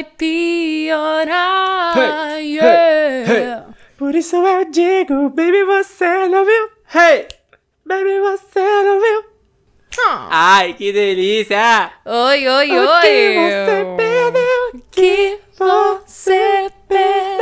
[0.00, 1.98] vai piorar.
[1.98, 3.32] Hey, yeah.
[3.32, 3.74] hey.
[3.98, 6.70] Por isso eu digo, baby, você não viu?
[6.94, 7.28] Hey!
[7.84, 9.24] Baby, você não viu?
[10.06, 10.28] Ah.
[10.30, 11.92] Ai, que delícia!
[12.06, 13.00] Oi, oi, O oi.
[13.02, 14.82] que você perdeu?
[14.90, 17.39] que você perdeu.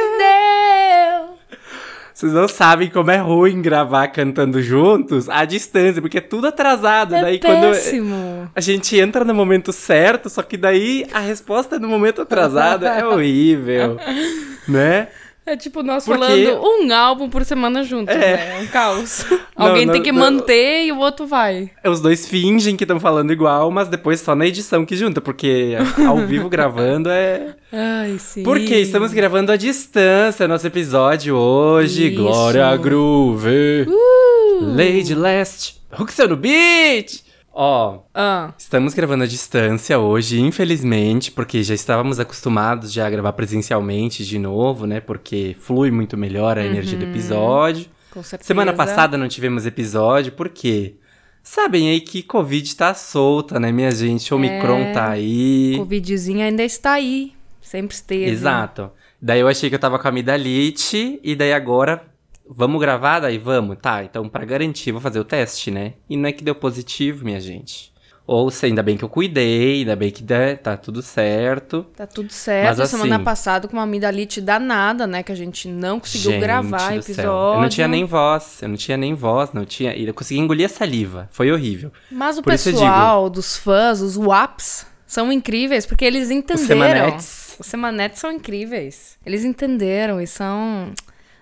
[2.19, 7.15] Vocês não sabem como é ruim gravar cantando juntos à distância, porque é tudo atrasado.
[7.15, 8.13] É daí péssimo.
[8.13, 12.21] quando a gente entra no momento certo, só que daí a resposta é no momento
[12.21, 14.01] atrasado é horrível,
[14.67, 15.07] né?
[15.51, 18.19] É tipo nós Porque- falando um álbum por semana juntos, É.
[18.19, 18.59] né?
[18.59, 19.25] É um caos.
[19.57, 20.21] Alguém não, tem que não.
[20.21, 21.71] manter e o outro vai.
[21.85, 25.75] Os dois fingem que estão falando igual, mas depois só na edição que junta, porque
[26.07, 27.55] ao vivo gravando é.
[27.73, 28.43] Ai, sim.
[28.43, 32.09] Porque estamos gravando à distância nosso episódio hoje.
[32.09, 32.23] Isso.
[32.23, 33.87] Glória Groove.
[33.89, 34.77] Uh!
[34.77, 35.77] Lady Last.
[35.99, 37.23] Hooks no Beat.
[37.61, 43.33] Ó, Ah, estamos gravando à distância hoje, infelizmente, porque já estávamos acostumados já a gravar
[43.33, 45.01] presencialmente de novo, né?
[45.01, 47.87] Porque flui muito melhor a energia do episódio.
[48.13, 48.47] com certeza.
[48.47, 50.95] Semana passada não tivemos episódio, por quê?
[51.43, 54.33] Sabem aí que Covid tá solta, né, minha gente?
[54.33, 54.93] Omicron É.
[54.93, 55.75] tá aí.
[55.79, 57.33] Covidzinho ainda está aí.
[57.61, 58.31] Sempre esteve.
[58.31, 58.93] Exato.
[59.21, 62.05] Daí eu achei que eu tava com a amidalite, e daí agora,
[62.51, 63.21] vamos gravar?
[63.21, 63.77] Daí vamos.
[63.81, 65.95] Tá, então pra garantir, vou fazer o teste, né?
[66.09, 67.93] E não é que deu positivo, minha gente.
[68.27, 71.87] Ou se ainda bem que eu cuidei, ainda bem que dá- tá tudo certo.
[71.97, 72.77] Tá tudo certo.
[72.79, 75.23] Mas Semana assim- passada com uma amidalite danada, né?
[75.23, 77.15] Que a gente não conseguiu Gente gravar episódio.
[77.15, 77.33] céu.
[77.55, 79.97] Eu não tinha nem voz, eu não tinha nem voz, não tinha.
[79.97, 81.27] Eu consegui engolir a saliva.
[81.33, 81.91] Foi horrível.
[82.13, 86.67] Mas o Por pessoal dos fãs, os WAPs, são incríveis, porque eles entenderam.
[86.67, 87.57] Semanetes.
[87.59, 89.17] Os Semanetes são incríveis.
[89.25, 90.93] Eles entenderam e são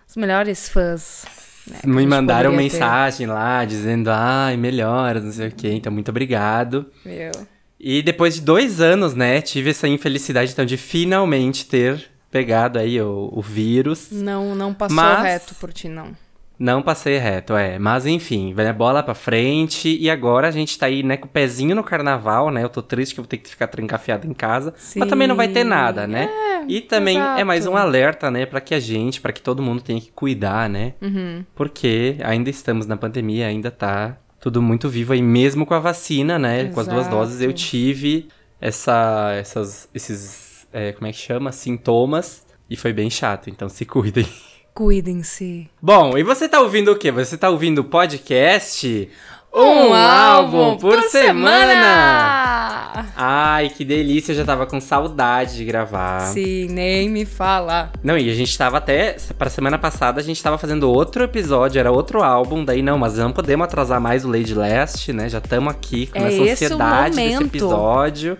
[0.09, 1.25] os melhores fãs.
[1.67, 2.75] né, Me mandaram poderia ter.
[2.79, 5.73] mensagem lá dizendo, ai, melhoras, não sei o quê.
[5.73, 6.87] Então, muito obrigado.
[7.05, 7.33] Meu.
[7.79, 13.01] E depois de dois anos, né, tive essa infelicidade, então, de finalmente ter pegado aí
[13.01, 14.09] o, o vírus.
[14.11, 16.13] Não, não passou Mas- reto por ti, não.
[16.59, 17.79] Não passei reto, é.
[17.79, 19.97] Mas enfim, vai a bola pra frente.
[20.01, 22.65] E agora a gente tá aí, né, com o pezinho no carnaval, né?
[22.65, 24.75] Eu tô triste que eu vou ter que ficar trancafiado em casa.
[24.97, 25.69] Mas também não vai ter Sim.
[25.69, 26.29] nada, né?
[26.69, 27.87] e também é mais um exato.
[27.87, 30.95] alerta, né, pra que a gente, pra que todo mundo tenha que cuidar, né?
[31.01, 31.45] Uhum.
[31.55, 36.39] Porque ainda estamos na pandemia, ainda tá tudo muito vivo aí, mesmo com a vacina,
[36.39, 36.67] né?
[36.67, 37.17] Com as duas Exato.
[37.17, 38.29] doses eu tive
[38.61, 41.53] essa, essas, esses, é, como é que chama?
[41.53, 42.47] Sintomas.
[42.69, 44.27] E foi bem chato, então se cuidem.
[44.77, 45.71] Cuidem-se.
[45.81, 47.11] Bom, e você tá ouvindo o quê?
[47.11, 49.09] Você tá ouvindo o podcast?
[49.51, 53.07] Um álbum por semana!
[53.17, 56.27] Ai, que delícia, eu já tava com saudade de gravar.
[56.27, 57.91] Sim, nem me fala.
[58.05, 59.17] Não, e a gente tava até.
[59.39, 63.17] Pra semana passada a gente tava fazendo outro episódio, era outro álbum, daí não, mas
[63.17, 65.31] não podemos atrasar mais o Lady Last, né?
[65.31, 68.37] Já estamos aqui com É essa ansiedade desse episódio.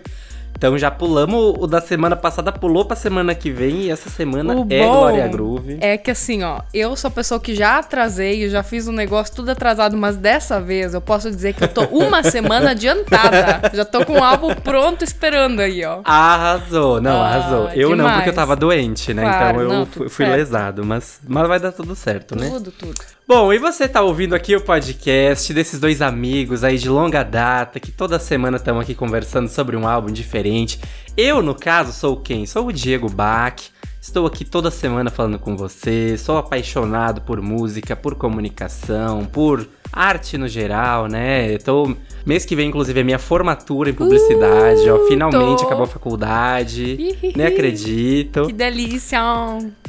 [0.57, 4.55] Então já pulamos o da semana passada, pulou pra semana que vem e essa semana
[4.55, 5.77] O é Glória Groove.
[5.79, 8.91] É que assim, ó, eu sou a pessoa que já atrasei, eu já fiz um
[8.91, 13.69] negócio tudo atrasado, mas dessa vez eu posso dizer que eu tô uma semana adiantada.
[13.71, 16.01] Já tô com o álbum pronto esperando aí, ó.
[16.03, 17.69] Arrasou, não, Ah, arrasou.
[17.75, 18.15] Eu não, demais.
[18.15, 19.21] porque eu tava doente, né?
[19.21, 22.49] Claro, então eu não, fui, tudo fui lesado, mas, mas vai dar tudo certo, né?
[22.49, 22.95] Tudo, tudo.
[23.27, 27.77] Bom, e você tá ouvindo aqui o podcast desses dois amigos aí de longa data,
[27.77, 30.79] que toda semana estão aqui conversando sobre um álbum diferente.
[31.17, 32.45] Eu, no caso, sou quem?
[32.45, 33.61] Sou o Diego Bach.
[34.01, 36.17] Estou aqui toda semana falando com você.
[36.17, 41.57] Sou apaixonado por música, por comunicação, por arte no geral, né?
[41.57, 45.65] Tô mês que vem inclusive é minha formatura em publicidade, ó, finalmente tô.
[45.65, 46.93] acabou a faculdade.
[46.93, 47.33] Ihihi.
[47.35, 48.45] Nem acredito.
[48.45, 49.19] Que delícia!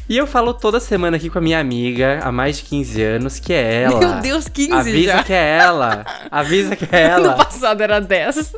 [0.09, 3.39] E eu falo toda semana aqui com a minha amiga, há mais de 15 anos,
[3.39, 3.99] que é ela.
[3.99, 5.23] Meu Deus, 15 Avisa já.
[5.23, 6.05] que é ela.
[6.31, 7.33] Avisa que é No ela.
[7.35, 8.53] passado era 10.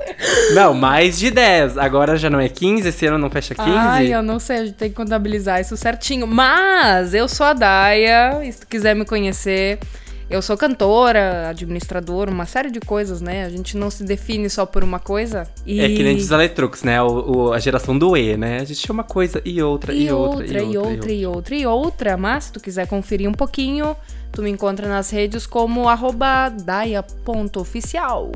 [0.55, 1.77] Não, mais de 10.
[1.77, 3.69] Agora já não é 15, esse ano não fecha 15.
[3.69, 6.25] Ai, eu não sei, a gente tem que contabilizar isso certinho.
[6.27, 9.81] Mas eu sou a Daia, e se tu quiser me conhecer,
[10.31, 13.45] eu sou cantora, administradora, uma série de coisas, né?
[13.45, 15.47] A gente não se define só por uma coisa.
[15.67, 15.81] E...
[15.81, 17.03] É que nem diz a Letrux, né?
[17.03, 18.61] O, o- a geração do E, né?
[18.61, 21.67] A gente chama coisa e outra, e, E outra, outra, e outra, e outra, e
[21.67, 22.17] outra.
[22.17, 23.97] Mas se tu quiser conferir um pouquinho,
[24.33, 28.31] tu me encontra nas redes como arroba daia.oficial.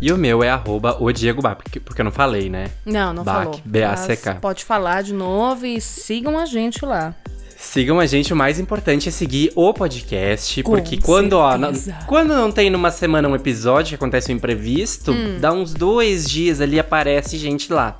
[0.00, 2.70] E o meu é arroba o Diego Bach, porque, porque eu não falei, né?
[2.84, 3.60] Não, não Bac, falou.
[3.64, 4.34] B-A-C-K.
[4.36, 7.14] Pode falar de novo e sigam a gente lá.
[7.62, 11.52] Sigam a gente, o mais importante é seguir o podcast, Com porque quando, ó,
[12.08, 15.38] quando não tem numa semana um episódio que acontece um imprevisto, Hum.
[15.40, 17.96] dá uns dois dias ali aparece gente lá.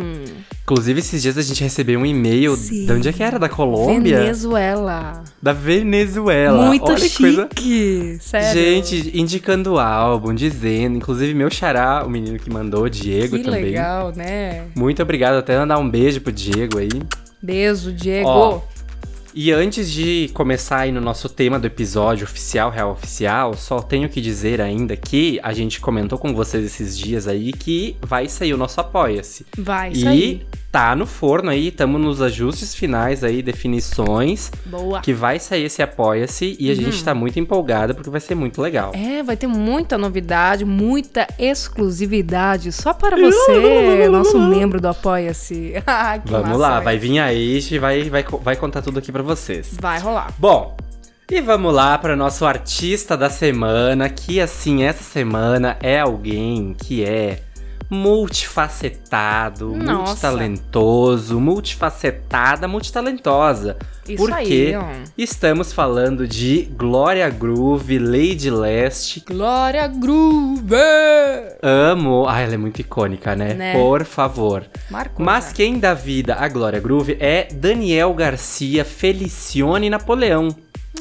[0.64, 2.56] Inclusive, esses dias a gente recebeu um e-mail.
[2.56, 2.86] Sim.
[2.86, 3.40] De onde é que era?
[3.40, 4.20] Da Colômbia?
[4.20, 5.24] Venezuela.
[5.42, 6.68] Da Venezuela.
[6.68, 7.50] Muito Olha que coisa.
[7.58, 8.18] chique.
[8.22, 8.54] Sério.
[8.54, 10.96] Gente, indicando o álbum, dizendo.
[10.98, 13.64] Inclusive, meu xará, o menino que mandou, o Diego que também.
[13.64, 14.66] legal, né?
[14.75, 15.38] Muito obrigado.
[15.38, 16.89] Até mandar um beijo pro Diego aí.
[17.42, 18.27] Beijo, Diego.
[18.30, 18.62] Ó,
[19.33, 24.10] E antes de começar aí no nosso tema do episódio oficial, real oficial, só tenho
[24.10, 28.54] que dizer ainda que a gente comentou com vocês esses dias aí que vai sair
[28.54, 29.45] o nosso Apoia-se.
[29.57, 30.48] Vai E sair.
[30.71, 35.01] Tá no forno aí, estamos nos ajustes finais aí, definições, Boa.
[35.01, 38.62] que vai sair esse Apoia-se e a gente tá muito empolgada porque vai ser muito
[38.62, 38.92] legal.
[38.94, 45.74] É, vai ter muita novidade, muita exclusividade só para você, nosso membro do Apoia-se.
[45.92, 49.12] Ah, Vamos massa, lá, vai vir a Eixe e vai, vai, vai contar tudo aqui
[49.12, 49.75] pra vocês.
[49.80, 50.31] Vai rolar.
[50.38, 50.77] Bom,
[51.30, 57.04] e vamos lá para nosso artista da semana, que assim, essa semana é alguém que
[57.04, 57.42] é
[57.89, 59.94] multifacetado, Nossa.
[60.03, 63.77] multitalentoso, multifacetada, multitalentosa.
[64.07, 69.24] Isso Porque aí, estamos falando de Glória Groove, Lady Leste.
[69.27, 70.75] Glória Groove!
[71.62, 72.25] Amo.
[72.27, 73.53] Ah, ela é muito icônica, né?
[73.53, 73.74] Né?
[73.74, 74.65] Por favor.
[74.89, 75.25] Marcou.
[75.25, 75.53] Mas já.
[75.53, 80.50] quem dá vida à Glória Groove é Daniel Garcia Felicione Napoleão,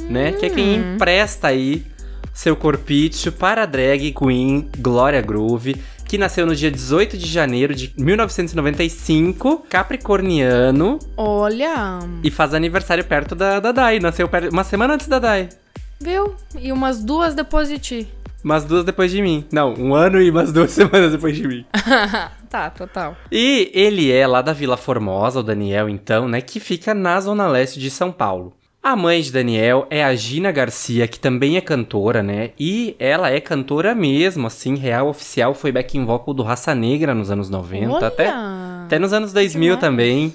[0.09, 0.33] né?
[0.33, 0.95] Que é quem Hum.
[0.95, 1.87] empresta aí
[2.35, 5.77] seu corpício para a drag queen Glória Groove,
[6.09, 13.35] que nasceu no dia 18 de janeiro de 1995, capricorniano, Olha, e faz aniversário perto
[13.35, 14.01] da, da Dai.
[14.01, 15.51] Nasceu uma semana antes da Dai.
[16.01, 16.35] viu?
[16.59, 18.09] E umas duas depois de ti.
[18.43, 19.45] Umas duas depois de mim.
[19.53, 21.67] Não, um ano e umas duas semanas depois de mim.
[22.49, 23.17] tá, total.
[23.31, 26.41] E ele é lá da Vila Formosa, o Daniel, então, né?
[26.41, 28.55] Que fica na zona leste de São Paulo.
[28.89, 32.53] A mãe de Daniel é a Gina Garcia, que também é cantora, né?
[32.59, 35.53] E ela é cantora mesmo, assim, real, oficial.
[35.53, 38.07] Foi backing vocal do Raça Negra nos anos 90, Olha!
[38.07, 38.29] até,
[38.87, 39.81] até nos anos 2000 Demais.
[39.83, 40.35] também.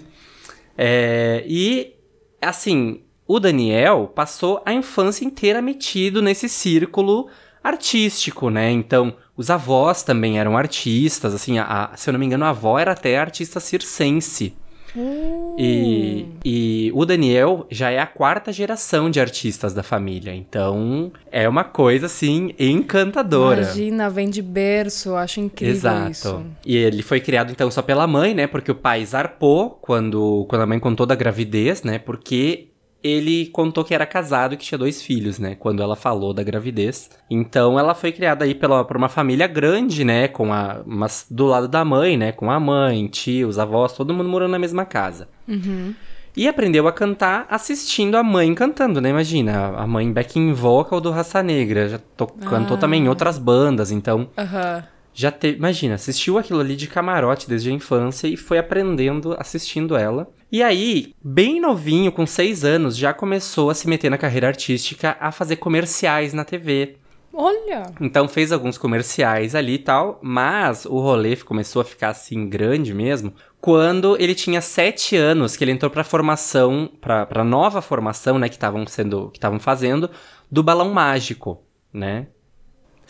[0.77, 1.95] É, e,
[2.39, 7.29] assim, o Daniel passou a infância inteira metido nesse círculo
[7.63, 8.69] artístico, né?
[8.69, 12.49] Então, os avós também eram artistas, assim, a, a- se eu não me engano, a
[12.49, 14.55] avó era até artista circense.
[14.95, 21.11] Uh, E, e o Daniel já é a quarta geração de artistas da família, então
[21.31, 23.61] é uma coisa, assim, encantadora.
[23.61, 26.11] Imagina, vem de berço, eu acho incrível Exato.
[26.11, 26.45] isso.
[26.65, 28.47] E ele foi criado então só pela mãe, né?
[28.47, 31.99] Porque o pai zarpou quando, quando a mãe contou da gravidez, né?
[31.99, 32.67] Porque
[33.03, 35.55] ele contou que era casado e que tinha dois filhos, né?
[35.55, 37.09] Quando ela falou da gravidez.
[37.29, 40.27] Então ela foi criada aí pela, por uma família grande, né?
[40.27, 42.31] Com a, mas do lado da mãe, né?
[42.31, 45.27] Com a mãe, tios, avós, todo mundo morando na mesma casa.
[45.47, 45.93] Uhum.
[46.35, 49.09] E aprendeu a cantar assistindo a mãe cantando, né?
[49.09, 51.89] Imagina, a mãe backing vocal do Raça Negra.
[51.89, 52.79] Já to- cantou Ah.
[52.79, 54.83] também em outras bandas, então Aham.
[55.13, 59.95] Já teve, imagina, assistiu aquilo ali de camarote desde a infância e foi aprendendo assistindo
[59.95, 60.31] ela.
[60.51, 65.17] E aí, bem novinho, com seis anos, já começou a se meter na carreira artística,
[65.19, 66.97] a fazer comerciais na TV.
[67.33, 67.91] Olha!
[67.99, 72.93] Então fez alguns comerciais ali e tal, mas o rolê começou a ficar assim grande
[72.93, 78.37] mesmo quando ele tinha sete anos, que ele entrou pra formação, pra, pra nova formação,
[78.37, 80.11] né, que estavam sendo, que estavam fazendo,
[80.51, 82.27] do Balão Mágico, né?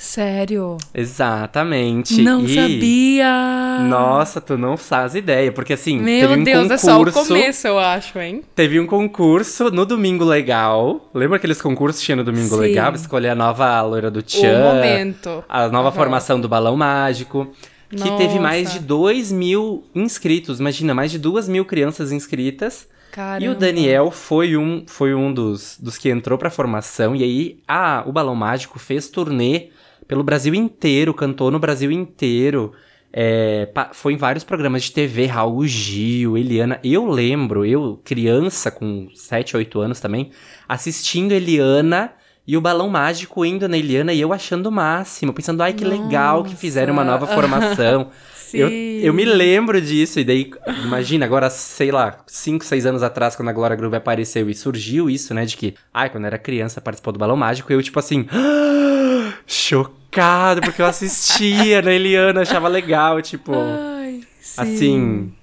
[0.03, 0.77] Sério?
[0.93, 2.21] Exatamente.
[2.21, 3.79] Não E- sabia!
[3.87, 7.27] Nossa, tu não faz ideia, porque assim, Meu teve um Deus, concurso, é só o
[7.27, 8.43] começo, eu acho, hein?
[8.53, 11.09] teve um concurso no Domingo Legal.
[11.13, 12.61] Lembra aqueles concursos que tinha no Domingo Sim.
[12.61, 12.93] Legal?
[12.93, 15.43] Escolher a nova loira do O Tchan, momento.
[15.47, 15.95] a nova Aham.
[15.97, 17.47] formação do Balão Mágico,
[17.89, 18.79] que teve mais Nossa.
[18.79, 20.59] de 2 mil inscritos.
[20.59, 22.87] Imagina, mais de 2 mil crianças inscritas.
[23.11, 23.45] Caramba.
[23.45, 27.15] E o Daniel foi um, foi um dos, dos que entrou pra formação.
[27.15, 29.67] E aí, a, o Balão Mágico fez turnê
[30.07, 32.73] pelo Brasil inteiro, cantou no Brasil inteiro.
[33.15, 36.79] é, foi em vários programas de TV, Raul Gil, Eliana.
[36.83, 40.31] Eu lembro, eu, criança, com 7, 8 anos também,
[40.67, 42.11] assistindo Eliana
[42.47, 45.85] e o Balão Mágico indo na Eliana e eu achando o máximo, pensando, ai que
[45.85, 47.35] legal que fizeram uma nova Nossa.
[47.35, 48.09] formação.
[48.53, 50.51] Eu, eu me lembro disso, e daí,
[50.83, 55.09] imagina, agora, sei lá, 5, 6 anos atrás, quando a Glória Groove apareceu e surgiu
[55.09, 58.27] isso, né, de que, ai, quando era criança participou do Balão Mágico, eu, tipo assim,
[59.47, 64.61] chocado, porque eu assistia na Eliana, achava legal, tipo, Ai, sim.
[64.61, 65.33] assim,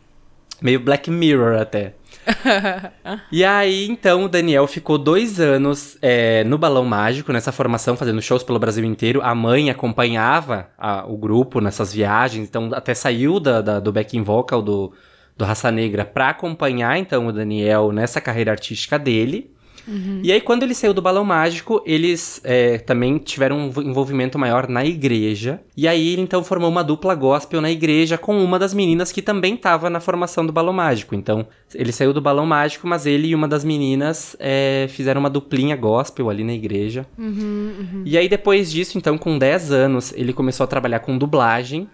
[0.62, 1.94] meio Black Mirror até.
[3.32, 8.20] E aí, então, o Daniel ficou dois anos é, no Balão Mágico, nessa formação, fazendo
[8.20, 9.20] shows pelo Brasil inteiro.
[9.22, 14.22] A mãe acompanhava a- o grupo nessas viagens, então até saiu da, da- do backing
[14.22, 14.92] vocal do,
[15.36, 19.50] do Raça Negra para acompanhar então o Daniel nessa carreira artística dele.
[19.86, 20.20] Uhum.
[20.22, 24.68] E aí, quando ele saiu do Balão Mágico, eles é, também tiveram um envolvimento maior
[24.68, 25.60] na igreja.
[25.76, 29.22] E aí, ele então formou uma dupla gospel na igreja com uma das meninas que
[29.22, 31.14] também estava na formação do Balão Mágico.
[31.14, 35.30] Então, ele saiu do Balão Mágico, mas ele e uma das meninas é, fizeram uma
[35.30, 37.06] duplinha gospel ali na igreja.
[37.18, 38.02] Uhum, uhum.
[38.04, 41.88] E aí, depois disso, então, com 10 anos, ele começou a trabalhar com dublagem.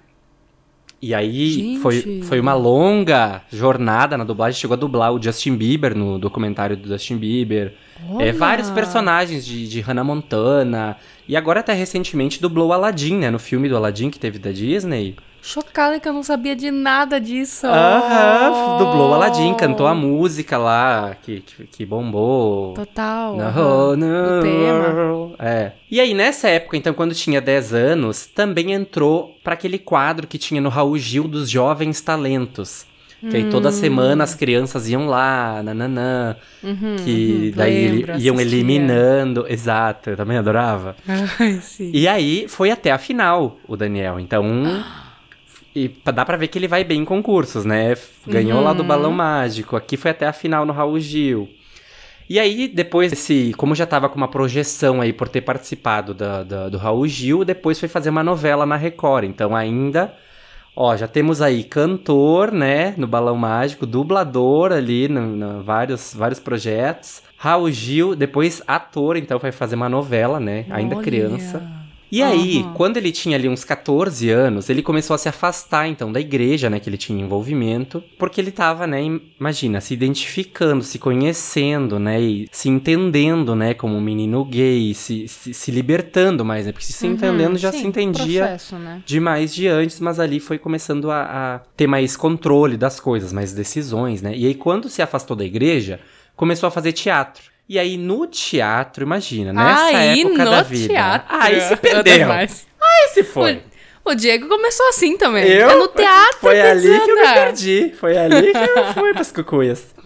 [1.01, 4.59] E aí foi, foi uma longa jornada na dublagem.
[4.59, 7.75] Chegou a dublar o Justin Bieber no documentário do Justin Bieber.
[8.19, 10.97] É, vários personagens de, de Hannah Montana.
[11.29, 13.31] E agora até recentemente dublou o Aladdin, né?
[13.31, 15.17] No filme do Aladdin que teve da Disney.
[15.47, 17.69] Chocada que eu não sabia de nada disso.
[17.69, 22.75] Aham, dublou o Aladdin, cantou a música lá que, que, que bombou.
[22.75, 23.37] Total.
[23.37, 25.37] No, no, o tema.
[25.39, 25.71] É.
[25.89, 30.37] E aí, nessa época, então, quando tinha 10 anos, também entrou para aquele quadro que
[30.37, 32.85] tinha no Raul Gil dos Jovens Talentos.
[33.21, 33.73] Que aí toda hum.
[33.73, 36.37] semana as crianças iam lá, nananã.
[36.61, 38.59] Uhum, que uhum, daí lembro, iam assistia.
[38.59, 39.47] eliminando.
[39.49, 40.97] Exato, eu também adorava.
[41.39, 41.93] Ai, sim.
[41.95, 44.19] E aí foi até a final o Daniel.
[44.19, 44.45] Então.
[45.77, 47.95] E dá pra ver que ele vai bem em concursos, né?
[48.27, 48.65] Ganhou uhum.
[48.65, 48.89] lá do uhum.
[48.89, 49.77] Balão Mágico.
[49.77, 51.51] Aqui foi até a final no Raul Gil.
[52.31, 53.53] E aí, depois desse.
[53.59, 57.45] Como já tava com uma projeção aí por ter participado da, da, do Raul Gil,
[57.45, 59.25] depois foi fazer uma novela na Record.
[59.27, 60.15] Então, ainda.
[60.75, 62.95] Ó, já temos aí cantor, né?
[62.97, 67.23] No Balão Mágico, dublador ali, no, no vários, vários projetos.
[67.37, 70.65] Raul Gil, depois ator, então vai fazer uma novela, né?
[70.71, 71.05] Ainda Olha.
[71.05, 71.63] criança.
[72.11, 72.73] E aí, uhum.
[72.75, 76.71] quando ele tinha ali uns 14 anos, ele começou a se afastar, então, da igreja,
[76.71, 79.03] né, que ele tinha envolvimento, porque ele tava, né,
[79.39, 85.27] imagina, se identificando, se conhecendo, né, e se entendendo, né, como um menino gay, se,
[85.27, 89.03] se, se libertando mais, né, porque se uhum, entendendo já sim, se entendia processo, né?
[89.05, 93.53] demais de antes, mas ali foi começando a, a ter mais controle das coisas, mais
[93.53, 95.99] decisões, né, e aí quando se afastou da igreja,
[96.37, 97.56] começou a fazer teatro.
[97.69, 100.95] E aí no teatro, imagina, nessa aí, época da vida.
[100.95, 101.37] Teatro.
[101.37, 102.33] Aí se perdeu.
[102.33, 102.49] Aí
[103.13, 103.63] se foi.
[104.05, 105.45] O, o, Diego começou assim também.
[105.49, 105.71] Eu?
[105.71, 106.39] É no teatro.
[106.41, 107.95] Foi ali que eu me perdi.
[107.99, 109.97] Foi ali que eu fui pras cucuias.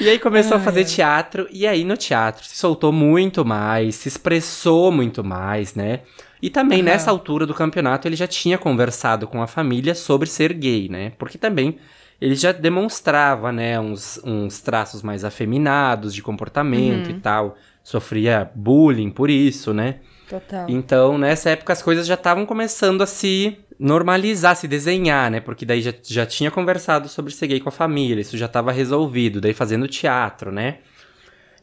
[0.00, 3.96] E aí começou Ai, a fazer teatro, e aí no teatro se soltou muito mais,
[3.96, 6.00] se expressou muito mais, né?
[6.40, 6.84] E também uhum.
[6.84, 11.12] nessa altura do campeonato ele já tinha conversado com a família sobre ser gay, né?
[11.18, 11.76] Porque também
[12.22, 17.16] ele já demonstrava, né, uns, uns traços mais afeminados de comportamento uhum.
[17.16, 17.56] e tal.
[17.82, 19.96] Sofria bullying por isso, né?
[20.28, 20.66] Total.
[20.68, 25.40] Então, nessa época, as coisas já estavam começando a se normalizar, se desenhar, né?
[25.40, 28.70] Porque daí já, já tinha conversado sobre ser gay com a família, isso já estava
[28.70, 30.78] resolvido, daí fazendo teatro, né?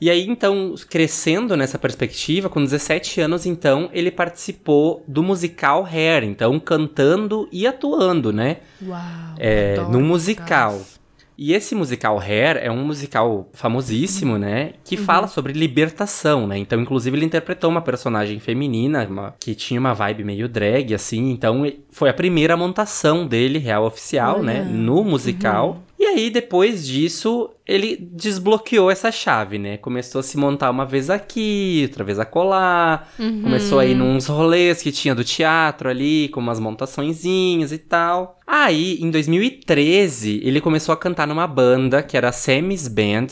[0.01, 6.23] E aí, então, crescendo nessa perspectiva, com 17 anos, então, ele participou do musical Hair,
[6.23, 8.57] então, cantando e atuando, né?
[8.81, 9.01] Uau!
[9.37, 10.73] É, no musical.
[10.73, 10.99] Musicais.
[11.41, 14.39] E esse musical Hair é um musical famosíssimo, uhum.
[14.39, 14.73] né?
[14.83, 15.03] Que uhum.
[15.05, 16.57] fala sobre libertação, né?
[16.57, 21.29] Então, inclusive, ele interpretou uma personagem feminina uma, que tinha uma vibe meio drag, assim.
[21.31, 24.63] Então, foi a primeira montação dele, real oficial, né?
[24.69, 25.81] No musical.
[25.99, 29.75] E aí, depois disso, ele desbloqueou essa chave, né?
[29.75, 33.11] Começou a se montar uma vez aqui, outra vez a colar.
[33.19, 33.41] Uhum.
[33.41, 38.39] Começou a ir nos rolês que tinha do teatro ali, com umas montaçõezinhas e tal.
[38.47, 43.27] Aí, em 2013, ele começou a cantar numa banda que era a Sammy's Band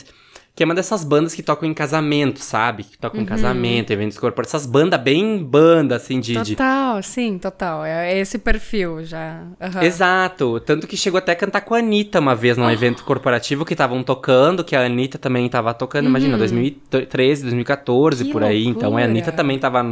[0.58, 2.84] que é uma dessas bandas que tocam em casamento, sabe?
[2.84, 3.24] Que tocam uhum.
[3.24, 4.56] em casamento, eventos corporativos.
[4.56, 6.34] Essas bandas bem banda, assim, de...
[6.34, 7.06] Total, de...
[7.06, 7.86] sim, total.
[7.86, 9.44] É esse perfil já.
[9.62, 9.84] Uhum.
[9.84, 10.60] Exato.
[10.62, 12.72] Tanto que chegou até a cantar com a Anitta uma vez num oh.
[12.72, 16.06] evento corporativo que estavam tocando, que a Anitta também tava tocando.
[16.06, 16.10] Uhum.
[16.10, 18.64] Imagina, 2013, 2014, que por aí.
[18.64, 18.88] Loucura.
[18.88, 19.84] Então a Anitta também tava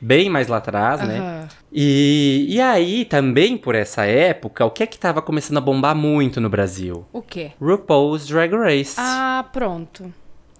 [0.00, 1.48] bem mais lá atrás, né?
[1.72, 5.94] E, e aí, também por essa época, o que é que tava começando a bombar
[5.94, 7.06] muito no Brasil?
[7.12, 7.52] O quê?
[7.60, 8.94] RuPaul's Drag Race.
[8.98, 10.12] Ah, pronto.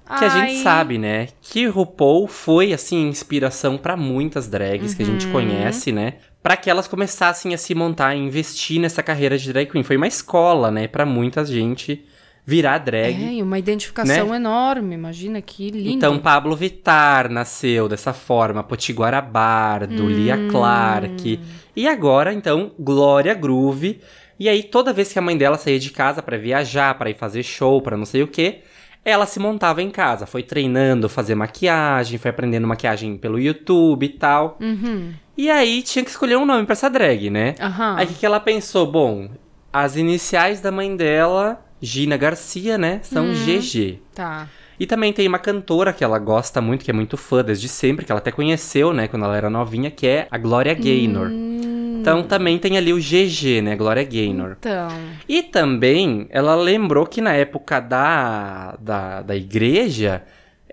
[0.07, 0.27] Que Ai.
[0.27, 1.29] a gente sabe, né?
[1.43, 4.97] Que RuPaul foi, assim, inspiração para muitas drags uhum.
[4.97, 5.33] que a gente uhum.
[5.33, 6.15] conhece, né?
[6.43, 9.85] Para que elas começassem a se montar, e investir nessa carreira de drag queen.
[9.85, 10.89] Foi uma escola, né?
[10.89, 12.07] Para muita gente
[12.49, 13.39] virar drag.
[13.39, 14.37] É, uma identificação né?
[14.37, 15.91] enorme, imagina que lindo.
[15.91, 20.09] Então, Pablo Vittar nasceu dessa forma, Potiguara Bardo, hum.
[20.09, 21.39] Lia Clark.
[21.77, 24.01] E agora, então, Glória Groove.
[24.41, 27.15] E aí, toda vez que a mãe dela saía de casa para viajar, para ir
[27.15, 28.61] fazer show, para não sei o que,
[29.05, 30.25] ela se montava em casa.
[30.25, 34.57] Foi treinando fazer maquiagem, foi aprendendo maquiagem pelo YouTube e tal.
[34.59, 35.13] Uhum.
[35.37, 37.55] E aí, tinha que escolher um nome para essa drag, né?
[37.61, 37.97] Uhum.
[37.97, 38.91] Aí, o que, que ela pensou?
[38.91, 39.29] Bom,
[39.71, 43.01] as iniciais da mãe dela Gina Garcia, né?
[43.03, 44.01] São hum, GG.
[44.15, 44.49] Tá.
[44.81, 48.05] E também tem uma cantora que ela gosta muito, que é muito fã desde sempre,
[48.05, 51.29] que ela até conheceu, né, quando ela era novinha, que é a Gloria Gaynor.
[51.29, 53.75] Hum, Então também tem ali o GG, né?
[53.77, 54.57] Glória Gaynor.
[54.61, 54.89] Então.
[55.29, 60.23] E também ela lembrou que na época da, da, da igreja,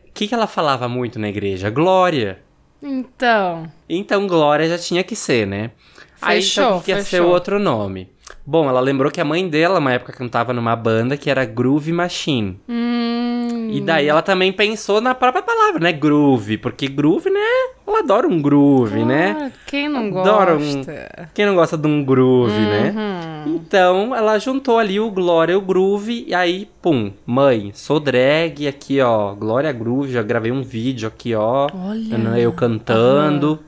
[0.08, 1.70] o que, que ela falava muito na igreja?
[1.72, 2.40] Glória.
[2.82, 3.68] Então.
[3.90, 5.72] Então Glória já tinha que ser, né?
[6.22, 7.28] Aí Fechou, então, que ia ser fechou.
[7.28, 8.10] outro nome.
[8.46, 11.92] Bom, ela lembrou que a mãe dela, uma época, cantava numa banda que era Groove
[11.92, 12.60] Machine.
[12.70, 13.70] Hum.
[13.72, 15.92] E daí ela também pensou na própria palavra, né?
[15.92, 16.58] Groove.
[16.60, 17.40] Porque groove, né?
[17.88, 19.36] Ela adora um groove, né?
[19.40, 21.30] Ah, Quem não Adoro um- gosta?
[21.34, 22.94] Quem não gosta de um groove, né?
[23.46, 23.56] Uhum.
[23.56, 28.68] Então, ela juntou ali o Glória e o Groove, e aí, pum, mãe, sou drag,
[28.68, 32.40] aqui, ó, Glória Groove, já gravei um vídeo aqui, ó, Olha.
[32.40, 33.60] eu cantando,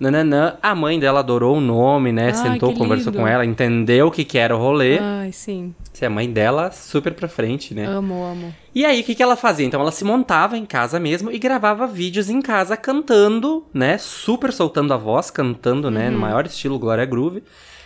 [0.00, 0.56] nananã.
[0.62, 3.22] A mãe dela adorou o nome, né, Ai, sentou, conversou lindo.
[3.22, 4.98] com ela, entendeu o que que era o rolê.
[4.98, 5.74] Ai, sim.
[5.92, 7.84] Se a mãe dela, super pra frente, né.
[7.86, 8.54] Amo, amo.
[8.74, 9.66] E aí, o que, que ela fazia?
[9.66, 13.98] Então, ela se montava em casa mesmo e gravava vídeos em casa cantando, né?
[13.98, 16.08] Super soltando a voz, cantando, né?
[16.08, 17.42] No maior estilo Glória Groove.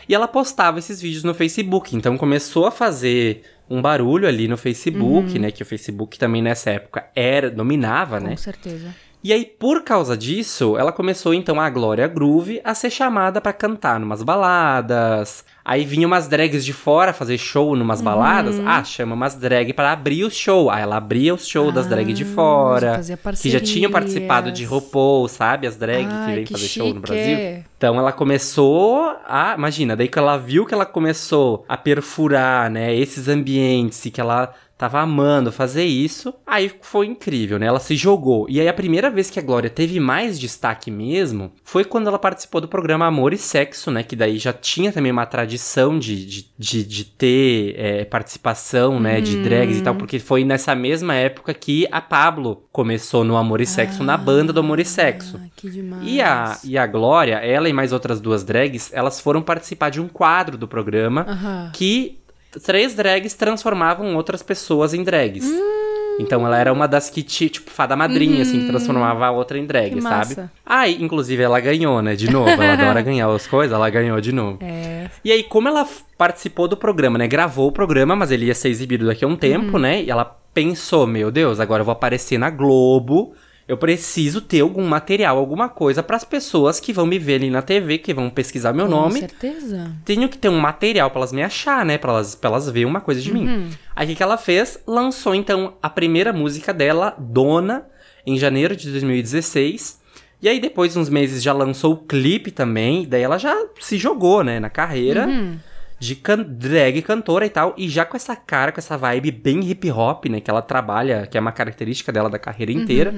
[0.08, 1.96] E ela postava esses vídeos no Facebook.
[1.96, 5.50] Então, começou a fazer um barulho ali no Facebook, né?
[5.50, 8.30] Que o Facebook também nessa época era dominava, né?
[8.30, 8.94] Com certeza.
[9.24, 13.54] E aí, por causa disso, ela começou então a Glória Groove a ser chamada pra
[13.54, 15.46] cantar numas baladas.
[15.64, 18.04] Aí vinha umas drags de fora fazer show numas Uhum.
[18.04, 18.60] baladas.
[18.66, 20.70] Ah, chama umas drag pra abrir o show.
[20.70, 23.00] Aí ela abria o show das drag de Ah, fora.
[23.40, 24.62] Que já tinham participado de.
[24.64, 25.66] RuPaul, sabe?
[25.66, 27.00] As drag que vêm fazer show no chique.
[27.00, 27.64] Brasil.
[27.78, 29.54] Então ela começou a.
[29.56, 32.94] Imagina, daí que ela viu que ela começou a perfurar, né?
[32.94, 36.34] Esses ambientes e que ela tava amando fazer isso.
[36.46, 37.66] Aí foi incrível, né?
[37.66, 38.46] Ela se jogou.
[38.48, 42.18] E aí a primeira vez que a Glória teve mais destaque mesmo foi quando ela
[42.18, 44.02] participou do programa Amor e Sexo, né?
[44.02, 49.20] Que daí já tinha também uma tradição de, de, de, de ter é, participação, né?
[49.20, 53.60] De drags e tal, porque foi nessa mesma época que a Pablo começou no Amor
[53.60, 55.40] e Sexo, na banda do Amor e Sexo.
[55.42, 56.02] Ah, que demais.
[56.04, 60.00] E a, e a Glória, ela e mais outras duas drags, elas foram participar de
[60.00, 61.70] um quadro do programa Aham.
[61.72, 62.18] que
[62.62, 65.44] três drags transformavam outras pessoas em drags.
[65.46, 66.16] Hum.
[66.20, 69.58] Então ela era uma das que, ti- tipo, fada madrinha, assim, que transformava a outra
[69.58, 70.16] em drag, Que sabe?
[70.36, 70.52] massa.
[70.64, 72.14] Aí, inclusive, ela ganhou, né?
[72.14, 72.50] De novo.
[72.50, 74.58] Ela adora ganhar as coisas, ela ganhou de novo.
[74.62, 75.10] É.
[75.24, 75.84] E aí, como ela
[76.16, 77.26] participou do programa, né?
[77.26, 80.02] Gravou o programa, mas ele ia ser exibido daqui a um tempo, né?
[80.04, 83.34] E ela pensou, meu Deus, agora eu vou aparecer na Globo.
[83.66, 87.48] Eu preciso ter algum material, alguma coisa para as pessoas que vão me ver ali
[87.50, 89.20] na TV, que vão pesquisar meu Com nome.
[89.20, 89.90] certeza.
[90.04, 91.96] Tenho que ter um material para elas me achar, né?
[91.96, 93.70] Pra elas, pra elas verem uma coisa de mim.
[93.96, 94.78] Aí o que que ela fez?
[94.86, 97.86] Lançou então a primeira música dela, Dona,
[98.26, 99.98] em janeiro de 2016.
[100.42, 103.06] E aí depois, uns meses, já lançou o clipe também.
[103.08, 105.56] Daí ela já se jogou, né, na carreira Uhum.
[105.98, 107.74] De can drag cantora e tal.
[107.76, 111.26] E já com essa cara, com essa vibe bem hip hop, né, que ela trabalha,
[111.26, 113.12] que é uma característica dela da carreira inteira.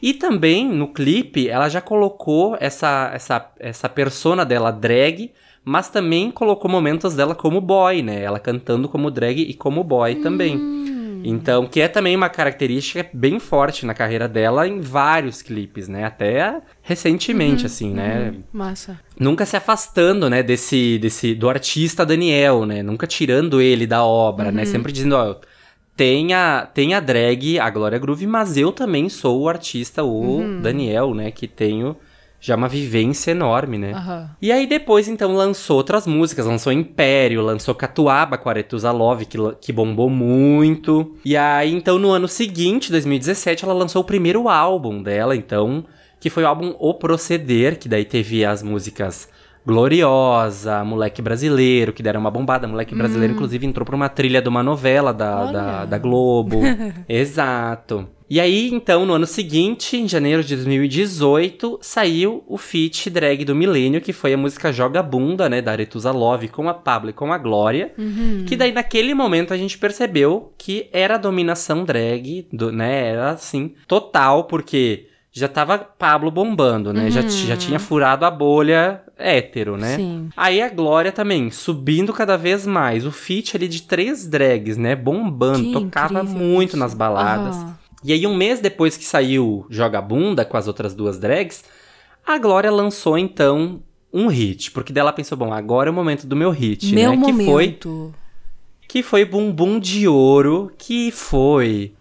[0.00, 5.32] E também no clipe ela já colocou essa essa essa persona dela drag,
[5.64, 8.22] mas também colocou momentos dela como boy, né?
[8.22, 10.83] Ela cantando como drag e como boy também.
[11.24, 16.04] Então, que é também uma característica bem forte na carreira dela em vários clipes, né?
[16.04, 18.34] Até recentemente, assim, né?
[18.52, 19.00] Massa.
[19.18, 22.82] Nunca se afastando, né, desse, desse do artista Daniel, né?
[22.82, 24.64] Nunca tirando ele da obra, né?
[24.64, 25.36] Sempre dizendo, ó,
[25.96, 30.60] tem a, tem a drag, a Glória Groove, mas eu também sou o artista, o
[30.60, 31.30] Daniel, né?
[31.30, 31.96] Que tenho
[32.44, 33.92] já uma vivência enorme, né?
[33.94, 34.30] Aham.
[34.42, 36.44] E aí depois, então, lançou outras músicas.
[36.44, 41.16] Lançou Império, lançou Catuaba com Aretusa Love, que, que bombou muito.
[41.24, 45.86] E aí, então, no ano seguinte, 2017, ela lançou o primeiro álbum dela, então,
[46.20, 49.26] que foi o álbum O Proceder, que daí teve as músicas
[49.66, 52.68] Gloriosa, Moleque Brasileiro, que deram uma bombada.
[52.68, 56.60] Moleque Brasileiro, inclusive, entrou pra uma trilha de uma novela da, da, da Globo.
[57.08, 58.08] Exato.
[58.28, 63.54] E aí, então, no ano seguinte, em janeiro de 2018, saiu o feat drag do
[63.54, 67.12] milênio, que foi a música Joga Bunda, né, da Aretusa Love, com a Pablo e
[67.12, 67.92] com a Glória.
[68.46, 73.30] Que daí, naquele momento, a gente percebeu que era a dominação drag, do, né, era
[73.30, 79.02] assim, total, porque já tava Pablo bombando, né, já, ti- já tinha furado a bolha
[79.18, 79.96] hétero, né.
[79.96, 80.28] Sim.
[80.36, 83.04] Aí a Glória também, subindo cada vez mais.
[83.04, 84.94] O feat ali de três drags, né?
[84.94, 86.76] Bombando, Que tocava muito isso.
[86.78, 87.56] nas baladas.
[87.56, 87.78] Aham.
[88.04, 91.64] E aí, um mês depois que saiu Joga Bunda com as outras duas drags,
[92.24, 94.70] a Glória lançou então um hit.
[94.70, 97.16] Porque dela pensou, bom, agora é o momento do meu hit, Meu né?
[97.16, 97.36] momento.
[97.38, 97.78] Que foi,
[98.86, 101.92] que foi Bumbum de Ouro, que foi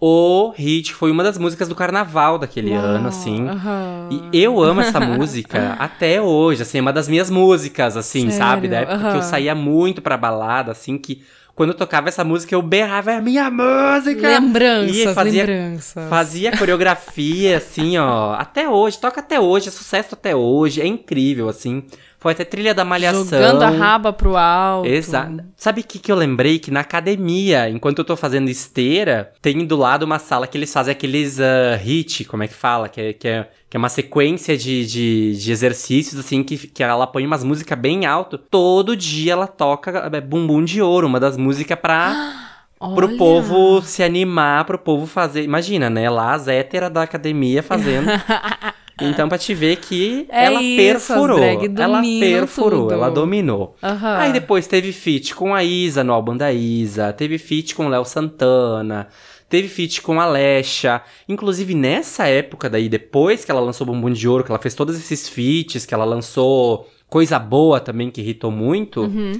[0.00, 3.46] o hit, foi uma das músicas do carnaval daquele Uau, ano, assim.
[3.48, 4.08] aham.
[4.32, 8.36] E eu amo essa música até hoje, assim, é uma das minhas músicas, assim, Sério?
[8.38, 8.68] sabe?
[8.68, 11.22] Da época que eu saía muito pra balada, assim, que
[11.54, 14.26] quando eu tocava essa música eu berrava, é a minha música!
[14.28, 16.08] Lembranças, E fazia, lembranças.
[16.08, 21.48] Fazia coreografia, assim, ó, até hoje, toca até hoje, é sucesso até hoje, é incrível,
[21.50, 21.84] assim.
[22.20, 23.24] Foi até trilha da Malhação.
[23.24, 24.86] Jogando a raba pro alto.
[24.86, 25.42] Exato.
[25.56, 26.58] Sabe o que, que eu lembrei?
[26.58, 30.70] Que na academia, enquanto eu tô fazendo esteira, tem do lado uma sala que eles
[30.70, 32.90] fazem aqueles uh, hit, como é que fala?
[32.90, 36.82] Que é, que é, que é uma sequência de, de, de exercícios, assim, que, que
[36.82, 38.36] ela põe umas músicas bem alto.
[38.36, 42.48] Todo dia ela toca é, Bumbum de Ouro, uma das músicas pra...
[42.94, 43.16] Pro Olha.
[43.18, 45.42] povo se animar, pro povo fazer.
[45.42, 46.08] Imagina, né?
[46.08, 48.06] Lá as héteras da academia fazendo.
[49.00, 51.38] então, pra te ver que É ela isso, perfurou.
[51.42, 52.92] Ela perfurou, tudo.
[52.94, 53.74] ela dominou.
[53.82, 54.16] Aham.
[54.18, 57.88] Aí depois teve feat com a Isa no álbum da Isa, teve feat com o
[57.88, 59.08] Léo Santana,
[59.48, 61.02] teve feat com a Lesha.
[61.28, 64.96] Inclusive nessa época daí, depois que ela lançou Bumbum de Ouro, que ela fez todos
[64.96, 69.32] esses feats, que ela lançou Coisa Boa também, que irritou muito, Uhum.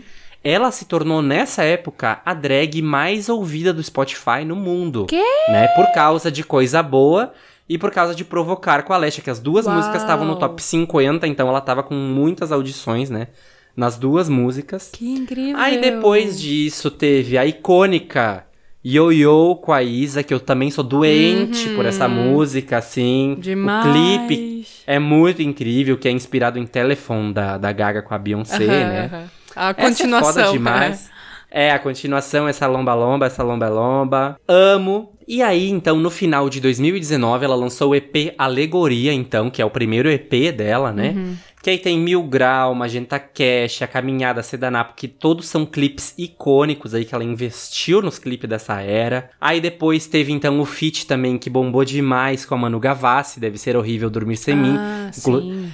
[0.42, 5.06] ela se tornou nessa época a drag mais ouvida do Spotify no mundo.
[5.06, 5.22] Quê?
[5.48, 5.68] Né?
[5.76, 7.32] Por causa de Coisa Boa
[7.72, 9.76] e por causa de Provocar com a Lesha, que as duas Uau.
[9.76, 13.28] músicas estavam no top 50, então ela tava com muitas audições, né?
[13.76, 14.90] Nas duas músicas.
[14.92, 15.56] Que incrível.
[15.56, 18.44] Aí depois disso teve a icônica
[18.84, 21.76] Yo-Yo com a Isa, que eu também sou doente Uhum.
[21.76, 23.36] por essa música, assim.
[23.38, 23.86] Demais.
[23.86, 28.18] O clipe é muito incrível, que é inspirado em Telephone da, da Gaga com a
[28.18, 29.10] Beyoncé, Aham, né?
[29.12, 29.24] aham.
[29.54, 30.30] A Essa continuação.
[30.30, 31.10] é foda demais.
[31.50, 34.38] É, a continuação, essa lomba-lomba, essa lomba-lomba.
[34.46, 35.12] Amo.
[35.26, 39.64] E aí, então, no final de 2019, ela lançou o EP Alegoria, então, que é
[39.64, 41.10] o primeiro EP dela, né?
[41.16, 41.36] Uhum.
[41.62, 46.94] Que aí tem Mil Grau, Magenta Cash, A Caminhada, Sedanapo, que todos são clipes icônicos
[46.94, 49.28] aí que ela investiu nos clipes dessa era.
[49.40, 53.58] Aí depois teve então o feat também que bombou demais com a Manu Gavassi, Deve
[53.58, 54.74] Ser Horrível Dormir Sem Mim.
[54.76, 55.70] Ah, Inclu- sim.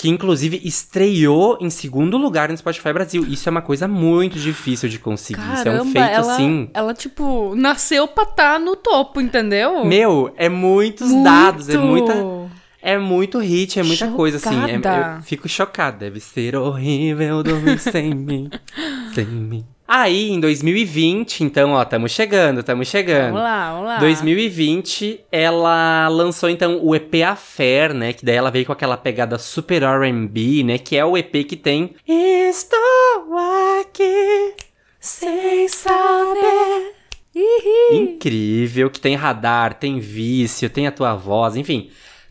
[0.00, 3.26] Que inclusive estreou em segundo lugar no Spotify Brasil.
[3.28, 5.40] Isso é uma coisa muito difícil de conseguir.
[5.54, 6.70] Isso é um Caramba, feito ela, assim.
[6.72, 9.84] ela, tipo, nasceu pra estar no topo, entendeu?
[9.84, 11.24] Meu, é muitos Muito.
[11.24, 12.14] dados, é muita.
[12.80, 14.56] É muito hit, é muita coisa, assim.
[14.70, 15.16] É- Chocada.
[15.16, 15.96] eu fico chocada.
[15.98, 18.48] Deve ser horrível dormir sem mim.
[19.12, 19.66] Sem mim.
[19.90, 23.32] Aí, em 2020, então, ó, tamo chegando, tamo chegando.
[23.32, 23.98] Vamos lá, vamos lá.
[24.00, 28.12] 2020, ela lançou então o EP Affair, né?
[28.12, 30.76] Que daí ela veio com aquela pegada super R&B, né?
[30.76, 32.78] Que é o EP que tem Estou
[33.80, 34.52] aqui
[35.00, 36.92] sem saber.
[37.90, 41.88] Incrível, que tem radar, tem vício, tem a tua voz, enfim.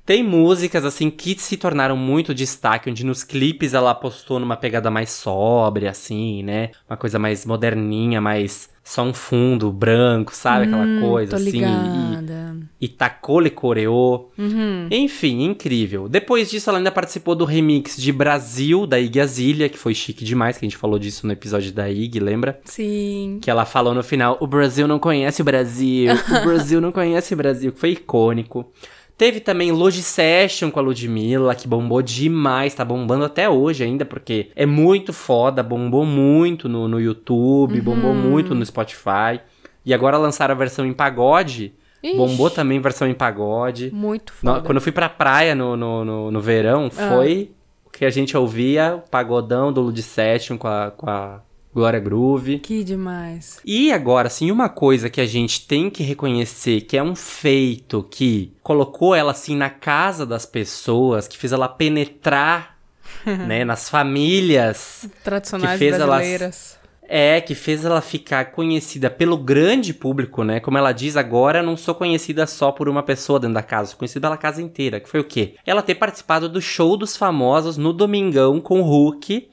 [0.08, 4.90] Tem músicas assim que se tornaram muito destaque, onde nos clipes ela apostou numa pegada
[4.90, 6.70] mais sóbria, assim, né?
[6.90, 10.68] Uma coisa mais moderninha, mais só um fundo branco, sabe?
[10.68, 11.52] Aquela hum, coisa assim.
[11.52, 12.56] ligada.
[12.80, 14.30] E, e tacou-lhe coreô.
[14.38, 14.88] Uhum.
[14.90, 16.08] Enfim, incrível.
[16.08, 20.24] Depois disso, ela ainda participou do remix de Brasil, da Iggy Azalea, que foi chique
[20.24, 22.62] demais, que a gente falou disso no episódio da Iggy, lembra?
[22.64, 23.40] Sim.
[23.42, 27.34] Que ela falou no final: o Brasil não conhece o Brasil, o Brasil não conhece
[27.34, 28.72] o Brasil, que foi icônico.
[29.18, 34.06] Teve também Logi Session com a Ludmilla, que bombou demais, tá bombando até hoje ainda,
[34.06, 39.40] porque é muito foda, bombou muito no, no YouTube, bombou muito no Spotify.
[39.84, 43.90] E agora lançaram a versão em pagode, Ixi, bombou também versão em pagode.
[43.92, 44.64] Muito No- foda.
[44.64, 47.10] quando eu fui pra praia no, no, no, no verão, Ah.
[47.10, 47.50] foi
[47.86, 51.42] o que a gente ouvia, o pagodão do Lud Session com a, com a
[51.78, 52.58] Glória Groove.
[52.58, 53.60] Que demais.
[53.64, 58.02] E agora, assim, uma coisa que a gente tem que reconhecer que é um feito
[58.10, 62.78] que colocou ela assim na casa das pessoas, que fez ela penetrar,
[63.48, 65.08] né, nas famílias.
[65.24, 66.77] Tradicionais Que fez elas- brasileiras.
[67.10, 70.60] É, que fez ela ficar conhecida pelo grande público, né?
[70.60, 74.00] Como ela diz agora, não sou conhecida só por uma pessoa dentro da casa, sou
[74.00, 75.00] conhecida pela casa inteira.
[75.00, 75.56] Que foi o quê?
[75.66, 79.48] Ela ter participado do show dos famosos no Domingão com o Hulk,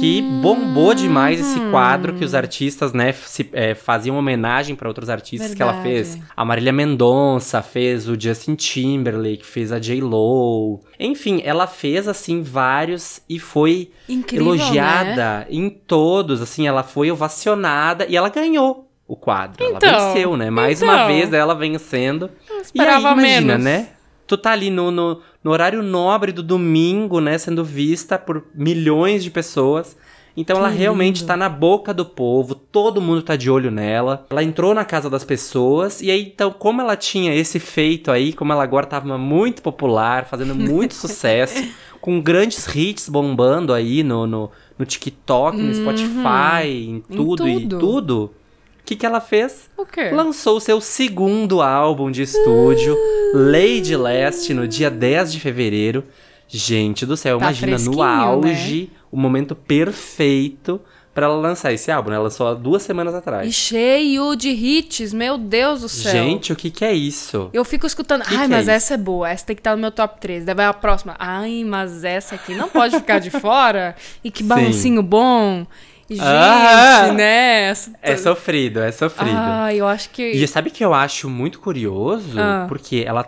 [0.00, 5.10] que bombou demais esse quadro que os artistas, né, se- é, faziam homenagem para outros
[5.10, 5.94] artistas que ela Verdade.
[5.94, 6.18] fez.
[6.36, 10.80] A Marília Mendonça fez o Justin Timberlake, fez a J-Lo.
[11.00, 14.58] Enfim, ela fez, assim, vários e foi Incrível, né?
[14.58, 19.64] elogiada em todos, assim, ela foi ovacionada e ela ganhou o quadro.
[19.64, 20.50] Então, ela venceu, né?
[20.50, 20.94] Mais então.
[20.94, 22.30] uma vez ela vencendo.
[22.74, 23.64] E aí, imagina, menos.
[23.64, 23.88] né?
[24.26, 27.36] Tu tá ali no, no, no horário nobre do domingo, né?
[27.38, 29.96] Sendo vista por milhões de pessoas.
[30.40, 31.26] Então ela Que realmente lindo.
[31.26, 34.26] tá na boca do povo, todo mundo tá de olho nela.
[34.30, 38.32] Ela entrou na casa das pessoas, e aí, então, como ela tinha esse feito aí,
[38.32, 41.62] como ela agora tava muito popular, fazendo muito sucesso,
[42.00, 47.60] com grandes hits bombando aí no, no, no TikTok, no Spotify, em tudo, e Uhum.
[47.68, 47.78] tudo.
[47.78, 48.34] tudo.
[48.80, 49.70] O que, que ela fez?
[49.76, 50.10] O quê?
[50.10, 52.96] lançou seu segundo álbum de estúdio,
[53.34, 56.02] Lady Last, no dia 10 de fevereiro.
[56.48, 60.80] Gente do céu, Tá imagina no fresquinho, auge, o momento perfeito
[61.12, 62.16] pra ela lançar esse álbum, né?
[62.16, 63.48] Ela lançou há duas semanas atrás.
[63.48, 66.12] E cheio de hits, meu Deus do céu.
[66.12, 67.50] Gente, o que que é isso?
[67.52, 68.70] Eu fico escutando, Que ai, que é mas isso?
[68.70, 70.44] essa é boa, essa tem que estar no meu top 3.
[70.44, 73.96] Daí vai a próxima, ai, mas essa aqui não pode ficar de fora.
[74.22, 74.48] E que Sim.
[74.48, 75.66] balancinho bom.
[76.08, 77.12] E, gente, Ah!
[77.12, 77.72] né?
[78.02, 79.36] É sofrido, é sofrido.
[79.36, 80.22] Ai, eu acho que.
[80.30, 82.38] E sabe que eu acho muito curioso?
[82.38, 82.66] Ah.
[82.68, 83.24] Porque ela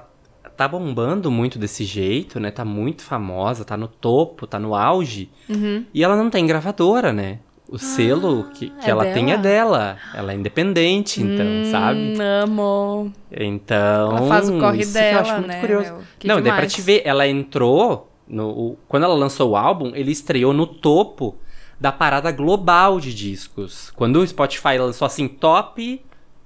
[0.62, 2.50] tá bombando muito desse jeito, né?
[2.50, 5.28] Tá muito famosa, tá no topo, tá no auge.
[5.48, 5.84] Uhum.
[5.92, 7.38] E ela não tem gravadora, né?
[7.68, 9.78] O selo que, que é ela tem é dela?
[9.78, 9.96] dela.
[10.14, 12.14] Ela é independente, então, Hum, sabe?
[12.20, 13.12] Amo.
[13.30, 14.16] Então.
[14.18, 15.94] Ela faz o corre isso que eu dela, acho muito né, curioso.
[16.18, 16.72] Que não, daí pra demais.
[16.74, 18.08] te ver, ela entrou.
[18.28, 21.34] No, o- quando ela lançou o álbum, ele estreou no topo
[21.80, 23.90] da parada global de discos.
[23.96, 26.00] Quando o Spotify lançou assim, top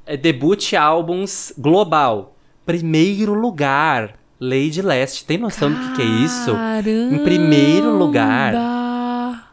[0.07, 2.36] eh, debut álbuns global.
[2.67, 5.25] Primeiro lugar, Lady Last.
[5.25, 6.51] Tem noção do que, que é isso?
[7.13, 8.53] Em primeiro lugar.
[8.53, 8.87] Caramba!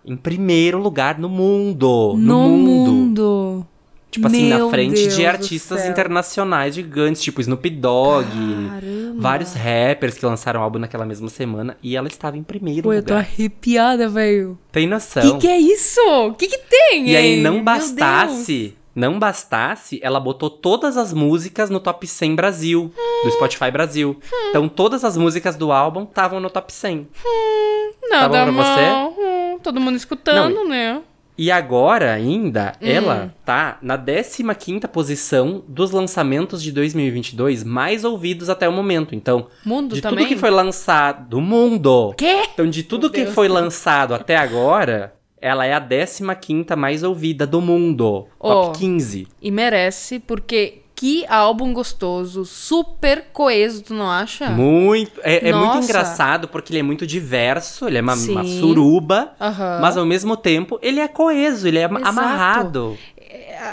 [0.06, 2.16] Em primeiro lugar no mundo.
[2.18, 2.92] No, No mundo.
[2.92, 3.68] mundo.
[4.12, 9.16] Tipo assim, na Meu frente Deus de artistas internacionais gigantes, tipo Snoop Dogg, Caramba.
[9.22, 13.02] vários rappers que lançaram álbum naquela mesma semana e ela estava em primeiro Pô, eu
[13.02, 13.26] tô lugar.
[13.26, 14.56] arrepiada, velho.
[14.72, 15.40] Tem noção?
[15.40, 16.00] Que que é isso?
[16.38, 21.70] Que que tem, E aí não Meu bastasse, não bastasse, ela botou todas as músicas
[21.70, 22.92] no top 100 Brasil,
[23.24, 24.20] do Spotify Brasil.
[24.50, 26.98] Então todas as músicas do álbum estavam no top 100.
[26.98, 27.96] Deus.
[28.10, 28.82] Nada Tá bom pra você?
[29.22, 31.02] Hum, todo mundo escutando, né?
[31.36, 32.86] E agora ainda, Hum.
[32.88, 39.16] ela tá na 15ª posição dos lançamentos de 2022 mais ouvidos até o momento.
[39.16, 40.26] Então, Mundo de também?
[40.26, 42.14] tudo que foi lançado do mundo.
[42.16, 42.44] Quê?
[42.54, 43.34] Então, de tudo Meu que Deus.
[43.34, 48.28] foi lançado até agora, ela é a 15ª mais ouvida do mundo.
[48.40, 48.68] Ó.
[48.68, 49.28] Top 15.
[49.42, 54.50] E merece, porque que álbum gostoso, super coeso, tu não acha?
[54.52, 59.34] Muito, é, é muito engraçado porque ele é muito diverso, ele é uma, uma suruba,
[59.42, 59.80] Aham.
[59.82, 62.08] mas ao mesmo tempo ele é coeso, ele é Exato.
[62.08, 62.98] amarrado.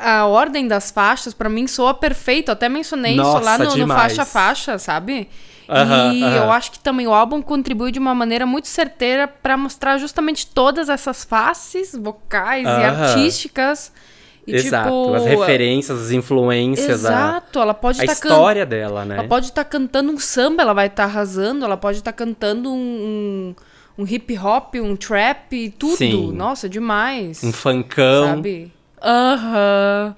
[0.02, 2.50] A ordem das faixas, pra mim, soa perfeito.
[2.50, 4.00] Até mencionei isso Nossa, lá no, no demais.
[4.00, 5.28] faixa-faixa, sabe?
[6.12, 9.98] E eu acho que também o álbum contribui de uma maneira muito certeira pra mostrar
[9.98, 13.92] justamente todas essas faces vocais e artísticas.
[14.46, 19.04] E, Exato, tipo, as referências, as influências, a, Exato, ela pode a estar história dela,
[19.04, 19.18] né?
[19.18, 21.64] Ela pode estar cantando um samba, ela vai estar arrasando.
[21.64, 23.54] Ela pode estar cantando um,
[23.96, 25.96] um, um hip hop, um trap, tudo.
[25.96, 26.33] Sim.
[26.33, 27.44] Nossa, demais.
[27.44, 28.28] Um funkão.
[28.37, 28.72] Sabe?
[29.02, 30.16] Aham.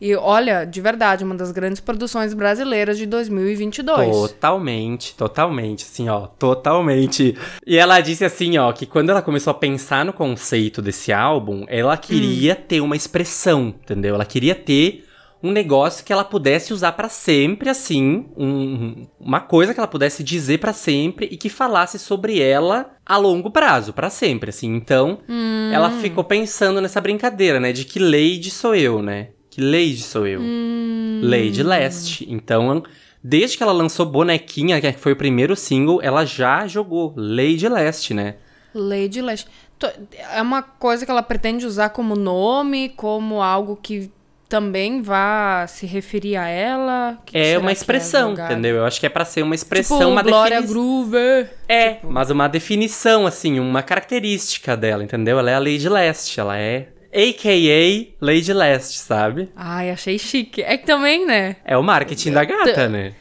[0.00, 4.10] E olha, de verdade, uma das grandes produções brasileiras de 2022.
[4.16, 7.36] Totalmente, totalmente, assim, ó, totalmente.
[7.66, 11.64] E ela disse assim, ó, que quando ela começou a pensar no conceito desse álbum,
[11.68, 12.64] ela queria Hum.
[12.66, 14.14] ter uma expressão, entendeu?
[14.14, 15.04] Ela queria ter
[15.42, 20.22] um negócio que ela pudesse usar pra sempre, assim, um- uma coisa que ela pudesse
[20.22, 24.74] dizer pra sempre e que falasse sobre ela a longo prazo, pra sempre, assim.
[24.74, 25.70] Então, Hum.
[25.72, 29.28] ela ficou pensando nessa brincadeira, né, de que Lady sou eu, né?
[29.50, 30.40] Que Lady sou eu.
[30.40, 31.20] Hum.
[31.24, 32.24] Lady Last.
[32.30, 32.82] Então,
[33.22, 38.14] desde que ela lançou Bonequinha, que foi o primeiro single, ela já jogou Lady Last,
[38.14, 38.36] né?
[38.72, 39.46] Lady Lash.
[39.78, 39.90] To-
[40.32, 44.10] É uma coisa que ela pretende usar como nome, como algo que
[44.48, 47.18] também vá se referir a ela.
[47.26, 48.52] Que que É será uma que expressão, jogado?
[48.52, 48.76] entendeu?
[48.76, 50.82] Eu acho que é pra ser uma expressão, Tipo, uma Glória definição.
[50.82, 51.48] Groove.
[51.68, 55.38] É, mas uma definição, assim, uma característica dela, entendeu?
[55.38, 59.48] Ela é a Lady Last, ela é AKA Lady Last, sabe?
[59.56, 60.62] Ai, achei chique.
[60.62, 61.56] É que também, né?
[61.64, 63.12] É o marketing da gata, né?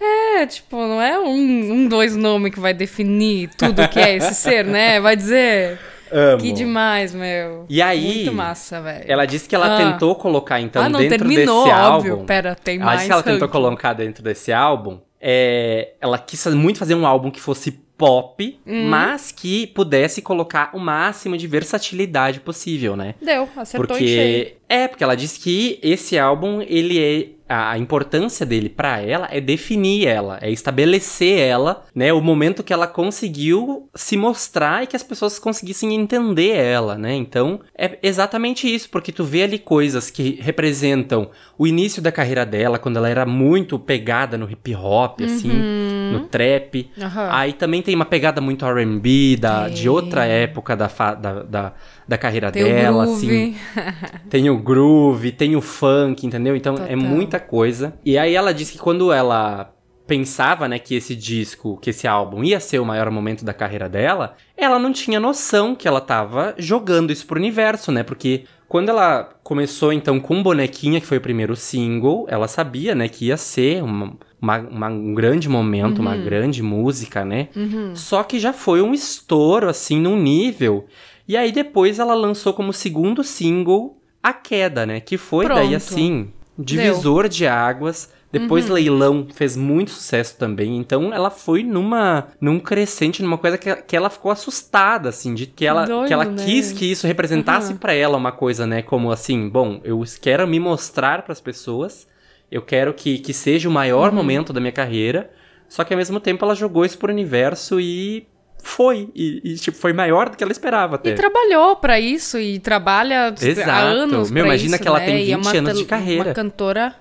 [0.00, 4.34] É, tipo, não é um, um dois nome que vai definir tudo que é esse
[4.34, 5.00] ser, né?
[5.00, 5.78] Vai dizer.
[6.10, 6.40] Amo.
[6.40, 7.66] Que demais, meu.
[7.68, 9.04] E aí, Muito massa, velho.
[9.06, 9.76] Ela disse que ela Ah.
[9.76, 12.12] tentou colocar, então, ah, não, dentro terminou, desse óbvio.
[12.14, 12.24] álbum.
[12.26, 12.98] Pera, tem Ela mais.
[13.00, 15.00] disse que ela tentou colocar dentro desse álbum.
[15.20, 18.88] É, ela quis muito fazer um álbum que fosse pop, Hum.
[18.88, 23.14] mas que pudesse colocar o máximo de versatilidade possível, né?
[23.20, 23.88] Deu, acertou.
[23.88, 29.00] Porque é, porque ela disse que esse álbum, ele é a, a importância dele pra
[29.00, 34.82] ela é definir ela, é estabelecer ela, né, o momento que ela conseguiu se mostrar
[34.82, 37.14] e que as pessoas conseguissem entender ela, né?
[37.14, 42.44] Então, é exatamente isso, porque tu vê ali coisas que representam o início da carreira
[42.46, 46.10] dela, quando ela era muito pegada no hip hop, assim, Uhum.
[46.12, 46.90] no trap.
[47.00, 47.28] Aham.
[47.32, 49.38] Aí também tem uma pegada muito R&B
[49.72, 51.72] de outra época da, da, da,
[52.08, 53.54] da carreira Tem dela, assim.
[54.30, 56.56] Tem o groove, tem o funk, entendeu?
[56.56, 56.96] Então é Total.
[56.96, 57.94] muita coisa.
[58.04, 59.72] E aí ela disse que quando ela
[60.06, 63.90] pensava, né, que esse disco, que esse álbum ia ser o maior momento da carreira
[63.90, 68.02] dela, ela não tinha noção que ela tava jogando isso pro universo, né?
[68.02, 73.06] Porque quando ela começou então com Bonequinha, que foi o primeiro single, ela sabia, né,
[73.06, 77.48] que ia ser uma, uma- uma- um grande momento, uma grande música, né?
[77.54, 77.94] Uhum.
[77.94, 80.86] Só que já foi um estouro, assim, num nível
[81.28, 84.98] E aí depois ela lançou como segundo single A Queda, né?
[85.00, 85.76] Que foi daí Pronto.
[85.76, 88.12] assim, divisor de águas.
[88.30, 88.74] Depois Uhum.
[88.74, 90.76] Leilão fez muito sucesso também.
[90.76, 95.46] Então ela foi numa num crescente, numa coisa que, que ela ficou assustada, assim, de
[95.46, 96.44] que ela, Doido, que ela né?
[96.44, 97.78] quis que isso representasse Uhum.
[97.78, 98.82] pra ela uma coisa, né?
[98.82, 102.06] Como assim, bom, eu quero me mostrar pras pessoas,
[102.50, 104.16] eu quero que, que seja o maior Uhum.
[104.16, 105.30] momento da minha carreira.
[105.66, 108.26] Só que ao mesmo tempo ela jogou isso pro universo e
[108.62, 109.08] foi.
[109.14, 111.10] E, e, tipo, foi maior do que ela esperava até.
[111.10, 113.70] E trabalhou pra isso e trabalha Exato.
[113.70, 115.06] há anos Meu, imagina isso, que ela né?
[115.06, 116.24] tem E é 20 uma anos de carreira.
[116.24, 116.94] Uma cantora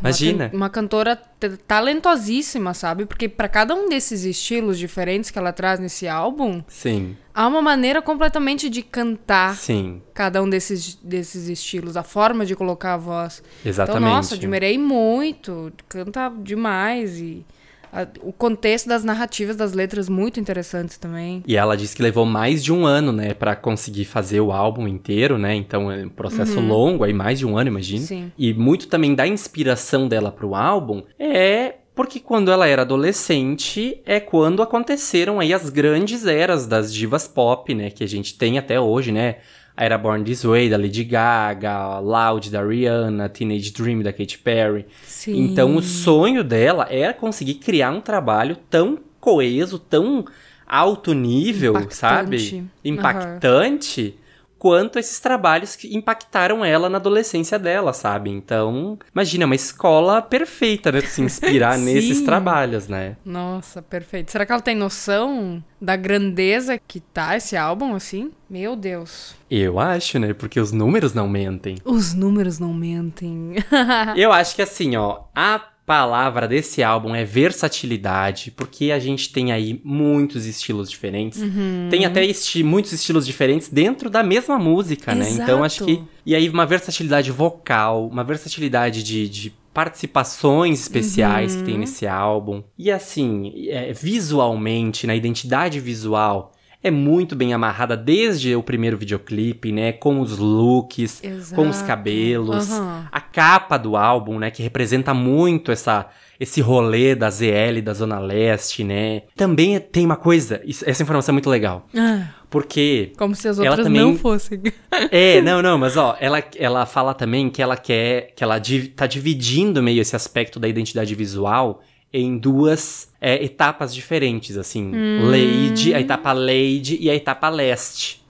[0.00, 0.46] Imagina.
[0.52, 1.20] Uma, uma cantora
[1.66, 3.04] talentosíssima, sabe?
[3.04, 7.60] Porque pra cada um desses estilos diferentes que ela traz nesse álbum, Sim, há uma
[7.60, 12.96] maneira completamente de cantar sim, cada um desses, desses estilos, a forma de colocar a
[12.96, 13.42] voz.
[13.64, 14.02] exatamente.
[14.04, 17.44] Então, nossa, admirei muito, canta demais e
[17.92, 21.42] a- o contexto das narrativas das letras muito interessantes também.
[21.46, 24.88] E ela disse que levou mais de um ano, né, pra conseguir fazer o álbum
[24.88, 25.54] inteiro, né?
[25.54, 28.00] Então é um processo longo, aí mais de um ano, imagina.
[28.00, 28.06] Uhum.
[28.06, 28.32] Sim.
[28.38, 34.18] E muito também da inspiração dela pro álbum é porque quando ela era adolescente é
[34.18, 38.80] quando aconteceram aí as grandes eras das divas pop, né, que a gente tem até
[38.80, 39.36] hoje, né?
[39.76, 44.38] A era Born This Way da Lady Gaga, Loud da Rihanna, Teenage Dream da Katy
[44.38, 44.86] Perry.
[45.04, 45.38] Sim.
[45.38, 50.24] Então o sonho dela era conseguir criar um trabalho tão coeso, tão
[50.66, 51.94] alto nível, Impactante.
[51.94, 52.64] sabe?
[52.84, 54.14] Impactante.
[54.62, 58.30] Quanto esses trabalhos que impactaram ela na adolescência dela, sabe?
[58.30, 61.00] Então, imagina, uma escola perfeita, né?
[61.00, 63.16] Pra se inspirar nesses trabalhos, né?
[63.24, 64.30] Nossa, perfeito.
[64.30, 68.30] Será que ela tem noção da grandeza que tá esse álbum, assim?
[68.48, 69.34] Meu Deus.
[69.50, 70.32] Eu acho, né?
[70.32, 71.78] Porque os números não mentem.
[71.84, 73.56] Os números não mentem.
[74.14, 79.52] Eu acho que assim, ó, a palavra desse álbum é versatilidade, porque a gente tem
[79.52, 81.40] aí muitos estilos diferentes.
[81.42, 81.88] Uhum.
[81.90, 85.28] Tem até esti muitos estilos diferentes dentro da mesma música, né?
[85.30, 85.92] Então acho que.
[85.92, 86.08] Exato.
[86.24, 89.28] E aí, uma versatilidade vocal, uma versatilidade de.
[89.28, 91.64] de participações especiais que Uhum.
[91.64, 92.62] tem nesse álbum.
[92.78, 99.70] E assim, é, visualmente, na identidade visual, é muito bem amarrada desde o primeiro videoclipe,
[99.72, 99.92] né?
[99.92, 101.20] Com os looks,
[101.54, 101.86] com os Exato.
[101.86, 103.06] cabelos, Aham.
[103.12, 106.08] a capa do álbum, né, que representa muito essa
[106.40, 109.22] esse rolê da ZL da Zona Leste, né?
[109.36, 113.68] Também tem uma coisa, essa informação é muito legal, Ah, porque como se as Ela
[113.70, 114.60] outras também- não fossem.
[115.12, 118.88] é, não, não, mas ó, ela, ela fala também que ela quer, que ela div-
[118.96, 121.80] tá dividindo meio esse aspecto da identidade visual
[122.12, 128.22] em duas é, etapas diferentes, assim, Lady, a etapa Lady e a etapa Leste.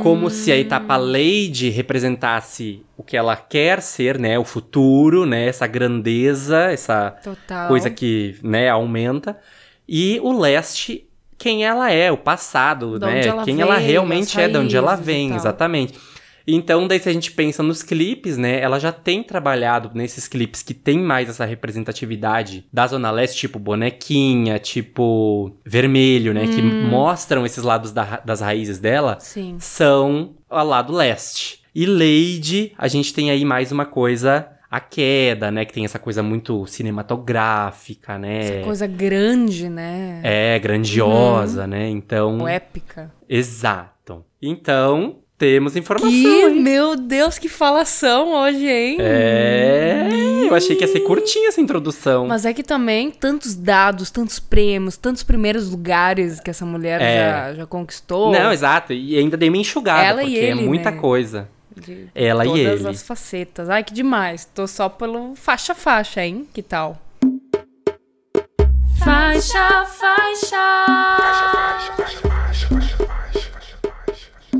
[0.00, 5.46] Como se a etapa Lady representasse o que ela quer ser, né, o futuro, né,
[5.48, 7.66] essa grandeza, essa Total.
[7.66, 9.36] coisa que, né, aumenta.
[9.88, 13.26] E o leste, quem ela é, o passado, Da né?
[13.26, 15.94] ela quem ela veio, realmente as é, de onde ela vem, exatamente.
[16.46, 20.62] Então, daí se a gente pensa nos clipes, né, ela já tem trabalhado nesses clipes
[20.62, 26.88] que tem mais essa representatividade da Zona Leste, tipo bonequinha, tipo vermelho, né, que Hum.
[26.88, 29.56] mostram esses lados da das raízes dela, Sim.
[29.58, 31.60] são ao lado leste.
[31.74, 35.64] E Lady, a gente tem aí mais uma coisa, a queda, né?
[35.64, 38.38] Que tem essa coisa muito cinematográfica, né?
[38.38, 40.20] Essa coisa grande, né?
[40.22, 41.88] É, grandiosa, né?
[41.88, 42.38] Então.
[42.38, 43.12] Ou épica.
[43.28, 44.24] Exato.
[44.40, 46.10] Então, temos informação.
[46.10, 46.60] Que, hein?
[46.62, 48.96] meu Deus, que falação hoje, hein?
[49.00, 50.08] É,
[50.48, 52.26] eu achei que ia ser curtinha essa introdução.
[52.26, 57.16] Mas é que também tantos dados, tantos prêmios, tantos primeiros lugares que essa mulher É.
[57.50, 58.32] já, já conquistou.
[58.32, 58.92] Não, exato.
[58.92, 60.96] E ainda dei uma enxugada, Ela e porque é ele, muita né?
[60.98, 61.48] coisa.
[61.76, 62.88] de Ela e todas ele.
[62.88, 63.68] as facetas.
[63.68, 64.46] Ai, que demais.
[64.54, 66.46] Tô só pelo faixa-faixa, hein?
[66.54, 66.98] Que tal?
[69.04, 70.86] Faixa, faixa.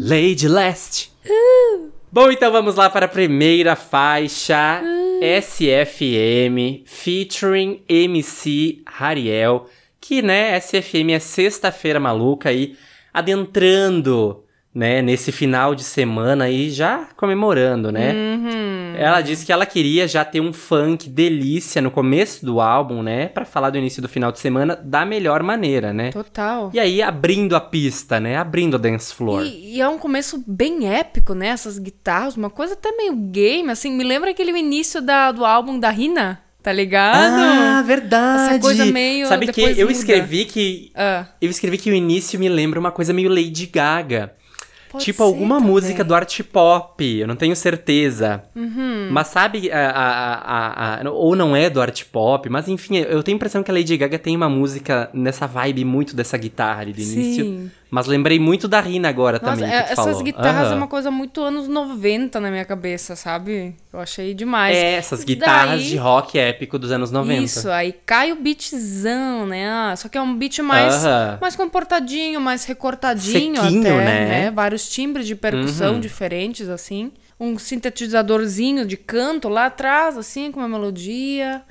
[0.09, 1.11] Lady Last.
[2.13, 4.81] Bom, então vamos lá para a primeira faixa.
[5.21, 9.69] SFM featuring MC Hariel.
[10.01, 12.77] Que, né, SFM é sexta-feira maluca aí,
[13.13, 14.45] adentrando,
[14.77, 18.13] né, nesse final de semana aí, já comemorando, né?
[18.13, 18.93] Uhum.
[18.95, 23.29] Ela disse que ela queria já ter um funk delícia no começo do álbum, né?
[23.29, 26.13] Pra falar do início do final de semana da melhor maneira, né?
[26.13, 26.71] Total.
[26.75, 28.37] E aí, abrindo a pista, né?
[28.37, 29.45] Abrindo a dance floor.
[29.47, 31.49] E, e é um começo bem épico, né?
[31.49, 33.91] Essas guitarras, uma coisa até meio game, assim.
[33.91, 37.17] Me lembra aquele início da, do álbum da Rina, tá ligado?
[37.17, 38.51] Ah, verdade.
[38.55, 39.93] Essa coisa meio- Sabe que eu muda.
[39.93, 44.33] escrevi que Ah, eu escrevi que o início me lembra uma coisa meio Lady Gaga.
[44.97, 45.71] Pode tipo alguma também.
[45.73, 48.43] música do art pop, eu não tenho certeza.
[48.55, 49.09] Uhum.
[49.11, 53.23] Mas sabe, a, a- a- a- ou não é do art pop, mas enfim, eu
[53.23, 56.81] tenho a impressão que a Lady Gaga tem uma música nessa vibe muito dessa guitarra
[56.83, 57.71] ali do início.
[57.89, 59.73] Mas lembrei muito da Rina agora Nossa, também.
[59.73, 60.23] é- essas falou.
[60.23, 60.77] guitarras é Aham.
[60.77, 63.77] uma coisa muito anos 90 na minha cabeça, sabe?
[63.93, 64.77] Eu achei demais.
[64.77, 67.43] É, essas guitarras Daí- de rock épico dos anos 90.
[67.45, 69.69] Isso, aí cai o beatzão, né?
[69.69, 71.39] Ah, só que é um beat mais, Aham.
[71.41, 74.51] mais comportadinho, mais recortadinho Sequinho, até, né?
[74.51, 76.01] Vários timbres de percussão Uhum.
[76.01, 77.13] diferentes, assim.
[77.39, 81.63] Um sintetizadorzinho de canto lá atrás, assim, com uma melodia.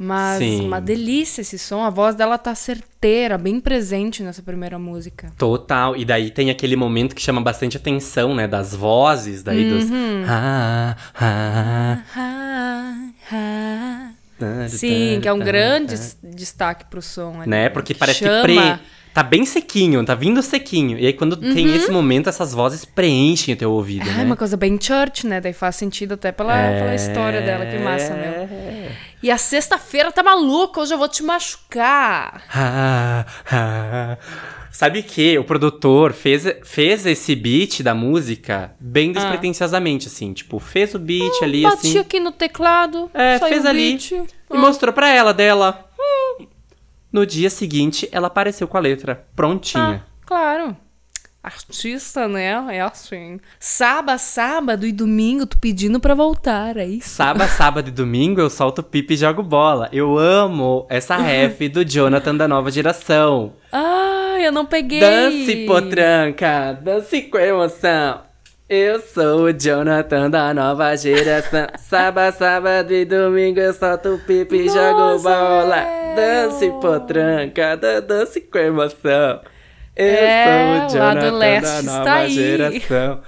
[0.00, 0.66] Mas Sim.
[0.66, 1.82] uma delícia esse som.
[1.82, 5.32] A voz dela tá certeira, bem presente nessa primeira música.
[5.36, 5.96] Total.
[5.96, 8.46] E daí tem aquele momento que chama bastante atenção, né?
[8.46, 9.90] Das vozes, daí dos.
[9.90, 10.24] Uhum.
[10.28, 11.98] Ah, ah,
[14.38, 17.40] tá, Sim, que é um grande destaque pro som.
[17.40, 17.50] ali.
[17.50, 17.68] Né?
[17.68, 18.36] Porque parece Chama.
[18.46, 18.78] que pre...
[19.12, 20.96] tá bem sequinho, tá vindo sequinho.
[20.96, 24.12] E aí quando tem esse momento, essas vozes preenchem o teu ouvido, Uhum.
[24.12, 24.24] É né?
[24.24, 25.40] uma coisa bem church, né?
[25.40, 27.66] Daí faz sentido até pela, pela história dela.
[27.66, 28.48] Que massa, meu.
[29.22, 32.42] E a sexta-feira tá maluca, hoje eu vou te machucar.
[32.54, 34.16] Ah, ah.
[34.70, 40.32] Sabe que o produtor fez, fez esse beat da música bem despretensiosamente, assim.
[40.32, 41.70] Tipo, fez o beat ali, Ah.
[41.70, 41.98] Bati assim.
[41.98, 43.90] aqui no teclado, É, fez o ali.
[43.96, 44.10] beat.
[44.12, 44.56] E Ah.
[44.56, 45.84] mostrou pra ela dela.
[45.98, 46.46] Hum.
[47.12, 50.04] No dia seguinte, ela apareceu com a letra prontinha.
[50.06, 50.76] Ah, claro.
[51.48, 52.52] Artista, né?
[52.76, 53.40] É assim.
[53.58, 57.08] Sábado, sábado e domingo, tu pedindo pra voltar, é isso?
[57.10, 59.88] Sábado, sábado e domingo eu solto pipa e jogo bola.
[59.92, 63.54] Eu amo essa ref do Jonathan da nova geração.
[63.72, 65.00] Ai, eu não peguei.
[65.00, 68.20] Dance, potranca, dance com emoção.
[68.68, 71.66] Eu sou o Jonathan da nova geração.
[71.78, 75.64] Sábado, sábado e domingo eu solto pipa e jogo bola.
[75.64, 76.16] Léo.
[76.16, 79.40] Dance, potranca, da- dance com emoção.
[79.98, 82.30] Eu É, sou o Jonathan leste da está nova aí.
[82.30, 83.20] geração.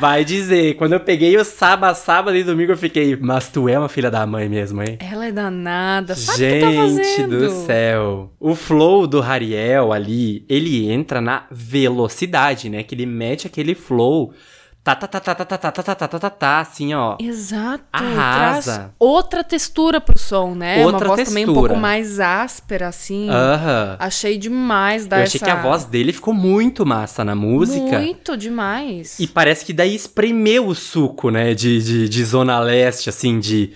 [0.00, 3.78] Vai dizer, quando eu peguei o sábado, sábado e domingo eu fiquei, mas tu é
[3.78, 4.98] uma filha da mãe mesmo, hein?
[5.00, 6.14] Ela é danada.
[6.16, 7.38] Sabe tá Gente fazendo?
[7.38, 8.32] do céu.
[8.40, 12.82] O flow do Hariel ali, ele entra na velocidade, né?
[12.82, 14.32] Que ele mete aquele flow.
[14.86, 17.16] Tá, tá, tá, tá, tá, tá, tá, tá, tá, tá, tá, tá, tá, assim, ó.
[17.20, 17.82] Exato.
[17.92, 18.72] Arrasa.
[18.74, 20.84] Traz outra textura pro som, né?
[20.84, 21.68] Outra Uma voz também um textura.
[21.70, 23.28] pouco mais áspera, assim.
[23.28, 23.96] Aham.
[23.98, 25.44] Achei demais dar Eu achei essa...
[25.44, 27.98] que a voz dele ficou muito massa na música.
[27.98, 29.18] Muito demais.
[29.18, 31.52] E parece que daí espremeu o suco, né?
[31.52, 33.72] De, de, de Zona Leste, assim, de.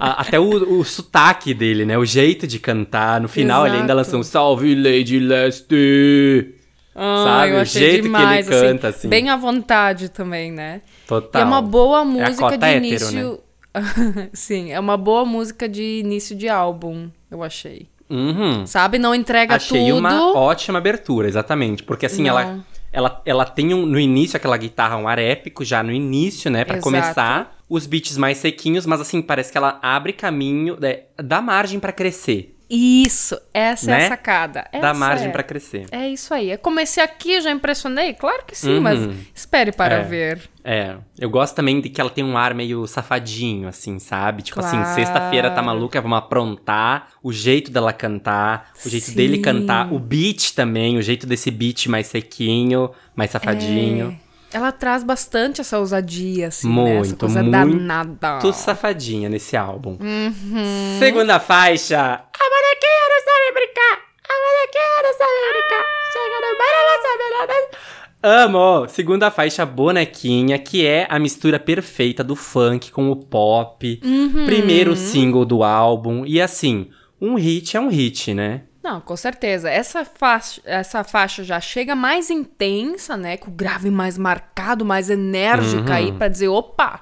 [0.00, 1.96] a- até o, o sotaque dele, né?
[1.96, 3.20] O jeito de cantar.
[3.20, 3.96] No final ele ainda Exato.
[3.96, 6.56] lançou um Salve Lady Leste!
[6.98, 7.52] Ah, sabe?
[7.52, 9.08] O achei jeito que ele demais, canta, assim.
[9.08, 10.82] Bem à vontade também, né?
[11.06, 11.40] Total.
[11.40, 12.90] E é uma boa É música cota de hétero, né?
[13.20, 13.40] início...
[14.32, 17.88] Sim, é uma boa música de início de álbum, eu achei.
[18.10, 18.66] Uhum.
[18.66, 18.98] Sabe?
[18.98, 19.98] Não entrega Achei tudo.
[19.98, 21.82] uma ótima abertura, exatamente.
[21.82, 22.30] Porque assim, Não.
[22.38, 22.58] ela,
[22.90, 26.64] ela, ela tem um- no início aquela guitarra, um ar épico já no início, né?
[26.64, 26.84] Pra Exato.
[26.84, 27.56] começar.
[27.68, 31.92] Os beats mais sequinhos, mas assim, parece que ela abre caminho, né, dá margem pra
[31.92, 32.56] crescer.
[32.70, 34.04] Isso, essa é Né?
[34.04, 34.66] a sacada.
[34.72, 35.30] dá Essa margem é.
[35.30, 35.86] pra crescer.
[35.90, 36.50] É isso aí.
[36.50, 38.12] Eu comecei aqui, já impressionei?
[38.12, 38.80] Claro que sim, Uhum.
[38.82, 38.98] mas
[39.34, 40.02] espere para É.
[40.02, 40.40] ver.
[40.62, 44.42] É, eu gosto também de que ela tem um ar meio safadinho, assim, sabe?
[44.42, 44.94] Tipo assim, Claro.
[44.94, 47.08] sexta-feira tá maluca, vamos aprontar.
[47.22, 49.42] O jeito dela cantar, o jeito dele Sim.
[49.42, 54.18] cantar, o beat também, o jeito desse beat mais sequinho, mais safadinho.
[54.24, 54.27] É.
[54.52, 56.82] Ela traz bastante essa ousadia, assim, né?
[56.82, 58.38] Essa Muito, coisa muito danada.
[58.40, 59.98] Tô safadinha nesse álbum.
[60.00, 60.98] Uhum.
[60.98, 61.98] Segunda faixa.
[61.98, 63.98] A bonequinha não sabe brincar.
[64.24, 65.84] A bonequinha não sabe brincar.
[66.12, 67.88] Chega no bar, ela sabe nada.
[68.20, 68.88] Amo!
[68.88, 74.00] Segunda faixa, Bonequinha, que é a mistura perfeita do funk com o pop.
[74.02, 74.44] Uhum.
[74.44, 76.24] Primeiro single do álbum.
[76.26, 76.88] E assim,
[77.20, 78.62] um hit é um hit, né?
[78.88, 79.68] Não, com certeza.
[79.68, 83.36] Essa faixa, essa faixa já chega mais intensa, né?
[83.36, 85.92] Com o grave mais marcado, mais enérgica Uhum.
[85.96, 87.00] aí, pra dizer, opa,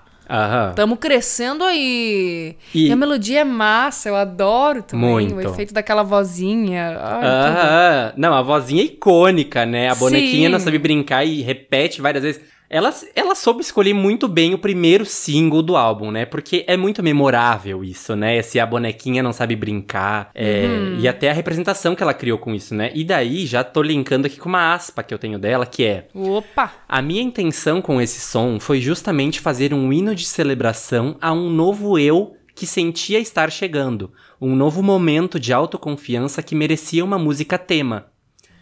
[0.75, 2.57] tamo crescendo aí.
[2.75, 5.09] E- E, a melodia é massa, eu adoro também.
[5.29, 5.37] Muito.
[5.37, 6.99] O efeito daquela vozinha.
[7.01, 8.13] Ai.
[8.17, 9.89] Não, a vozinha é icônica, né?
[9.89, 10.53] A bonequinha Sim.
[10.53, 12.43] não sabe brincar e repete várias vezes.
[12.69, 16.25] Ela, ela soube escolher muito bem o primeiro single do álbum, né?
[16.25, 18.43] Porque é muito memorável isso, né?
[18.43, 20.31] Se a bonequinha não sabe brincar.
[20.35, 20.99] é, Uhum.
[20.99, 22.91] E até a representação que ela criou com isso, né?
[22.95, 26.09] E daí já tô linkando aqui com uma aspa que eu tenho dela, que é.
[26.15, 26.73] Opa!
[26.89, 31.49] A minha intenção com esse som foi justamente fazer um hino de celebração a um
[31.51, 34.11] novo eu que sentia estar chegando,
[34.41, 38.07] um novo momento de autoconfiança que merecia uma música tema.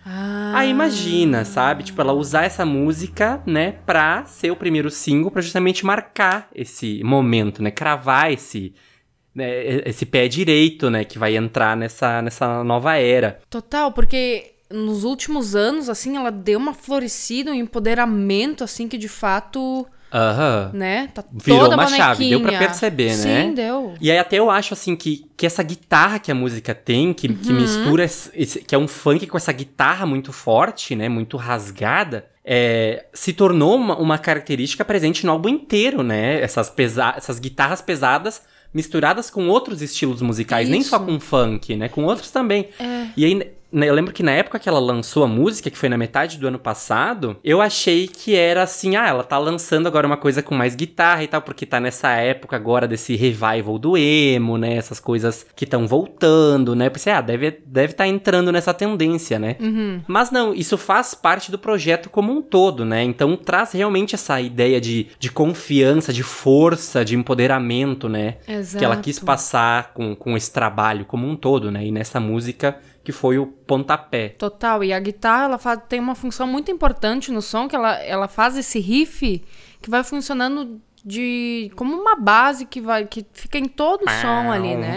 [0.05, 1.83] Ah, Aí imagina, sabe?
[1.83, 7.03] Tipo, ela usar essa música, né, pra ser o primeiro single, pra justamente marcar esse
[7.03, 8.75] momento, né, cravar esse
[9.35, 13.41] né, esse pé direito, né, que vai entrar nessa nessa nova era.
[13.51, 19.09] Total, porque nos últimos anos, assim, ela deu uma florescida, um empoderamento, assim, que de
[19.09, 20.71] fato Aham.
[20.73, 21.09] né?
[21.13, 23.43] Tá Virou uma chave, deu pra perceber, né?
[23.45, 23.95] Sim, deu.
[24.01, 27.29] E aí até eu acho assim que, que essa guitarra que a música tem, que,
[27.35, 27.61] que Uhum.
[27.61, 33.07] mistura esse, que é um funk com essa guitarra muito forte, né, muito rasgada, é,
[33.13, 36.41] se tornou uma, uma característica presente no álbum inteiro, né?
[36.43, 38.43] Essas, pesa essas guitarras pesadas
[38.73, 41.07] misturadas com outros estilos musicais, nem só Isso.
[41.07, 41.89] com funk, né?
[41.89, 42.69] Com outros também.
[42.79, 43.07] É.
[43.17, 43.53] E aí,
[43.83, 46.47] eu lembro que na época que ela lançou a música, que foi na metade do
[46.47, 50.55] ano passado, eu achei que era assim, ah, ela tá lançando agora uma coisa com
[50.55, 54.77] mais guitarra e tal, porque tá nessa época agora desse revival do emo, né?
[54.77, 56.87] Essas coisas que estão voltando, né?
[56.87, 59.57] Eu pensei, ah, deve deve tá entrando nessa tendência, né?
[59.61, 60.01] Uhum.
[60.07, 63.03] Mas não, isso faz parte do projeto como um todo, né?
[63.03, 68.37] Então traz realmente essa ideia de, de confiança, de força, de empoderamento, né?
[68.47, 68.79] Exato.
[68.79, 71.85] Que ela quis passar com, com esse trabalho como um todo, né?
[71.87, 74.31] E nessa música que foi o pontapé.
[74.31, 74.83] Total.
[74.83, 78.27] E a guitarra, ela fa- tem uma função muito importante no som, que ela, ela
[78.27, 79.45] faz esse riff
[79.83, 84.51] que vai funcionando de como uma base que vai que fica em todo o som
[84.51, 84.97] ali, né?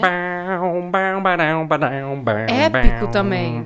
[2.49, 3.61] Épico também.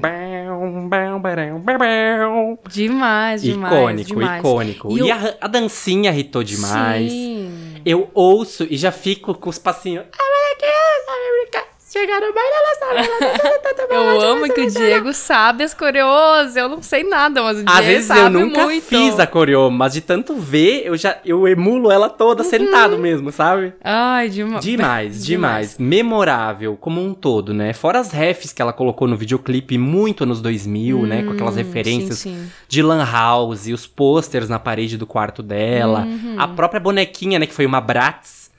[2.68, 4.39] Demais, demais, Icônico, demais.
[4.39, 4.92] icônico.
[4.98, 7.12] E E, o- a, a dancinha irritou demais.
[7.12, 7.76] Sim.
[7.86, 10.06] Eu ouço e já fico com os passinhos.
[10.18, 12.22] Mas aqui, sabe brincar?
[12.22, 13.94] Chegar no baile, ela sabe.
[13.94, 16.56] Eu amo que o Diego sabe as coreos.
[16.56, 18.84] Eu não sei nada, mas o Diego Às vezes sabe eu nunca muito.
[18.86, 23.32] fiz a coreo, mas de tanto ver, eu já eu emulo ela toda sentado mesmo,
[23.32, 23.74] sabe?
[23.84, 24.60] Ai, dema...
[24.60, 25.78] Demais, demais.
[25.78, 27.74] Memorável como um todo, né?
[27.74, 31.24] Fora as refs que ela colocou no videoclipe muito anos 2000, né?
[31.24, 32.52] Com aquelas Hum, referências sim, sim.
[32.68, 36.36] de Lan House, os posters na parede do quarto dela, Uhum.
[36.38, 37.46] a própria bonequinha, né?
[37.46, 38.50] Que foi uma Bratz,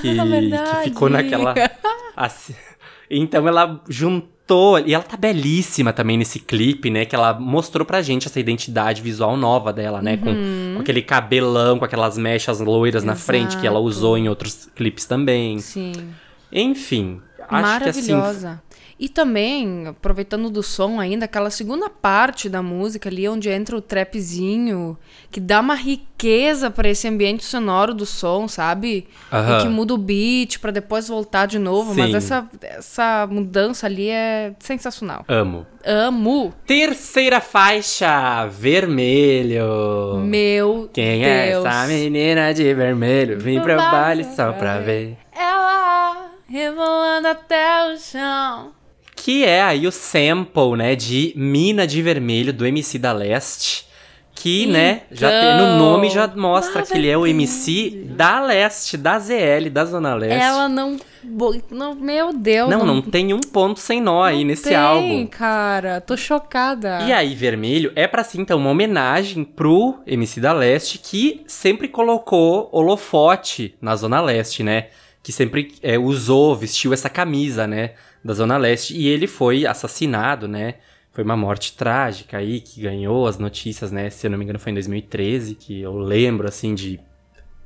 [0.00, 1.54] que, que ficou naquela...
[2.16, 2.54] assim-
[3.14, 7.04] Então ela juntou, e ela tá belíssima também nesse clipe, né?
[7.04, 10.16] Que ela mostrou pra gente essa identidade visual nova dela, né?
[10.16, 10.34] Com,
[10.74, 13.86] com aquele cabelão, com aquelas mechas loiras na frente, que ela Exato.
[13.86, 15.58] usou em outros clipes também.
[15.58, 15.92] Sim.
[16.50, 18.14] Enfim, acho que assim.
[19.02, 23.80] E também, aproveitando do som ainda, aquela segunda parte da música ali, onde entra o
[23.80, 24.96] trapzinho,
[25.28, 29.08] que dá uma riqueza pra esse ambiente sonoro do som, sabe?
[29.32, 29.58] Aham.
[29.58, 31.96] E que muda o beat pra depois voltar de novo.
[31.96, 32.16] Mas Sim.
[32.16, 35.24] essa, essa mudança ali é sensacional.
[35.26, 35.66] Amo.
[35.84, 36.54] Amo.
[36.64, 40.20] Terceira faixa, vermelho.
[40.24, 41.64] Meu Quem é Deus.
[41.64, 43.36] essa menina de vermelho?
[43.40, 45.18] Vim pro baile só pra ver.
[45.36, 48.70] Ela rebolando até o chão.
[49.14, 53.86] Que é aí o sample, né, de Mina de Vermelho, do MC da Leste.
[54.34, 58.96] Que, né, já tem, no nome já mostra que ele é o MC da Leste,
[58.96, 60.42] da ZL, da Zona Leste.
[60.42, 60.96] Ela não,
[61.70, 61.94] não.
[61.94, 62.68] Meu Deus.
[62.68, 65.26] não, não tem um ponto sem nó aí não nesse tem, álbum.
[65.26, 66.00] cara.
[66.00, 67.02] Tô chocada.
[67.02, 71.86] E aí, Vermelho é pra sim, então, uma homenagem pro MC da Leste, que sempre
[71.86, 74.86] colocou holofote na Zona Leste, né?
[75.22, 77.92] Que sempre é, usou, vestiu essa camisa, né?
[78.24, 78.96] Da Zona Leste.
[78.96, 80.74] E ele foi assassinado, né?
[81.12, 84.08] Foi uma morte trágica aí, que ganhou as notícias, né?
[84.10, 86.98] Se eu não me engano, foi em 2013, que eu lembro, assim, de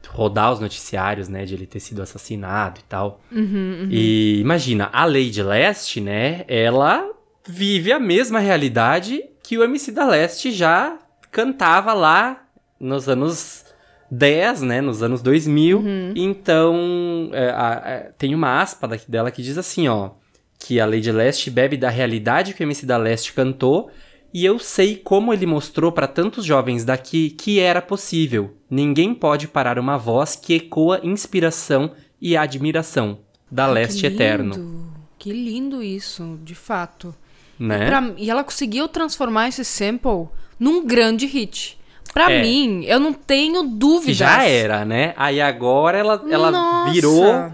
[0.08, 1.44] rodar os noticiários, né?
[1.44, 3.20] De ele ter sido assassinado e tal.
[3.30, 6.44] Uhum, E imagina, a Lady Leste, né?
[6.48, 7.08] Ela
[7.46, 10.98] vive a mesma realidade que o MC da Leste já
[11.30, 12.44] cantava lá
[12.80, 13.64] nos anos
[14.10, 14.80] 10, né?
[14.80, 15.78] Nos anos 2000.
[15.78, 16.12] Uhum.
[16.16, 20.10] Então, é, a- é, tem uma aspa daqui dela que diz assim, ó.
[20.58, 23.90] Que a Lady Leste bebe da realidade que o MC da Leste cantou.
[24.34, 28.54] E eu sei como ele mostrou para tantos jovens daqui que era possível.
[28.68, 33.18] Ninguém pode parar uma voz que ecoa inspiração e admiração
[33.50, 34.90] da Ai, Leste que Eterno.
[35.18, 37.14] Que lindo isso, de fato.
[37.58, 37.86] né?
[37.86, 40.28] Pra- e ela conseguiu transformar esse sample
[40.60, 41.78] num grande hit.
[42.12, 42.42] Pra É.
[42.42, 44.16] mim, eu não tenho dúvidas.
[44.16, 45.14] já era, né?
[45.16, 46.92] Aí agora ela, ela Nossa.
[46.92, 47.50] virou,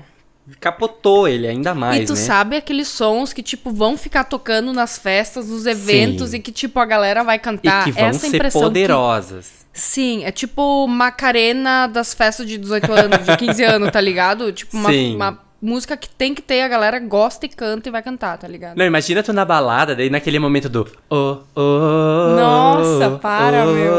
[0.61, 2.19] capotou ele ainda mais, e tu né?
[2.19, 6.37] sabe aqueles sons que, tipo, vão ficar tocando nas festas, nos eventos Sim.
[6.37, 7.85] e que, tipo, a galera vai E cantar.
[7.85, 9.63] que vão Essa ser impressão que- poderosas.
[9.73, 14.53] Sim, é tipo Macarena das festas de 18 anos, de 15 anos, tá ligado?
[14.53, 15.15] Tipo, uma, Sim.
[15.17, 18.49] uma música que tem que ter, a galera gosta e canta e vai cantar, tá
[18.49, 18.77] ligado?
[18.77, 23.93] Não, imagina tu na balada, daí naquele momento do oh, oh, Nossa, para, oh, meu.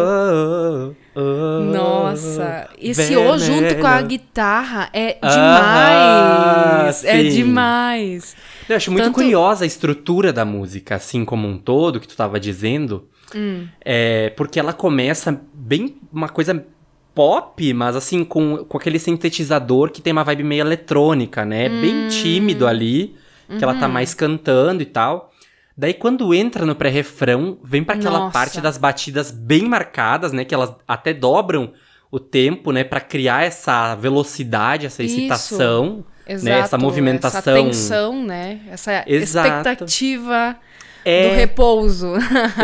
[1.15, 3.15] oh, oh, Nossa, esse.
[3.15, 7.05] O junto com a guitarra é demais.
[7.05, 7.29] é sim.
[7.29, 8.35] demais.
[8.67, 12.15] Eu acho muito Tanto- curiosa a estrutura da música, assim como um todo, que tu
[12.17, 13.07] tava dizendo.
[13.33, 13.67] Hum.
[13.83, 16.65] É, porque ela começa bem uma coisa
[17.13, 21.69] pop, mas assim, com, com aquele sintetizador que tem uma vibe meio eletrônica, né?
[21.69, 21.81] Hum.
[21.81, 23.15] Bem tímido ali,
[23.57, 23.93] que ela tá Uhum.
[23.93, 25.31] mais cantando e tal.
[25.77, 28.31] Daí quando entra no pré-refrão, vem pra aquela Nossa.
[28.33, 30.45] parte das batidas bem marcadas, né?
[30.45, 31.73] Que elas até dobram
[32.11, 35.15] o tempo, né, para criar essa velocidade, essa Isso.
[35.15, 37.39] excitação, Exato, né, essa movimentação.
[37.39, 38.59] Essa tensão, né?
[38.69, 39.47] Essa Exato.
[39.49, 40.55] expectativa
[41.03, 41.29] É.
[41.29, 42.13] do repouso.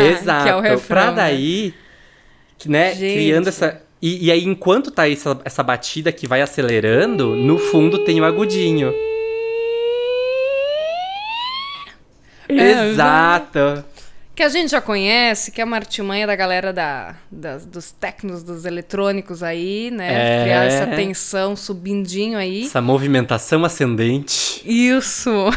[0.00, 0.44] Exato.
[0.44, 0.86] que é o refrão.
[0.86, 1.12] pra né?
[1.16, 1.74] daí,
[2.66, 3.12] né, Gente.
[3.14, 3.82] criando essa.
[4.02, 8.24] E, e aí, enquanto tá essa, essa batida que vai acelerando, no fundo tem o
[8.24, 8.92] agudinho.
[12.48, 13.84] É, Exato.
[14.34, 18.42] Que a gente já conhece, que é uma artimanha da galera da, das- dos tecnos,
[18.42, 20.38] dos eletrônicos aí, né?
[20.40, 20.42] É.
[20.44, 22.64] Criar essa tensão subindinho aí.
[22.64, 24.62] Essa movimentação ascendente.
[24.64, 25.30] Isso!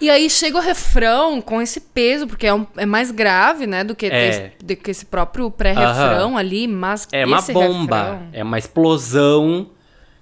[0.00, 3.82] e aí chega o refrão com esse peso, porque é, um- é mais grave, né?
[3.84, 4.28] Do que, É.
[4.28, 6.36] esse, do que esse próprio pré-refrão Aham.
[6.38, 7.96] ali, mas É uma esse bomba.
[8.02, 9.68] refrão- É uma explosão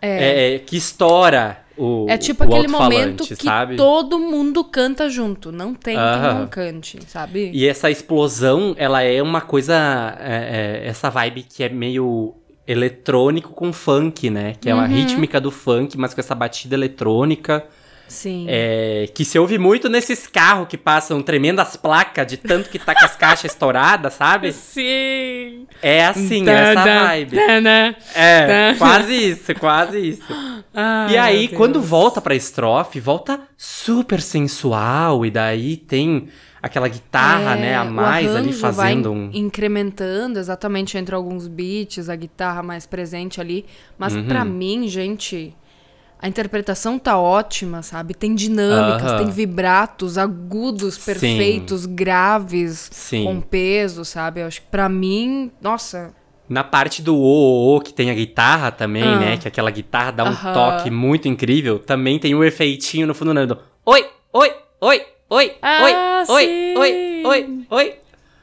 [0.02, 3.76] é, que estoura o É tipo o aquele momento que sabe?
[3.76, 5.50] todo mundo canta junto.
[5.50, 6.34] Não tem quem Aham.
[6.40, 7.50] não cante, sabe?
[7.52, 10.16] E essa explosão, ela é uma coisa.
[10.20, 12.34] é, é, essa vibe que é meio
[12.66, 14.54] eletrônico com funk, né?
[14.60, 14.80] Que é Uhum.
[14.80, 17.64] uma rítmica do funk, mas com essa batida eletrônica.
[18.08, 18.46] Sim.
[18.48, 22.94] é, que se ouve muito nesses carros que passam tremendas placas de tanto que tá
[22.94, 24.52] com as caixas estouradas, sabe?
[24.54, 25.66] Sim.
[25.82, 27.36] É assim, essa vibe.
[28.14, 28.78] É, Tá.
[28.78, 30.32] quase isso, quase isso.
[31.10, 36.28] E aí, quando volta pra estrofe, volta super sensual, e daí tem
[36.62, 39.30] aquela guitarra, né, a mais ali fazendo vai um.
[39.32, 43.64] incrementando exatamente entre alguns beats, a guitarra mais presente ali.
[43.98, 44.26] Mas Uhum.
[44.26, 45.54] pra mim, gente,
[46.18, 48.14] a interpretação tá ótima, sabe?
[48.14, 49.18] Tem dinâmicas, Aham.
[49.18, 53.24] tem vibratos agudos, perfeitos, graves, Sim.
[53.24, 54.40] com peso, sabe?
[54.40, 56.14] Eu acho que pra mim, nossa,
[56.48, 59.18] Na parte do o, o, que tem a guitarra também, Ah.
[59.18, 60.52] né, que aquela guitarra dá um Aham.
[60.54, 65.52] toque muito incrível, também tem um efeitinho no fundo, né, do oi, oi, oi, oi,
[65.60, 65.92] Ah, oi,
[66.28, 66.74] oi, sim.
[66.78, 67.94] oi, oi, oi.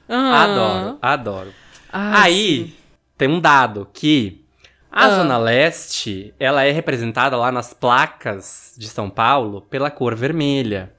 [0.09, 1.53] Adoro, adoro.
[1.91, 2.73] Ah, Aí, sim.
[3.17, 4.42] tem um dado que
[4.93, 5.09] a Ah.
[5.15, 10.91] Zona Leste, ela é representada lá nas placas de São Paulo pela cor vermelha.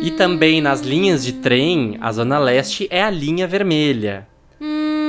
[0.00, 4.26] E também nas linhas de trem, a Zona Leste é a linha vermelha.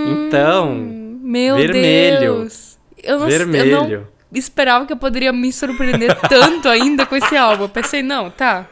[0.06, 0.74] Então,
[1.22, 2.20] Meu vermelho.
[2.20, 2.78] Deus.
[3.02, 4.08] Eu não, eu vermelho.
[4.32, 7.64] não esperava que eu poderia me surpreender tanto ainda com esse álbum.
[7.64, 8.68] Eu pensei, não, tá.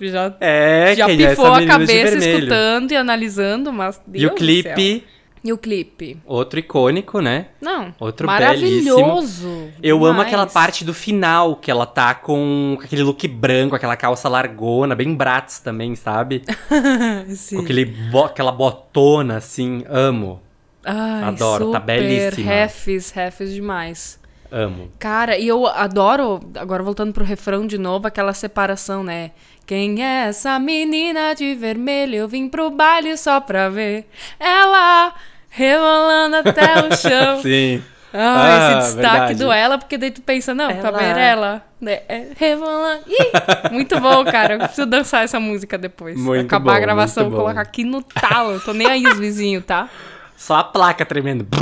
[0.00, 4.00] Já, É, já é pifou a cabeça escutando e analisando, mas.
[4.08, 4.34] E o Deus do céu.
[4.74, 5.04] clipe,
[5.42, 6.18] E o clipe?
[6.26, 7.46] outro icônico, né?
[7.60, 7.94] Não.
[7.98, 9.68] Outro maravilhoso.
[9.82, 10.26] Eu amo demais.
[10.28, 15.14] aquela parte do final, que ela tá com aquele look branco, aquela calça largona, bem
[15.14, 16.42] Bratz também, sabe?
[17.34, 17.56] Sim.
[17.56, 20.40] Com aquele bo- aquela botona, assim, amo,
[20.84, 22.46] Ai, Adoro, tá super belíssima.
[22.50, 24.20] Refs, refs demais.
[24.50, 24.90] amo.
[24.98, 29.30] Cara, e eu adoro, agora voltando pro refrão de novo, aquela separação, né?
[29.66, 32.16] Quem é essa menina de vermelho?
[32.16, 34.06] Eu vim pro baile só pra ver
[34.40, 35.14] ela
[35.50, 37.42] rebolando até o chão.
[37.42, 37.82] Sim.
[38.12, 39.34] Ah, Ah, esse destaque verdade.
[39.44, 40.90] do ela, porque daí tu pensa, não, Ela.
[40.98, 41.62] ver ela.
[41.80, 43.02] né, é, rebolando.
[43.06, 44.54] Ih, muito bom, cara.
[44.54, 46.18] Eu preciso dançar essa música depois.
[46.18, 48.52] Muito Acabar bom, a gravação, colocar aqui no talo.
[48.54, 49.88] Eu tô nem aí, os vizinhos, tá?
[50.40, 51.46] Só a placa tremendo.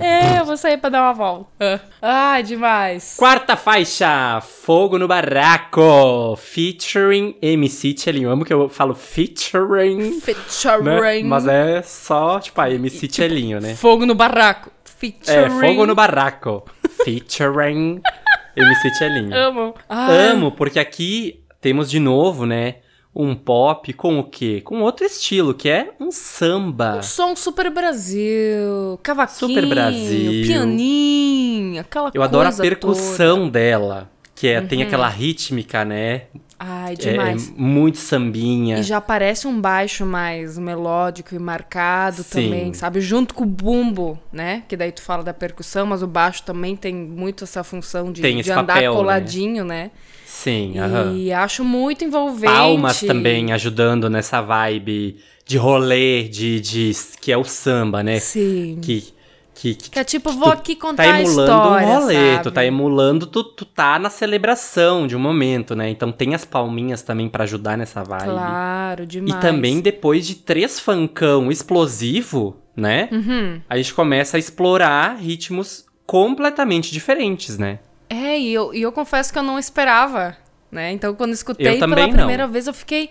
[0.00, 1.82] É, eu vou sair pra dar uma volta.
[2.00, 3.14] Ai, demais.
[3.16, 8.28] Quarta faixa, Fogo no Barraco, featuring MC Tchelinho.
[8.28, 10.20] Eu amo que eu falo featuring, né?
[10.20, 11.24] Featuring.
[11.24, 13.74] Mas é só, tipo, a MC Tchelinho, né?
[13.74, 14.70] Fogo no barraco.
[14.84, 15.38] Featuring.
[15.38, 16.64] É, Fogo no Barraco,
[17.04, 18.00] featuring
[18.56, 19.36] MC Tchelinho.
[19.36, 19.74] Amo.
[19.88, 22.76] Ai, Amo, porque aqui temos de novo, né,
[23.18, 24.60] um pop com o quê?
[24.64, 26.98] Com outro estilo, que é um samba.
[26.98, 28.98] Um som super Brasil.
[29.02, 29.50] Cavaquinho.
[29.50, 30.44] Super Brasil.
[30.46, 31.80] Pianinho.
[31.80, 34.66] Aquela Eu adoro a coisa percussão dela, que é, Uhum.
[34.68, 36.22] tem aquela rítmica, né?
[36.58, 37.52] Ai, É, demais.
[37.56, 38.78] muito sambinha.
[38.78, 42.44] E já parece um baixo mais melódico e marcado Sim.
[42.44, 43.00] também, sabe?
[43.00, 44.64] Junto com o bumbo, né?
[44.66, 48.22] Que daí tu fala da percussão, mas o baixo também tem muito essa função de,
[48.22, 48.98] de andar papel, né?
[48.98, 49.90] coladinho, né?
[50.26, 51.14] Sim, aham.
[51.16, 52.52] E acho muito envolvente.
[52.52, 58.18] Palmas também ajudando nessa vibe de rolê, de, de que é o samba, né?
[58.20, 58.78] Sim.
[58.82, 59.12] Que,
[59.60, 62.42] que, que Que é tipo, vou aqui contar tá a emulando história, um rolê, sabe?
[62.44, 65.90] tu tá emulando, tu, tu tá na celebração de um momento, né?
[65.90, 68.24] Então tem as palminhas também pra ajudar nessa vibe.
[68.24, 69.40] Claro, E demais.
[69.40, 73.08] também depois de três funkão explosivo, né?
[73.10, 73.60] Uhum.
[73.68, 77.80] A gente começa a explorar ritmos completamente diferentes, né?
[78.08, 80.36] É, e eu, e eu confesso que eu não esperava,
[80.70, 80.92] né?
[80.92, 82.14] Então, quando escutei pela também não.
[82.16, 83.10] primeira vez, eu fiquei...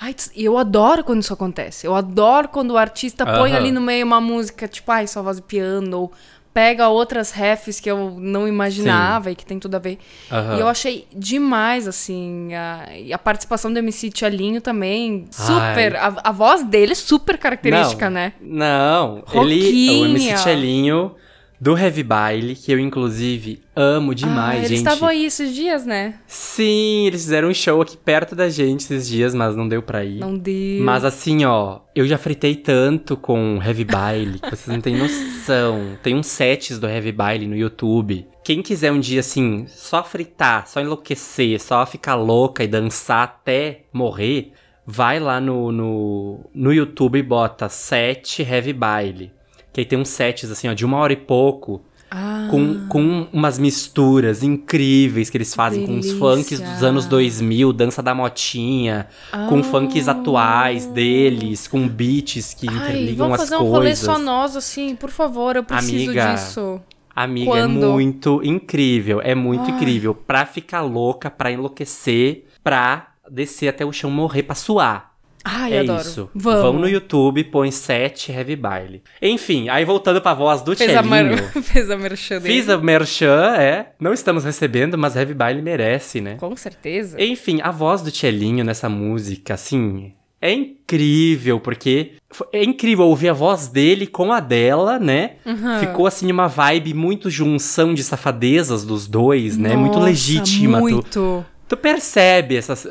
[0.00, 1.86] Ai, e eu adoro quando isso acontece.
[1.86, 3.56] Eu adoro quando o artista põe Aham.
[3.58, 6.12] ali no meio uma música, tipo, ai, só voz e piano, ou
[6.52, 9.98] pega outras refs que eu não imaginava e que tem tudo a ver.
[10.30, 10.56] Aham.
[10.56, 15.96] E eu achei demais, assim, a, a participação do MC Tchalinho também, super...
[15.96, 18.32] A, a voz dele é super característica, não, né?
[18.40, 21.23] Não, ele, o MC Roquinha.
[21.60, 24.78] Do Heavy Baile, que eu inclusive amo demais, ah, eles gente.
[24.78, 26.14] estavam aí esses dias, né?
[26.26, 30.04] Sim, eles fizeram um show aqui perto da gente esses dias, mas não deu pra
[30.04, 30.18] ir.
[30.18, 30.82] Não deu.
[30.82, 35.96] Mas assim, ó, eu já fritei tanto com Heavy Baile que vocês não têm noção.
[36.02, 38.26] Tem uns sets do Heavy Baile no YouTube.
[38.44, 43.84] Quem quiser um dia assim, só fritar, só enlouquecer, só ficar louca e dançar até
[43.90, 44.52] morrer,
[44.86, 49.32] vai lá no, no, no YouTube e bota set Heavy Baile.
[49.74, 51.82] Que aí tem uns sets assim, ó, de uma hora e pouco.
[52.10, 56.18] Ah, Com, com umas misturas incríveis que eles fazem com os Delícia.
[56.20, 59.08] funks dos anos 2000, dança da motinha,
[59.48, 59.62] com Ah.
[59.64, 63.98] funks atuais deles, com beats que Ai, interligam vamos as fazer um rolê coisas.
[64.04, 66.80] só nós, assim, por favor, eu preciso Amiga, disso.
[67.16, 67.84] Amiga, Quando?
[67.84, 69.70] é muito incrível, é muito Ai.
[69.72, 70.14] incrível.
[70.14, 75.13] Pra ficar louca, pra enlouquecer, pra descer até o chão morrer, pra suar.
[75.44, 76.00] Ai, é adoro.
[76.00, 76.30] isso.
[76.34, 76.62] Vamos.
[76.62, 79.02] Vão no YouTube, põe set Heavy Baile.
[79.20, 81.24] Enfim, aí voltando pra voz do Fez a, Tchelinho.
[81.36, 81.52] mer...
[81.62, 82.54] Fez a merchan dele.
[82.54, 83.92] Fiz a merchan, é.
[84.00, 86.36] Não estamos recebendo, mas Heavy Baile merece, né?
[86.36, 87.22] Com certeza.
[87.22, 92.12] Enfim, a voz do Tchelinho nessa música, assim, é incrível, porque
[92.52, 95.32] é incrível ouvir a voz dele com a dela, né?
[95.44, 95.78] Uhum.
[95.80, 99.74] Ficou, assim, uma vibe muito junção de safadezas dos dois, né?
[99.76, 100.78] muito Nossa, legítima.
[100.78, 101.10] Tu, Muito.
[101.10, 101.44] tu
[101.76, 102.86] percebe essas,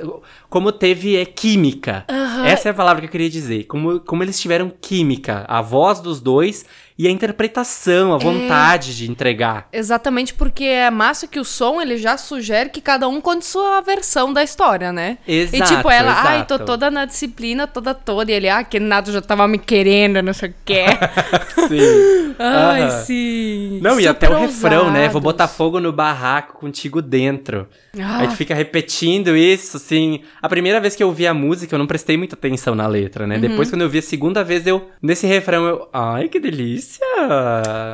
[0.49, 2.05] como teve é, química.
[2.09, 2.45] Aham.
[2.45, 3.65] Essa é a palavra que eu queria dizer.
[3.65, 5.45] Como, como eles tiveram química.
[5.47, 6.65] A voz dos dois
[6.97, 9.67] e a interpretação, a vontade de entregar.
[9.73, 13.81] Exatamente porque é massa que o som ele já sugere que cada um conte sua
[13.81, 15.17] versão da história, né?
[15.27, 16.57] Exato, e tipo, ela, ai, exato.
[16.59, 18.31] tô toda na disciplina, toda toda.
[18.31, 20.85] E ele, ah, que nada, já tava me querendo, não sei o quê.
[21.67, 22.35] Sim.
[22.39, 23.79] ai, sim.
[23.81, 25.07] Não, e até o refrão, né?
[25.07, 25.21] Vou ousados.
[25.23, 27.67] botar fogo no barraco contigo dentro.
[27.99, 28.19] Ah.
[28.19, 30.21] Aí tu fica repetindo isso, assim.
[30.41, 33.23] A primeira vez que eu ouvi a música, eu não prestei muita atenção na letra,
[33.23, 33.29] Uhum.
[33.29, 33.37] né?
[33.37, 34.89] Depois, quando eu vi a segunda vez, eu.
[35.01, 35.87] Nesse refrão, eu.
[35.93, 36.82] Ai, que delícia!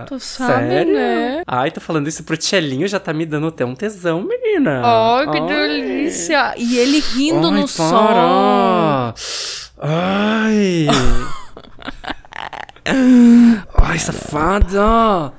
[0.08, 0.94] Tu sabe, Sério?
[0.94, 1.44] né?
[1.48, 4.82] Ai, tô falando isso pro Tchelinho, já tá me dando até um tesão, menina.
[4.84, 5.46] Oh, que Ai.
[5.48, 6.54] delícia!
[6.58, 7.90] E ele rindo Ai, no som.
[7.90, 9.14] para.
[9.82, 10.88] Ai!
[13.76, 15.34] Ai, safada!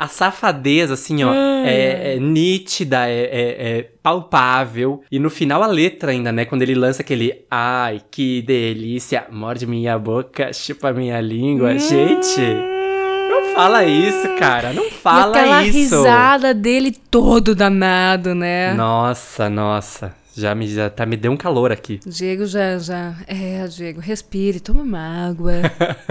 [0.00, 5.02] A safadeza, assim, ó, é, é nítida, é, é- é palpável.
[5.12, 6.46] E no final a letra ainda, né?
[6.46, 11.78] Quando ele lança aquele Ai, que delícia, morde minha boca, chupa minha língua.
[11.78, 12.40] Gente,
[13.28, 14.72] não fala isso, cara.
[14.72, 15.96] Não e fala aquela isso.
[15.96, 18.72] risada dele todo danado, né?
[18.72, 20.14] Nossa, nossa.
[20.34, 22.00] Já me, já tá, me deu um calor aqui.
[22.06, 23.14] Diego já, já.
[23.26, 25.52] É, Diego, respire, toma uma água.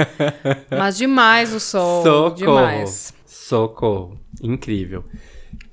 [0.77, 2.03] Mas demais o som.
[2.03, 2.35] Socorro.
[2.35, 3.17] Demais.
[3.49, 4.19] Socorro.
[4.43, 5.03] Incrível.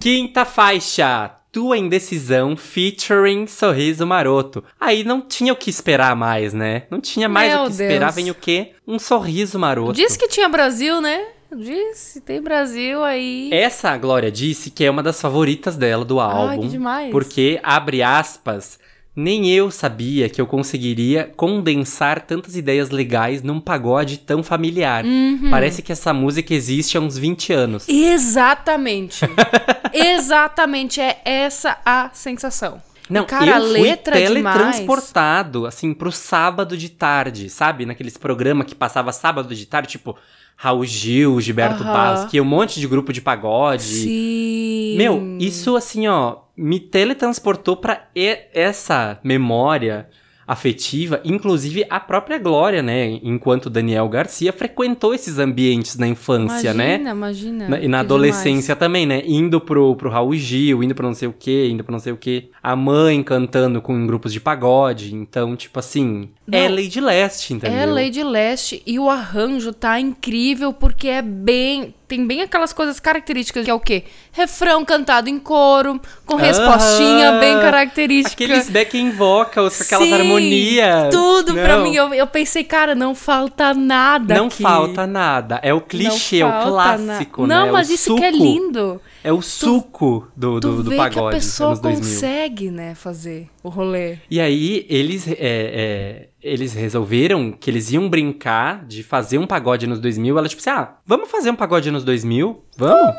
[0.01, 1.31] Quinta faixa.
[1.53, 4.65] Tua Indecisão featuring Sorriso Maroto.
[4.81, 6.85] Aí não tinha o que esperar mais, né?
[6.91, 8.13] Não tinha mais Meu o que esperar.
[8.13, 8.15] Deus.
[8.15, 8.73] Vem o quê?
[8.87, 9.93] Um sorriso maroto.
[9.93, 11.27] Disse que tinha Brasil, né?
[11.55, 13.51] Disse, tem Brasil aí.
[13.53, 16.63] Essa Glória disse que é uma das favoritas dela do álbum.
[16.63, 17.11] que demais.
[17.11, 18.79] Porque, abre aspas,
[19.17, 25.07] nem eu sabia que eu conseguiria condensar tantas ideias legais num pagode tão familiar.
[25.07, 25.49] Uhum.
[25.51, 27.89] Parece que essa música existe há uns 20 anos.
[27.89, 29.21] Exatamente.
[29.91, 32.83] Exatamente, é essa a sensação.
[33.09, 34.57] Não, Cara, a eu fui letra demais.
[34.57, 37.87] teletransportado, assim, pro sábado de tarde, sabe?
[37.87, 40.17] Naqueles programas que passava sábado de tarde, tipo
[40.57, 41.93] Raul Gil, Gilberto Aham.
[41.93, 43.85] Barros, que é um monte de grupo de pagode.
[43.85, 44.97] Sim.
[44.99, 50.09] Meu, isso assim, ó, me teletransportou pra e- essa memória
[50.49, 53.19] afetiva, inclusive a própria Glória, né?
[53.21, 56.95] Enquanto Daniel Garcia frequentou esses ambientes na infância, né?
[57.01, 57.69] Imagina, imagina.
[57.69, 59.23] Na- e na adolescência também, né?
[59.27, 62.13] Indo pro, pro Raul Gil, indo pra não sei o quê, indo pra não sei
[62.13, 62.49] o quê.
[62.63, 65.13] A mãe cantando com grupos de pagode.
[65.17, 66.77] Então, tipo assim, é Não.
[66.77, 67.79] Lady Leste, entendeu?
[67.81, 71.93] É Lady Leste e o arranjo tá incrível porque é bem.
[72.09, 74.05] Tem bem aquelas coisas características que é o quê?
[74.31, 77.41] Refrão cantado em coro, com respostinha Aham.
[77.41, 78.45] bem característica.
[78.45, 81.09] Aqueles backing vocals, aquelas Sim, harmonias.
[81.13, 81.83] Tudo pra Não.
[81.83, 81.97] mim.
[81.97, 84.35] Eu, eu pensei, cara, não falta nada.
[84.37, 84.63] Não aqui.
[84.63, 85.59] falta nada.
[85.65, 87.61] É o clichê, Não o clássico, na- né?
[87.63, 88.45] Não, É mas isso que é suco.
[88.45, 89.01] lindo.
[89.25, 92.01] É o suco do, Tu do, do vê pagode que a pessoa anos 2000.
[92.15, 94.19] consegue, né, fazer o rolê.
[94.31, 99.87] E aí, eles, é, é, eles resolveram que eles iam brincar de fazer um pagode
[99.87, 100.39] nos 2000.
[100.39, 102.65] Ela, tipo assim, ah, vamos fazer um pagode nos 2000?
[102.77, 103.15] Vamos?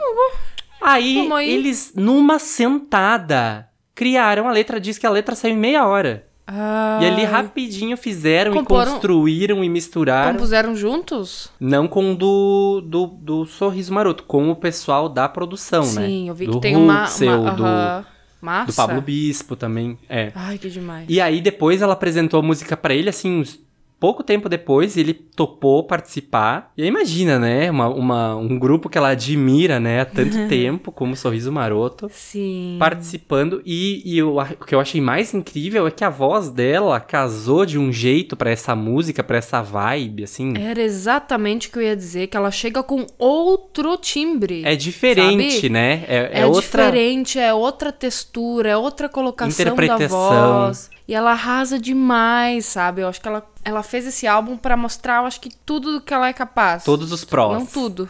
[0.82, 1.50] Aí, Vamos aí.
[1.50, 4.80] eles, numa sentada, criaram a letra.
[4.80, 6.26] Diz que a letra saiu em meia hora.
[6.50, 10.32] Ah, E ali, rapidinho, fizeram Comporam- e construíram e misturaram.
[10.32, 11.52] Compuseram juntos?
[11.60, 16.06] Não com o do, do, do Sorriso Maroto, com o pessoal da produção, né?
[16.08, 17.02] Sim, eu vi do que tem uma.
[17.02, 18.06] Ruxel, uma do, aham.
[18.48, 18.72] Massa.
[18.72, 20.32] do Pablo Bispo também, é.
[20.34, 21.06] Ai, que demais.
[21.10, 23.60] E aí depois ela apresentou a música pra ele, assim, uns
[24.00, 26.72] pouco tempo depois ele topou participar.
[26.78, 27.70] E aí imagina, né?
[27.70, 30.02] Uma, uma, um grupo que ela admira, né?
[30.02, 32.10] Há tanto tempo, como Sorriso Maroto.
[32.12, 32.78] Sim.
[32.80, 33.62] Participando.
[33.66, 37.66] E, e eu, o que eu achei mais incrível é que a voz dela casou
[37.66, 40.54] de um jeito para essa música, para essa vibe, assim.
[40.58, 44.64] Era exatamente o que eu ia dizer, que ela chega com outro timbre.
[44.66, 45.70] É diferente, sabe?
[45.70, 46.04] né?
[46.08, 46.62] É, é, É, outra.
[46.62, 50.90] diferente, é outra textura, é outra colocação da voz.
[51.08, 53.02] E ela arrasa demais, sabe?
[53.02, 56.02] Eu acho que ela, ela fez esse álbum pra mostrar, eu acho que tudo do
[56.02, 56.84] que ela é capaz.
[56.84, 57.58] Todos os prós.
[57.58, 58.10] Não tudo.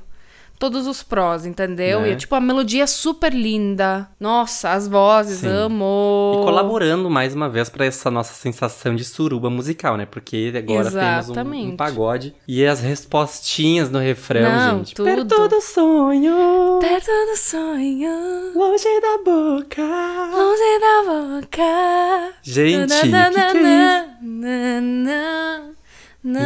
[0.59, 2.01] Todos os prós, entendeu?
[2.01, 2.11] Né?
[2.11, 4.09] E, tipo, a melodia é super linda.
[4.19, 5.47] Nossa, as vozes, Sim.
[5.49, 6.39] amo.
[6.41, 10.07] E colaborando mais uma vez pra essa nossa sensação de suruba musical, né?
[10.07, 10.95] Porque agora temos
[11.29, 11.73] um, Exatamente.
[11.73, 12.33] um pagode.
[12.47, 14.95] E as respostinhas no refrão, Não, gente.
[14.95, 15.05] tudo.
[15.05, 19.83] Perto do sonho, Perto do sonho, longe da boca.
[19.83, 21.03] longe da
[21.41, 22.33] boca.
[22.41, 24.47] Gente, que que é isso?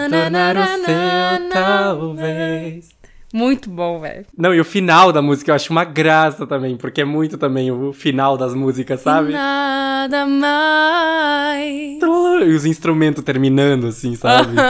[0.10, 3.01] Tornar o seu, talvez.
[3.34, 4.26] Muito bom, velho.
[4.38, 7.72] Não, e o final da música eu acho uma graça também, porque é muito também
[7.72, 9.32] o final das músicas, sabe?
[9.32, 12.00] Nada mais.
[12.46, 14.56] E os instrumentos terminando, assim, sabe?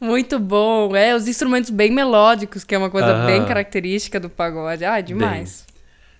[0.00, 0.96] Muito bom.
[0.96, 4.84] É, os instrumentos bem melódicos, que é uma coisa bem característica do pagode.
[4.84, 5.66] Ah, demais.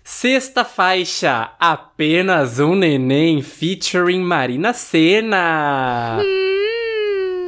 [0.04, 6.18] Sexta faixa, apenas um neném featuring Marina Senna.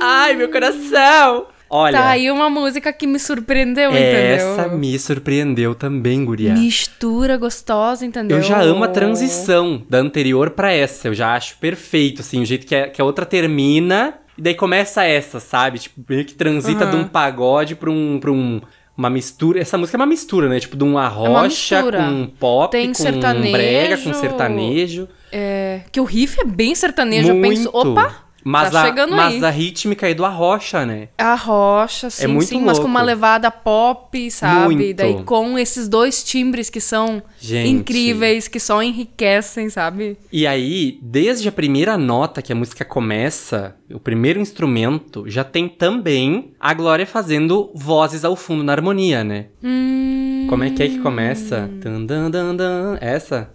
[0.00, 1.46] Ai, meu coração!
[1.74, 4.10] Olha, Tá aí uma música que me surpreendeu, entendeu?
[4.12, 6.52] essa me surpreendeu também, guria.
[6.52, 8.36] Mistura gostosa, entendeu?
[8.36, 11.08] Eu já amo a transição da anterior pra essa.
[11.08, 14.54] Eu já acho perfeito, assim, o jeito que a, que a outra termina e daí
[14.54, 15.78] começa essa, sabe?
[15.78, 16.90] Tipo, meio que transita Aham.
[16.90, 18.18] de um pagode pra um.
[18.20, 18.60] Pra um
[18.94, 19.58] uma mistura.
[19.58, 20.60] Essa música é uma mistura, né?
[20.60, 21.98] Tipo, de um arrocha mistura.
[22.04, 23.50] com pop, Tem com sertanejo.
[23.52, 25.08] brega, com sertanejo.
[25.32, 27.32] É, que o riff é bem sertanejo.
[27.34, 27.46] Muito.
[27.46, 29.44] Eu penso, opa, Mas, tá a, mas aí.
[29.44, 31.08] a rítmica é do arrocha, né?
[31.16, 33.06] a rocha, sim, muito sim, mas com uma louco.
[33.06, 34.74] levada pop, sabe?
[34.74, 34.96] Muito.
[34.96, 37.68] Daí com esses dois timbres que são Gente.
[37.70, 40.16] incríveis, que só enriquecem, sabe?
[40.32, 45.68] E aí, desde a primeira nota que a música começa, o primeiro instrumento, já tem
[45.68, 49.46] também a Glória fazendo vozes ao fundo na harmonia, né?
[49.62, 50.46] Hum...
[50.48, 51.70] Como é que é que começa?
[51.80, 52.98] Tan, dan, dan, dan.
[53.00, 53.50] Essa?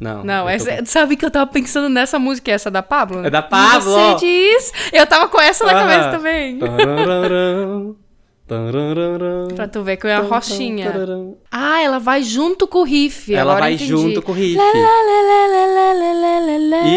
[0.00, 0.24] Não.
[0.24, 0.48] Não, tô...
[0.48, 3.24] É- sabe que eu tava pensando nessa música, essa da Pablo?
[3.24, 3.92] É da Pablo!
[3.92, 4.72] Você diz!
[4.92, 5.74] Eu tava com essa na ah.
[5.74, 6.58] cabeça também.
[9.54, 10.92] pra tu ver que é a roxinha.
[11.50, 13.34] Ah, ela vai junto com o riff.
[13.34, 14.58] Ela vai junto com o riff.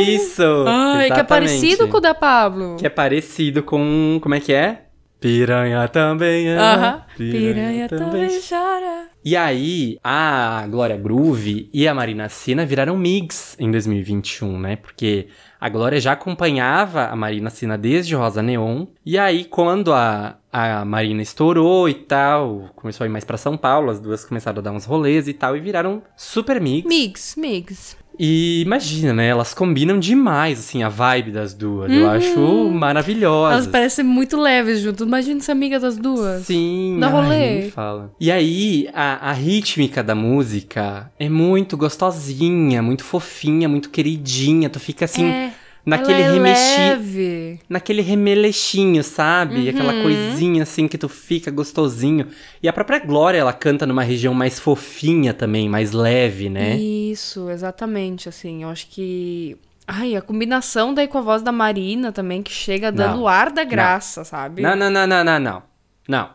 [0.07, 0.41] Isso!
[0.67, 1.13] Ai, exatamente.
[1.13, 2.75] que é parecido com o da Pablo.
[2.77, 4.19] Que é parecido com.
[4.21, 4.84] Como é que é?
[5.19, 6.57] Piranha também é.
[6.57, 7.01] Aham.
[7.17, 9.07] Piranha também chora.
[9.23, 14.75] E aí, a Glória Groove e a Marina Sena viraram mix em 2021, né?
[14.75, 18.85] Porque a Glória já acompanhava a Marina Sena desde Rosa Neon.
[19.03, 23.57] E aí, quando a, a Marina estourou e tal, começou a ir mais pra São
[23.57, 26.87] Paulo, as duas começaram a dar uns rolês e tal, e viraram super mix.
[26.87, 27.97] Mix, mix.
[28.19, 29.27] E imagina, né?
[29.27, 31.91] Elas combinam demais, assim, a vibe das duas.
[31.91, 33.47] Eu acho maravilhosa.
[33.47, 33.53] Uhum.
[33.53, 35.05] Elas parecem muito leves juntas.
[35.05, 36.45] Imagina ser amiga das duas.
[36.45, 37.55] Sim, Dá ai, rolê.
[37.65, 38.11] me fala.
[38.19, 44.69] E aí, a, a rítmica da música é muito gostosinha, muito fofinha, muito queridinha.
[44.69, 45.51] Tu fica assim, É,
[45.85, 46.77] naquele ela é remexi...
[46.79, 47.59] leve.
[47.69, 49.69] Naquele remelechinho, sabe?
[49.69, 50.01] Aquela Uhum.
[50.03, 52.27] coisinha assim que tu fica gostosinho.
[52.61, 56.75] E a própria Glória, ela canta numa região mais fofinha também, mais leve, né?
[56.77, 59.57] Isso, exatamente, assim, eu acho que...
[59.87, 63.21] Ai, a combinação daí com a voz da Marina também, que chega dando Não.
[63.23, 64.61] o ar da graça, sabe?
[64.63, 65.63] Não, não, não, não, não, não.
[66.07, 66.29] Não.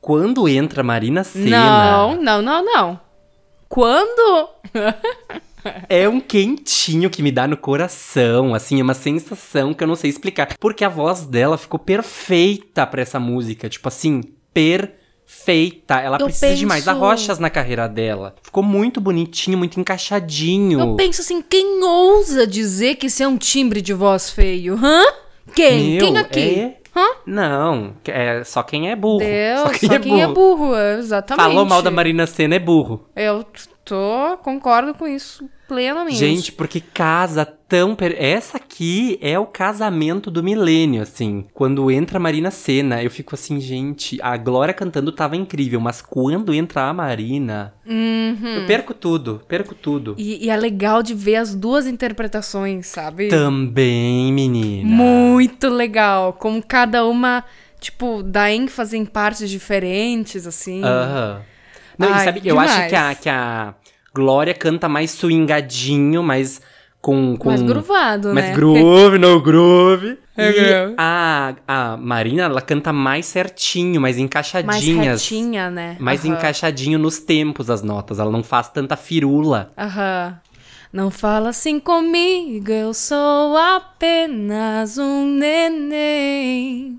[0.00, 3.00] Quando entra a Marina Senna, Não, não, não, não.
[3.68, 4.48] Quando?
[5.88, 9.96] é um quentinho que me dá no coração, assim, é uma sensação que eu não
[9.96, 10.56] sei explicar.
[10.58, 15.94] Porque a voz dela ficou perfeita pra essa música, tipo assim, perfeita.
[16.00, 18.34] Ela Eu precisa de mais penso- arrochas na carreira dela.
[18.42, 20.80] Ficou muito bonitinho, muito encaixadinho.
[20.80, 24.78] Eu penso assim, quem ousa dizer que isso é um timbre de voz feio?
[24.82, 25.02] Hã?
[25.54, 25.94] Quem?
[25.96, 26.40] Meu, quem aqui?
[26.60, 27.06] é- Hã?
[27.24, 29.20] Não, é só quem é burro.
[29.20, 30.56] Deus, só quem, é, quem é burro.
[30.56, 31.44] burro, é, exatamente.
[31.46, 33.06] Falou mal da Marina Senna é burro.
[33.14, 33.44] Eu
[33.90, 36.16] tô, concordo com isso plenamente.
[36.16, 37.94] Gente, porque casa tão.
[37.94, 41.46] per- Essa aqui é o casamento do milênio, assim.
[41.54, 46.02] Quando entra a Marina Senna, eu fico assim, gente, a Glória cantando tava incrível, mas
[46.02, 48.54] quando entra a Marina, Uhum.
[48.60, 50.14] eu perco tudo, perco tudo.
[50.18, 53.28] E, e é legal de ver as duas interpretações, sabe?
[53.28, 54.88] Também, menina.
[54.88, 56.32] Muito legal.
[56.32, 57.44] Como cada uma,
[57.80, 60.82] tipo, dá ênfase em partes diferentes, assim.
[60.84, 61.42] Aham.
[61.98, 63.74] Não, e Ai, sabe, eu acho que a, que a
[64.14, 66.60] Glória canta mais swingadinho, mais
[67.00, 68.54] com, com Mais gruvado, mais né?
[68.54, 70.18] groove, no groove.
[70.36, 75.22] É e a, a Marina, ela canta mais certinho, mais Mais encaixadinhas.
[75.22, 75.96] retinha, né?
[76.00, 76.34] mais Aham.
[76.34, 78.18] encaixadinho nos tempos as notas.
[78.18, 79.72] Ela não faz tanta firula.
[79.78, 80.38] Aham.
[80.92, 86.98] Não fala assim comigo, eu sou apenas um neném.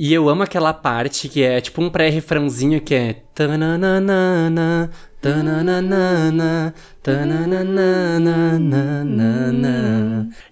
[0.00, 3.16] E eu amo aquela parte que é tipo um pré-refrãozinho que é.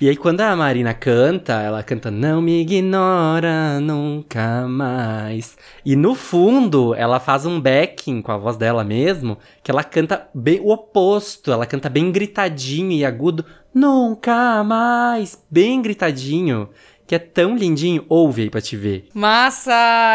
[0.00, 5.56] E aí quando a Marina canta, ela canta Não me ignora nunca mais.
[5.84, 10.28] E no fundo, ela faz um backing com a voz dela mesmo, que ela canta
[10.34, 16.68] bem o oposto, ela canta bem gritadinho e agudo, nunca mais, bem gritadinho.
[17.06, 19.06] Que é tão lindinho, ouve aí pra te ver.
[19.14, 19.72] Massa!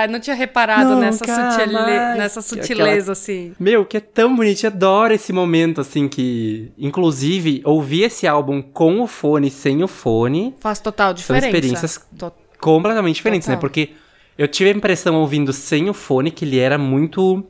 [0.09, 1.73] Não tinha reparado Nunca nessa, sutile...
[2.17, 3.53] nessa sutileza, assim.
[3.59, 6.71] Meu, que é tão bonito, eu adoro esse momento, assim, que...
[6.77, 11.47] Inclusive, ouvir esse álbum com o fone, sem o fone, Faz total são diferença.
[11.47, 13.55] experiências To- completamente diferentes, né?
[13.55, 13.61] Total.
[13.69, 13.89] Porque
[14.37, 17.45] eu tive a impressão, ouvindo sem o fone, que ele era muito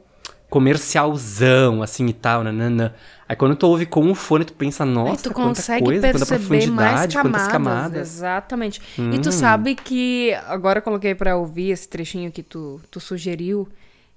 [0.52, 2.94] comercialzão, assim, e tal, nanana.
[3.28, 6.18] Aí quando tu ouve com o fone, tu pensa, nossa, Aí tu consegue coisa, quanta
[6.26, 7.22] perceber profundidade, mais camadas.
[7.32, 7.98] quantas camadas.
[7.98, 8.02] Hum.
[8.02, 8.82] Exatamente.
[9.14, 13.68] E tu sabe que agora eu coloquei pra ouvir esse trechinho que tu, tu sugeriu.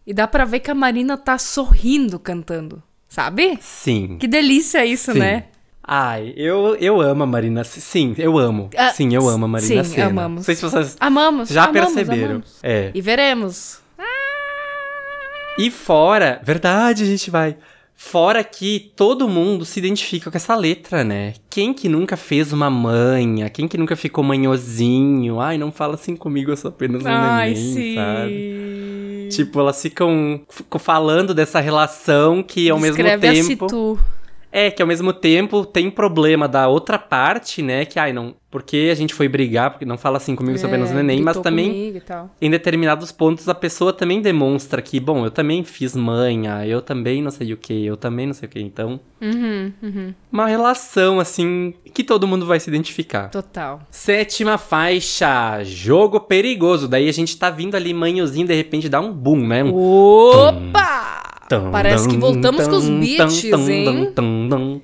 [0.07, 2.82] E dá pra ver que a Marina tá sorrindo cantando.
[3.09, 3.57] Sabe?
[3.61, 4.18] Sim.
[4.18, 5.18] Que delícia isso, sim.
[5.20, 5.45] né?
[5.87, 7.62] Ai, eu, eu amo a Marina.
[7.62, 8.68] Sim, eu amo.
[8.76, 10.07] Ah, sim, eu amo a Marina sim, Senna.
[10.11, 10.37] amamos.
[10.39, 11.49] Não sei se vocês Amamos.
[11.51, 12.24] já amamos, perceberam.
[12.30, 12.59] amamos.
[12.62, 12.91] É.
[12.93, 13.84] E veremos.
[15.57, 17.57] E fora, verdade, a gente vai.
[17.95, 21.35] Fora que todo mundo se identifica com essa letra, né?
[21.49, 23.49] Quem que nunca fez uma manha?
[23.49, 25.39] Quem que nunca ficou manhozinho?
[25.39, 27.95] Ai, não fala assim comigo, eu sou apenas um Ai, neném, sim.
[27.95, 29.29] sabe?
[29.31, 30.43] Tipo, elas ficam,
[30.81, 33.69] falando dessa relação que ao Escreve mesmo tempo.
[33.69, 33.99] Citu.
[34.51, 37.85] É, que ao mesmo tempo tem problema da outra parte, né?
[37.85, 38.35] Que, ai, não.
[38.55, 41.37] Porque a gente foi brigar, porque não fala assim comigo, sou apenas É, neném, mas
[41.41, 42.01] também
[42.41, 47.21] em determinados pontos a pessoa também demonstra que, bom, eu também fiz manha, eu também
[47.21, 48.61] não sei o que, eu também não sei o que.
[48.61, 50.15] Então, Uhum, uhum.
[50.31, 53.29] uma relação assim que todo mundo vai se identificar.
[53.29, 53.81] Total.
[53.91, 56.87] Sétima faixa, jogo perigoso.
[56.87, 59.65] Daí a gente tá vindo ali manhozinho, de repente dá um boom, né?
[59.65, 61.23] Um Opa!
[61.49, 64.83] tum, Parece que tum, voltamos com os tum, beats, tum, tum, hein?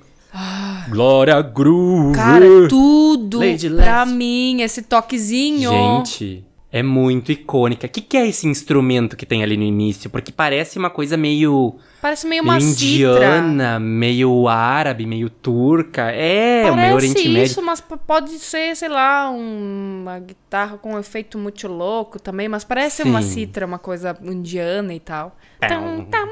[0.88, 2.14] Glória Groove.
[2.14, 5.70] Cara, tudo Lady pra mim, esse toquezinho.
[5.70, 7.86] Gente, é muito icônica.
[7.86, 10.08] O que, que é esse instrumento que tem ali no início?
[10.08, 12.96] Porque parece uma coisa meio, Parece meio uma meio citra.
[13.36, 16.10] indiana, meio árabe, meio turca.
[16.10, 17.30] É, o meio Parece Oriente isso,
[17.60, 17.62] Médio.
[17.62, 22.48] mas p- pode ser, sei lá, um- uma guitarra com um efeito muito louco também,
[22.48, 23.28] mas parece uma Sim.
[23.28, 25.36] citra, uma coisa indiana e tal.
[25.60, 26.28] Pão, pão,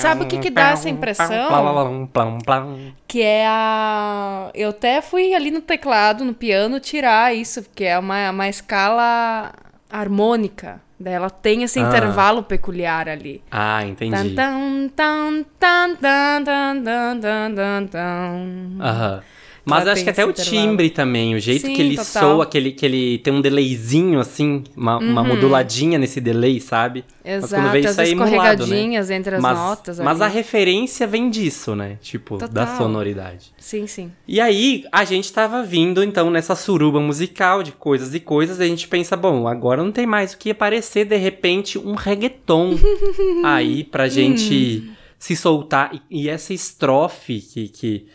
[0.00, 1.26] Sabe o que que dá essa impressão?
[3.06, 4.50] Que é a.
[4.54, 9.52] Eu até fui ali no teclado, no piano, tirar isso, porque é uma, uma escala
[9.90, 10.80] harmônica.
[10.98, 11.82] Daí ela tem esse Ah.
[11.82, 13.42] intervalo peculiar ali.
[13.50, 14.34] Ah, entendi.
[14.34, 18.78] tan, tan, tan, tan, tan, tan, tan, tan, tan.
[18.80, 19.20] Aham.
[19.68, 20.56] Mas acho que até o intervalo.
[20.68, 22.22] timbre também, o jeito Sim, que ele total.
[22.36, 25.26] soa, que ele, que ele tem um delayzinho, assim, uma, uma Uhum.
[25.28, 27.04] moduladinha nesse delay, sabe?
[27.24, 28.24] Mas Exato, quando vem as isso aí né?
[28.24, 30.30] escorregadinhas entre as mas, notas Mas ali.
[30.30, 31.98] a referência vem disso, né?
[32.00, 32.76] Tipo, da Total.
[32.76, 33.50] sonoridade.
[33.58, 34.12] Sim, sim.
[34.28, 38.62] E aí, a gente tava vindo, então, nessa suruba musical de coisas e coisas, e
[38.62, 42.74] a gente pensa, bom, agora não tem mais o que aparecer, de repente, um reggaeton
[43.42, 44.88] aí pra gente
[45.18, 45.90] se soltar.
[46.08, 48.06] E, e essa estrofe que, que,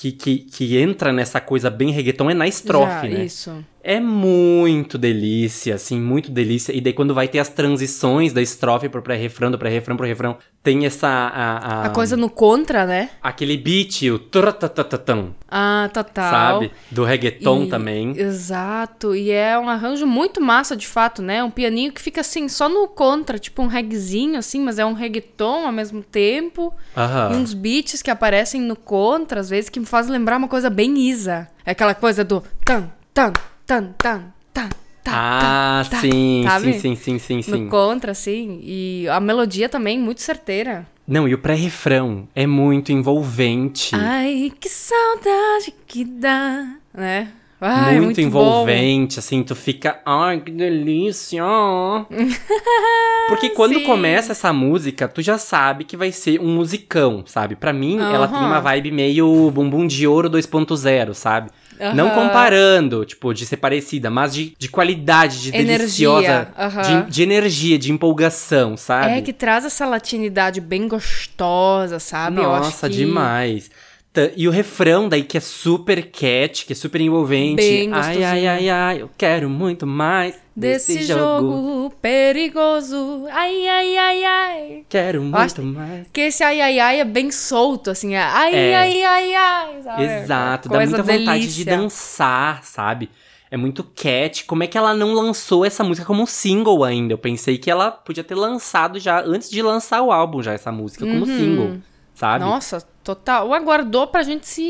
[0.00, 3.24] que, que, que entra nessa coisa bem reggaeton é na estrofe, Já, né?
[3.26, 3.64] Isso.
[3.82, 6.72] É muito delícia, assim, muito delícia.
[6.72, 10.36] E daí quando vai ter as transições da estrofe pro pré-refrão, do pré-refrão pro refrão,
[10.62, 11.08] tem essa...
[11.08, 13.10] A, A coisa no contra, né?
[13.22, 16.30] Aquele beat, o tratatatão, Ah, total.
[16.30, 16.70] sabe?
[16.90, 18.12] Do reggaeton E- também.
[18.18, 21.42] Exato, e é um arranjo muito massa de fato, né?
[21.42, 24.92] Um pianinho que fica assim, só no contra, tipo um reggaezinho assim, mas é um
[24.92, 26.74] reggaeton ao mesmo tempo.
[26.96, 27.30] E Aham.
[27.38, 30.98] uns beats que aparecem no contra, às vezes, que me faz lembrar uma coisa bem
[30.98, 31.48] Isa.
[31.64, 33.32] É aquela coisa do tan, tan,
[33.70, 34.68] tan, tan, tan,
[35.04, 35.12] tan.
[35.14, 37.64] Ah, tá, sim, sim, sim, sim, sim, sim.
[37.66, 38.58] No contra, assim.
[38.64, 40.84] E a melodia também muito certeira.
[41.06, 43.94] Não, e o pré-refrão é muito envolvente.
[43.94, 47.28] Ai, que saudade que dá, né?
[47.60, 48.26] Ai, muito, muito bom.
[48.26, 51.44] envolvente, assim, tu fica, ai, que delícia.
[53.28, 53.84] Porque quando Sim.
[53.84, 57.54] começa essa música, tu já sabe que vai ser um musicão, sabe?
[57.54, 61.50] Pra mim, ela tem uma vibe meio bumbum de ouro 2.0, sabe?
[61.94, 62.14] Não Aham.
[62.26, 67.04] comparando, tipo, de ser parecida, mas de, de qualidade, de Energia, deliciosa, aham.
[67.06, 69.18] de, de energia, de empolgação, sabe?
[69.18, 72.36] É que traz essa latinidade bem gostosa, sabe?
[72.36, 73.70] Nossa, que demais.
[74.12, 77.56] Tá, E o refrão daí que é super cat, que é super envolvente.
[77.62, 78.26] Bem ai, gostosinho.
[78.26, 81.92] ai, ai, ai, eu quero muito mais Desse, desse, jogo.
[82.02, 83.26] perigoso.
[83.30, 84.84] Ai, ai, ai, ai.
[84.88, 86.06] Quero muito acho- mais.
[86.12, 88.14] Que esse ai, ai, ai é bem solto, assim.
[88.14, 88.74] É ai, É.
[88.76, 89.82] ai, ai, ai.
[89.82, 90.02] sabe?
[90.04, 91.76] Exato, dá muita vontade de delícia.
[91.76, 93.10] dançar, sabe?
[93.48, 94.44] É muito cat.
[94.44, 97.12] Como é que ela não lançou essa música como single ainda?
[97.14, 100.70] Eu pensei que ela podia ter lançado já, antes de lançar o álbum, já essa
[100.72, 101.78] música como single,
[102.20, 102.44] sabe?
[102.44, 103.46] Nossa, total.
[103.48, 104.62] Ou aguardou pra gente se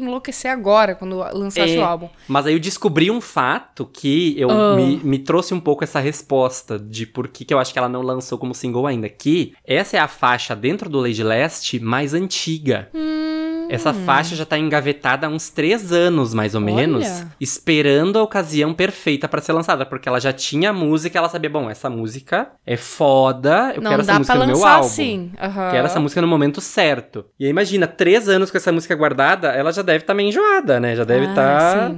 [0.00, 2.08] enlouquecer agora, quando lançasse É, o álbum.
[2.28, 4.76] Mas aí eu descobri um fato que eu Ah.
[4.76, 7.88] me, me trouxe um pouco essa resposta de por que, que eu acho que ela
[7.88, 9.08] não lançou como single ainda.
[9.08, 12.88] Que essa é a faixa dentro do Lady Last mais antiga.
[12.94, 13.49] Hum.
[13.74, 16.74] Essa faixa já tá engavetada há uns três anos, mais ou Olha.
[16.74, 21.28] menos, esperando a ocasião perfeita pra ser lançada, porque ela já tinha a música, ela
[21.28, 24.86] sabia, bom, essa música é foda, eu Não quero essa música no meu álbum.
[24.86, 25.30] assim.
[25.40, 25.70] Aham.
[25.70, 27.24] Quero essa música no momento certo.
[27.38, 30.78] E aí, imagina, três anos com essa música guardada, ela já deve estar meio enjoada,
[30.80, 30.96] né?
[30.96, 31.94] Já deve Ah, estar.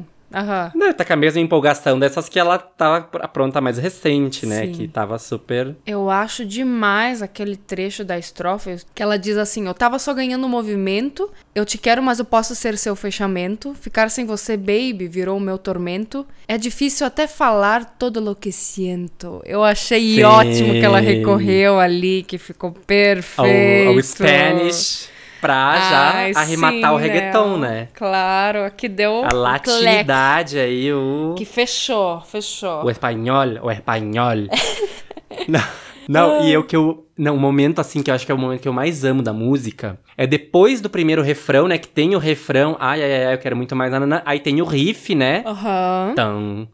[0.75, 4.67] Deve estar com a mesma empolgação dessas que ela tava pronta mais recente, né?
[4.67, 4.73] Sim.
[4.73, 5.77] Que tava super.
[5.87, 10.49] Eu acho demais aquele trecho da estrofe que ela diz assim: Eu tava só ganhando
[10.49, 13.75] movimento, eu te quero, mas eu posso ser seu fechamento.
[13.75, 16.27] Ficar sem você, baby, virou o meu tormento.
[16.49, 19.43] É difícil até falar todo lo que sinto.
[19.45, 20.25] Eu achei Sim.
[20.25, 23.91] ótimo que ela recorreu ali, que ficou Ao, perfeito.
[23.91, 25.12] ao Spanish
[25.43, 27.89] pra já Ai, arrematar sim, o reggaeton, né?
[27.93, 31.35] Claro, que deu A latinidade aí, o.
[31.37, 32.85] Que fechou, fechou.
[32.85, 34.47] O espanhol, o espanhol.
[35.49, 35.61] não,
[36.09, 37.09] não, e eu que eu.
[37.19, 39.23] Não, o momento assim que eu acho que é o momento que eu mais amo
[39.23, 41.77] da música é depois do primeiro refrão, né?
[41.77, 44.23] Que tem o refrão, ai, ai, ai, eu quero muito mais, nanana.
[44.25, 45.43] Aí tem o riff, né?
[45.45, 46.13] Aham.
[46.15, 46.69] Tan,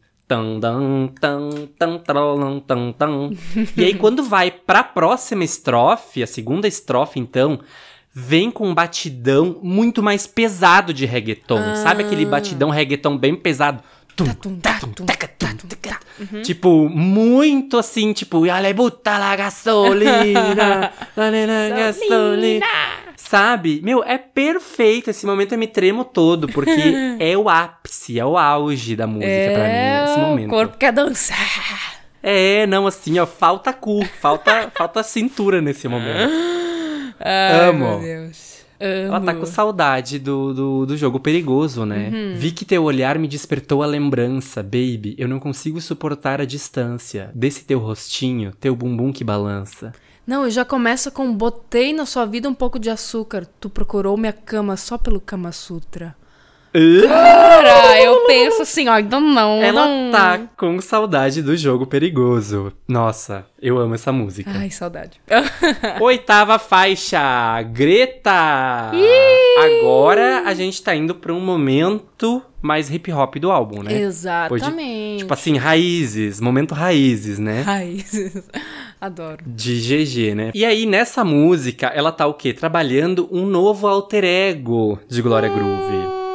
[0.61, 3.31] dan, tan, tan, tarolam, tan, tan.
[3.75, 7.61] E aí, quando vai pra próxima estrofe, a segunda estrofe, então,
[8.21, 11.77] vem com um batidão muito mais pesado de reggaeton.
[11.77, 13.81] Sabe aquele batidão reggaeton bem pesado?
[16.19, 16.43] Uhum.
[16.43, 22.66] Tipo, muito assim, tipo, ya le buta la gasolina, la gasolina.
[23.16, 23.81] Sabe?
[23.85, 25.11] Meu, é perfeito.
[25.11, 26.73] Esse momento eu me tremo todo, porque
[27.21, 30.47] é o ápice, é o auge da música pra mim, esse É, momento.
[30.47, 31.99] o corpo quer dançar.
[32.21, 36.33] É, não, assim, ó, falta cu, falta, falta cintura nesse momento.
[37.21, 37.99] Ai, Amo.
[37.99, 38.59] meu Deus.
[38.81, 39.14] Amo.
[39.14, 42.11] Ela tá com saudade do, do, do jogo perigoso, né?
[42.12, 42.35] Uhum.
[42.37, 45.16] Vi que teu olhar me despertou a lembrança, baby.
[45.19, 49.93] Eu não consigo suportar a distância desse teu rostinho, teu bumbum que balança.
[50.25, 53.47] Não, e já começa com botei na sua vida um pouco de açúcar.
[53.59, 56.14] Tu procurou minha cama só pelo Kama Sutra.
[56.73, 60.11] Cara, eu penso assim, ó, então não, Ela não.
[60.11, 62.73] tá com saudade do jogo perigoso.
[62.87, 64.51] Nossa, eu amo essa música.
[64.55, 65.21] Ai, saudade.
[66.01, 68.93] Oitava faixa, Greta!
[69.59, 74.01] Agora a gente tá indo pra um momento mais hip hop do álbum, né?
[74.01, 75.19] Exatamente.
[75.21, 77.62] Tipo assim, raízes, momento raízes, né?
[77.62, 78.43] Raízes.
[79.01, 79.45] Adoro.
[79.47, 80.51] De GG, né?
[80.55, 82.53] E aí, nessa música, ela tá o quê?
[82.53, 86.28] Trabalhando um novo alter ego de Glória Groove.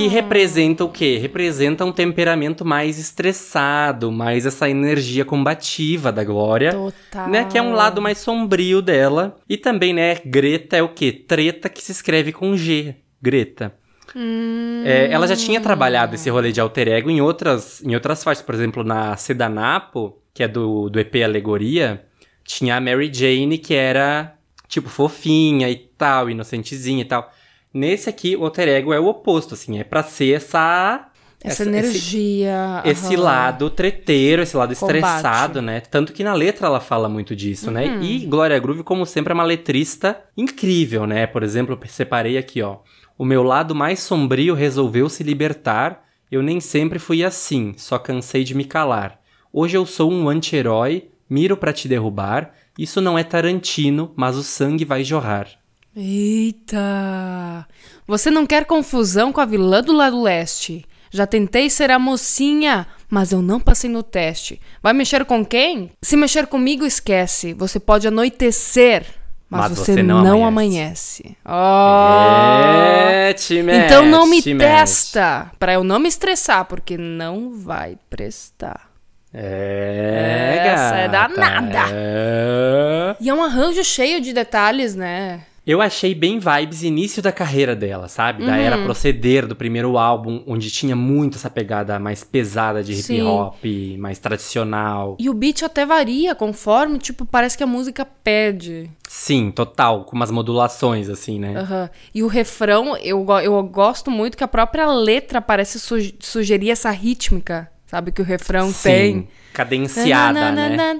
[0.00, 1.18] Que representa o quê?
[1.20, 6.72] Representa um temperamento mais estressado, mais essa energia combativa da Glória.
[6.72, 7.28] Total.
[7.28, 9.36] Né, que é um lado mais sombrio dela.
[9.46, 11.12] E também, né, Greta é o quê?
[11.12, 12.94] Treta que se escreve com G.
[13.20, 13.74] Greta.
[14.16, 18.24] Hum, É, ela já tinha trabalhado esse rolê de alter ego em outras, em outras
[18.24, 18.42] faixas.
[18.42, 22.06] Por exemplo, na Sedanapo, que é do, do EP Alegoria,
[22.42, 24.34] tinha a Mary Jane, que era,
[24.66, 27.30] tipo, fofinha e tal, inocentezinha e tal.
[27.72, 29.78] Nesse aqui, o alter ego é o oposto, assim.
[29.78, 31.08] É pra ser essa...
[31.42, 32.82] essa, esse- energia.
[32.84, 33.22] esse aham.
[33.22, 34.96] lado treteiro, esse lado Combate.
[34.96, 35.80] estressado, né?
[35.80, 37.86] Tanto que na letra ela fala muito disso, né?
[37.86, 38.02] Uhum.
[38.02, 41.26] E Glória Groove, como sempre, é uma letrista incrível, né?
[41.26, 42.78] Por exemplo, eu separei aqui, ó.
[43.16, 46.04] O meu lado mais sombrio resolveu se libertar.
[46.30, 49.20] Eu nem sempre fui assim, só cansei de me calar.
[49.52, 52.52] Hoje eu sou um anti-herói, miro pra te derrubar.
[52.78, 55.48] Isso não é Tarantino, mas o sangue vai jorrar.
[55.94, 57.66] Eita!
[58.06, 60.84] Você não quer confusão com a vilã do lado leste.
[61.10, 64.60] Já tentei ser a mocinha, mas eu não passei no teste.
[64.80, 65.90] Vai mexer com quem?
[66.00, 67.52] Se mexer comigo, esquece.
[67.54, 69.04] Você pode anoitecer,
[69.48, 71.36] mas, você, não, amanhece.
[71.44, 72.70] Oh!
[73.10, 77.98] É, te então não me te testa, pra eu não me estressar, porque não vai
[78.08, 78.88] prestar.
[79.34, 81.82] É, Essa é danada.
[81.92, 83.16] É.
[83.20, 85.40] E é um arranjo cheio de detalhes, né?
[85.70, 88.44] Eu achei bem vibes início da carreira dela, sabe?
[88.44, 88.58] Da Uhum.
[88.58, 93.22] era proceder do primeiro álbum, onde tinha muito essa pegada mais pesada de hip Sim.
[93.22, 93.64] hop,
[93.96, 95.16] mais tradicional.
[95.18, 98.90] E o beat até varia conforme, tipo, parece que a música pede.
[99.08, 101.54] Sim, total, com umas modulações, assim, né?
[101.56, 101.90] Aham.
[102.12, 106.90] E o refrão, eu, eu gosto muito que a própria letra parece su- sugerir essa
[106.90, 108.10] rítmica, sabe?
[108.10, 109.28] Que o refrão Sim, tem.
[109.52, 110.98] cadenciada, né?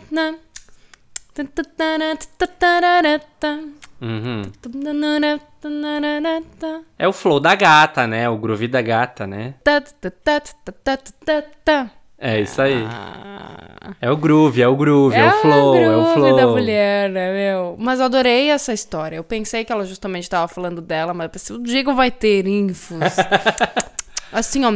[4.01, 4.43] Uhum.
[6.99, 8.29] É o flow da gata, né?
[8.29, 9.55] O groove da gata, né?
[12.19, 12.87] É isso aí.
[14.01, 16.37] É o groove, é o groove, é, o flow, é o groove flow.
[16.37, 17.77] da mulher, né, meu?
[17.79, 19.17] Mas eu adorei essa história.
[19.17, 22.47] Eu pensei que ela justamente estava falando dela, mas eu pensei, o Diego vai ter
[22.47, 22.99] infos.
[24.31, 24.71] assim, ó,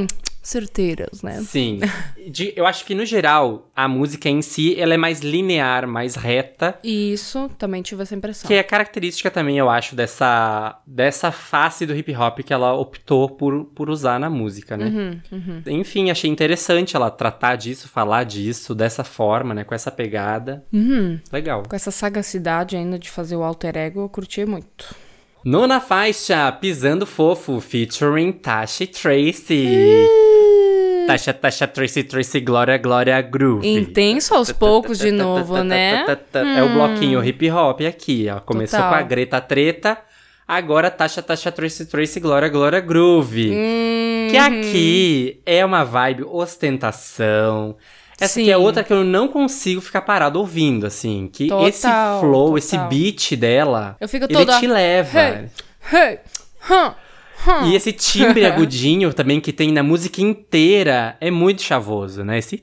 [0.49, 1.41] certeiras, né?
[1.43, 1.81] Sim.
[2.31, 6.15] De- eu acho que, no geral, a música em si, ela é mais linear, mais
[6.15, 6.79] reta.
[6.83, 8.47] E isso, também tive essa impressão.
[8.49, 13.29] Que é característica também, eu acho, dessa, dessa face do hip hop que ela optou
[13.29, 14.87] por, por usar na música, né?
[14.87, 15.63] Uhum, uhum.
[15.67, 19.65] Enfim, achei interessante ela tratar disso, falar disso, dessa forma, né?
[19.65, 20.65] Com essa pegada.
[20.73, 21.19] Uhum.
[21.33, 21.63] Legal.
[21.69, 24.95] Com essa sagacidade ainda de fazer o alter ego, eu curti muito.
[25.45, 29.69] Nona faixa, Pisando Fofo, featuring Tasha Tracy.
[31.07, 33.69] Tasha, Tasha, Tracy, Tracy, Glória, Glória, Groove.
[33.69, 36.07] Intenso aos poucos de novo, né?
[36.57, 38.41] É o bloquinho hip hop aqui, ó.
[38.41, 38.91] Começou Total.
[38.95, 39.99] com a Greta Treta,
[40.49, 43.51] agora Tasha, Tasha, Tracy, Tracy, Glória, Glória, Groove.
[43.51, 47.77] Hum, Que aqui é uma vibe ostentação.
[48.21, 48.63] Essa aqui é Sim.
[48.63, 51.29] outra que eu não consigo ficar parado ouvindo, assim.
[51.33, 51.89] Que Total, esse
[52.21, 52.59] flow, total.
[52.59, 55.19] esse beat dela, Eu fico ele toda, te leva.
[55.21, 55.49] Hey,
[55.93, 56.19] hey,
[56.71, 56.93] hum,
[57.49, 57.65] hum.
[57.67, 62.39] E esse timbre agudinho também que tem na música inteira é muito chavoso, né?
[62.39, 62.63] Esse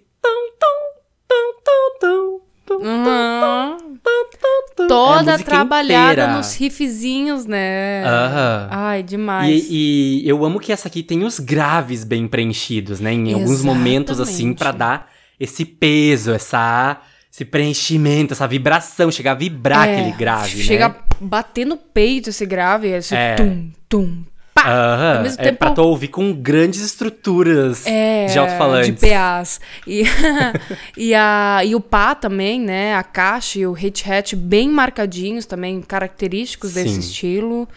[2.69, 3.77] Uhum.
[4.03, 4.83] tum, tum, tum.
[4.83, 6.27] É a Toda música trabalhada inteira.
[6.35, 8.03] nos riffzinhos, né?
[8.05, 8.67] Aham.
[8.71, 9.65] Ai, demais.
[9.69, 13.11] E, e eu amo que essa aqui tem os graves bem preenchidos, né?
[13.13, 14.57] Em alguns momentos, assim, Exatamente.
[14.57, 15.11] pra dar
[15.43, 16.97] esse peso, essa,
[17.31, 20.95] esse preenchimento, essa vibração, chegar a vibrar É, aquele grave, Chega né?
[20.95, 23.35] a bater no peito esse grave, esse É.
[23.35, 24.23] tum, tum,
[24.53, 24.63] pá.
[24.67, 28.93] Aham, Ao mesmo é tempo- pra tu ouvir com grandes estruturas É, de alto-falantes.
[28.93, 29.59] de PAs.
[29.87, 30.03] E,
[30.95, 32.93] e, a, e o pá também, né?
[32.95, 36.99] A caixa e o hit-hat bem marcadinhos também, característicos desse Sim.
[36.99, 37.67] estilo.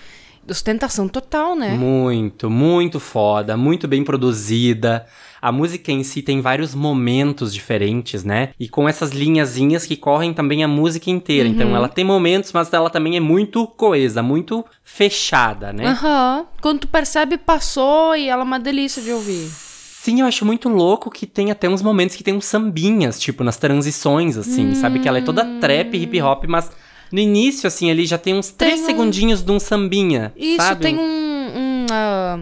[0.47, 1.71] Ostentação total, né?
[1.71, 5.07] Muito, muito foda, muito bem produzida.
[5.47, 8.49] A música em si tem vários momentos diferentes, né?
[8.59, 11.47] E com essas linhazinhas que correm também a música inteira.
[11.47, 11.55] Uhum.
[11.55, 15.87] Então ela tem momentos, mas ela também é muito coesa, muito fechada, né?
[15.89, 16.47] Aham.
[16.63, 19.47] Quando tu percebe, passou e ela é uma delícia de ouvir.
[19.51, 23.45] Sim, eu acho muito louco que tem até uns momentos que tem uns sambinhas, tipo,
[23.45, 24.99] nas transições, assim, sabe?
[24.99, 26.71] Que ela é toda trap, hip hop, mas
[27.13, 30.81] no início, assim, ali já tem uns três um- segundinhos de um sambinha, Isso, sabe?
[30.83, 31.03] tem um.
[31.03, 32.39] um ah,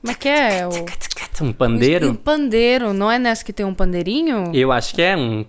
[0.00, 0.66] como é que é?
[0.66, 2.10] O, Um pandeiro.
[2.10, 2.92] Um pandeiro.
[2.92, 4.50] Não é nessa que tem um pandeirinho?
[4.54, 5.44] Eu acho que é um.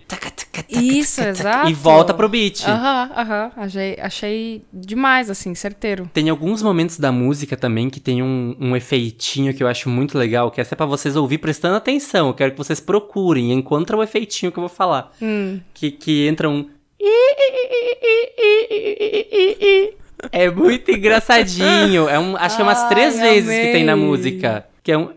[0.70, 1.70] Isso, exato.
[1.70, 2.64] E volta pro beat.
[2.68, 3.52] Aham, aham.
[3.56, 6.10] Achei, achei demais, assim, certeiro.
[6.14, 10.18] Tem alguns momentos da música também que tem um, um efeitinho que eu acho muito
[10.18, 12.28] legal, que essa é pra vocês ouvir prestando atenção.
[12.28, 15.12] Eu quero que vocês procurem, encontrem o efeitinho que eu vou falar.
[15.22, 15.60] Hum.
[15.74, 16.70] Que, que entra um.
[20.32, 22.08] É muito engraçadinho.
[22.10, 24.06] É um, acho que é umas Ai, três vezes que tem na amei.
[24.06, 24.66] música.
[24.84, 25.10] Que é um.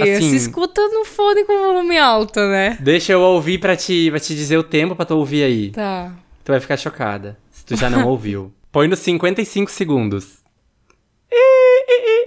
[0.00, 2.78] Assim, escuta no fone com volume alto, né?
[2.80, 5.70] deixa eu ouvir pra te, pra te dizer o tempo pra tu ouvir aí.
[5.70, 6.12] Tá.
[6.42, 8.52] Tu vai ficar chocada se tu já não ouviu.
[8.72, 10.38] Põe nos 55 segundos.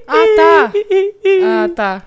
[0.07, 0.73] Ah, tá.
[1.43, 2.03] Ah, tá.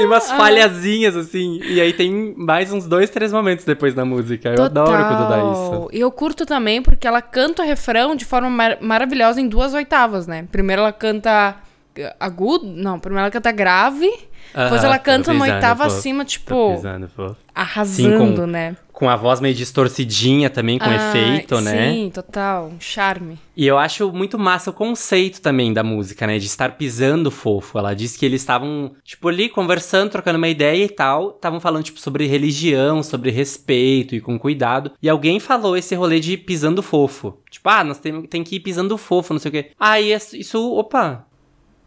[0.00, 1.60] Tem umas falhazinhas assim.
[1.64, 4.48] E aí tem mais uns dois, três momentos depois da música.
[4.56, 5.88] Eu adoro quando dá isso.
[5.92, 9.74] E eu curto também porque ela canta o refrão de forma mar- maravilhosa em duas
[9.74, 10.46] oitavas, né?
[10.50, 11.56] Primeiro ela canta
[12.18, 16.72] agudo, não, primeiro ela canta grave, depois Aham, ela canta uma oitava acima, tipo,
[17.54, 18.76] arrasando, com- né?
[19.00, 21.90] Com a voz meio distorcidinha também, com Ah, efeito, né?
[21.90, 23.38] Sim, total, um charme.
[23.56, 26.38] E eu acho muito massa o conceito também da música, né?
[26.38, 27.78] De estar pisando fofo.
[27.78, 31.30] Ela disse que eles estavam, tipo, ali conversando, trocando uma ideia e tal.
[31.30, 34.92] Estavam falando, tipo, sobre religião, sobre respeito e com cuidado.
[35.02, 37.38] E alguém falou esse rolê de pisando fofo.
[37.50, 39.70] Tipo, ah, nós temos tem que ir pisando fofo, não sei o quê.
[39.80, 41.24] Aí isso, isso, opa,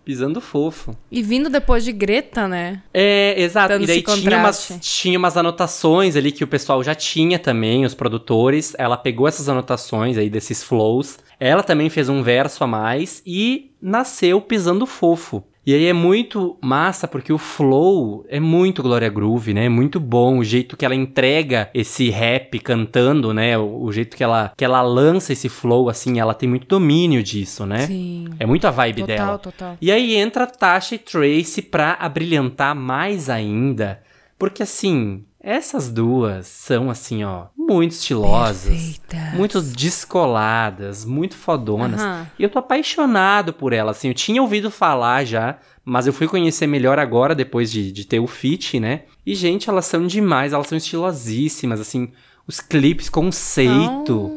[0.04, 0.96] pisando fofo.
[1.12, 2.82] E vindo depois de Greta, né?
[2.94, 3.70] É, exato.
[3.70, 7.86] Dando e daí tinha umas, tinha umas anotações ali que o pessoal já tinha também,
[7.86, 8.76] os produtores.
[8.78, 11.18] Ela pegou essas anotações aí desses flows.
[11.40, 15.44] Ela também fez um verso a mais e nasceu pisando fofo.
[15.66, 19.66] E aí é muito massa porque o flow é muito Gloria Groove, né?
[19.66, 23.58] É muito bom o jeito que ela entrega esse rap cantando, né?
[23.58, 27.24] O, o, jeito que ela, que ela lança esse flow, assim, ela tem muito domínio
[27.24, 27.88] disso, né?
[27.88, 28.28] Sim.
[28.40, 29.38] É muito a vibe total, dela.
[29.38, 29.78] Total, total.
[29.82, 34.02] E aí entra Tasha e Tracy pra abrilhantar mais ainda.
[34.38, 39.34] Porque assim, essas duas são assim, ó, muito estilosas, Perfeitas.
[39.34, 42.00] muito descoladas, muito fodonas.
[42.00, 42.28] Aham.
[42.40, 46.30] E eu tô apaixonado por elas, assim, eu tinha ouvido falar já, mas eu fui
[46.30, 49.02] conhecer melhor agora, depois de, de ter o feat, né?
[49.26, 52.14] E, gente, elas são demais, elas são estilosíssimas, assim,
[52.48, 54.32] os clipes, conceito.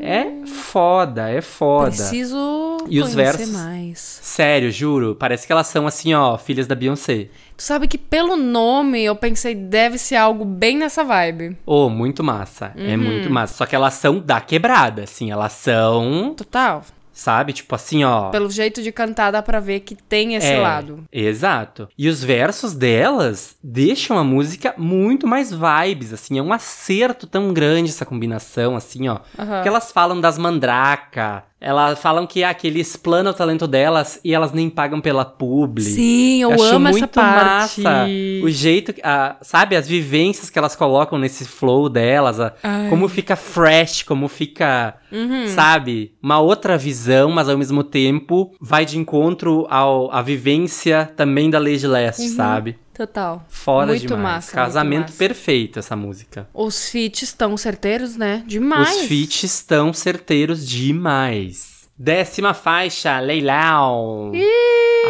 [0.00, 1.86] É foda, é foda.
[1.90, 3.50] Preciso E os versos?
[3.50, 4.18] mais.
[4.22, 7.28] Sério, juro, parece que elas são assim, ó, filhas da Beyoncé.
[7.56, 11.56] Tu sabe que pelo nome eu pensei deve ser algo bem nessa vibe.
[11.66, 12.72] Oh, muito massa.
[12.76, 13.02] É Uhum.
[13.02, 13.54] muito massa.
[13.54, 15.30] Só que elas são da quebrada, assim.
[15.30, 16.84] Elas são, Total.
[17.18, 17.52] Sabe?
[17.52, 18.30] Tipo assim, ó.
[18.30, 21.04] Pelo jeito de cantar dá pra ver que tem esse é, lado.
[21.12, 21.88] Exato.
[21.98, 26.38] E os versos delas deixam a música muito mais vibes, assim.
[26.38, 29.18] É um acerto tão grande essa combinação, assim, ó.
[29.36, 29.54] Aham.
[29.54, 31.42] Porque elas falam das mandraca.
[31.60, 35.24] Elas falam que ah, que eles planam o talento delas e elas nem pagam pela
[35.24, 35.82] publi.
[35.82, 37.80] Sim, eu, acho amo muito essa parte.
[37.80, 38.06] massa
[38.44, 42.54] o jeito, a, sabe, as vivências que elas colocam nesse flow delas, a-
[42.88, 45.48] como fica fresh, como fica, Uhum.
[45.48, 51.50] sabe, uma outra visão, mas ao mesmo tempo vai de encontro ao, à vivência também
[51.50, 52.36] da Lady Leste, Uhum.
[52.36, 52.78] sabe?
[52.98, 53.44] Total.
[53.48, 54.22] Fora Muito demais.
[54.22, 55.18] massa, Casamento muito massa.
[55.18, 56.48] perfeito essa música.
[56.52, 58.42] Os feats estão certeiros, né?
[58.44, 59.02] Demais.
[59.02, 61.88] Os feats estão certeiros demais.
[61.96, 64.32] Décima faixa, Leilau.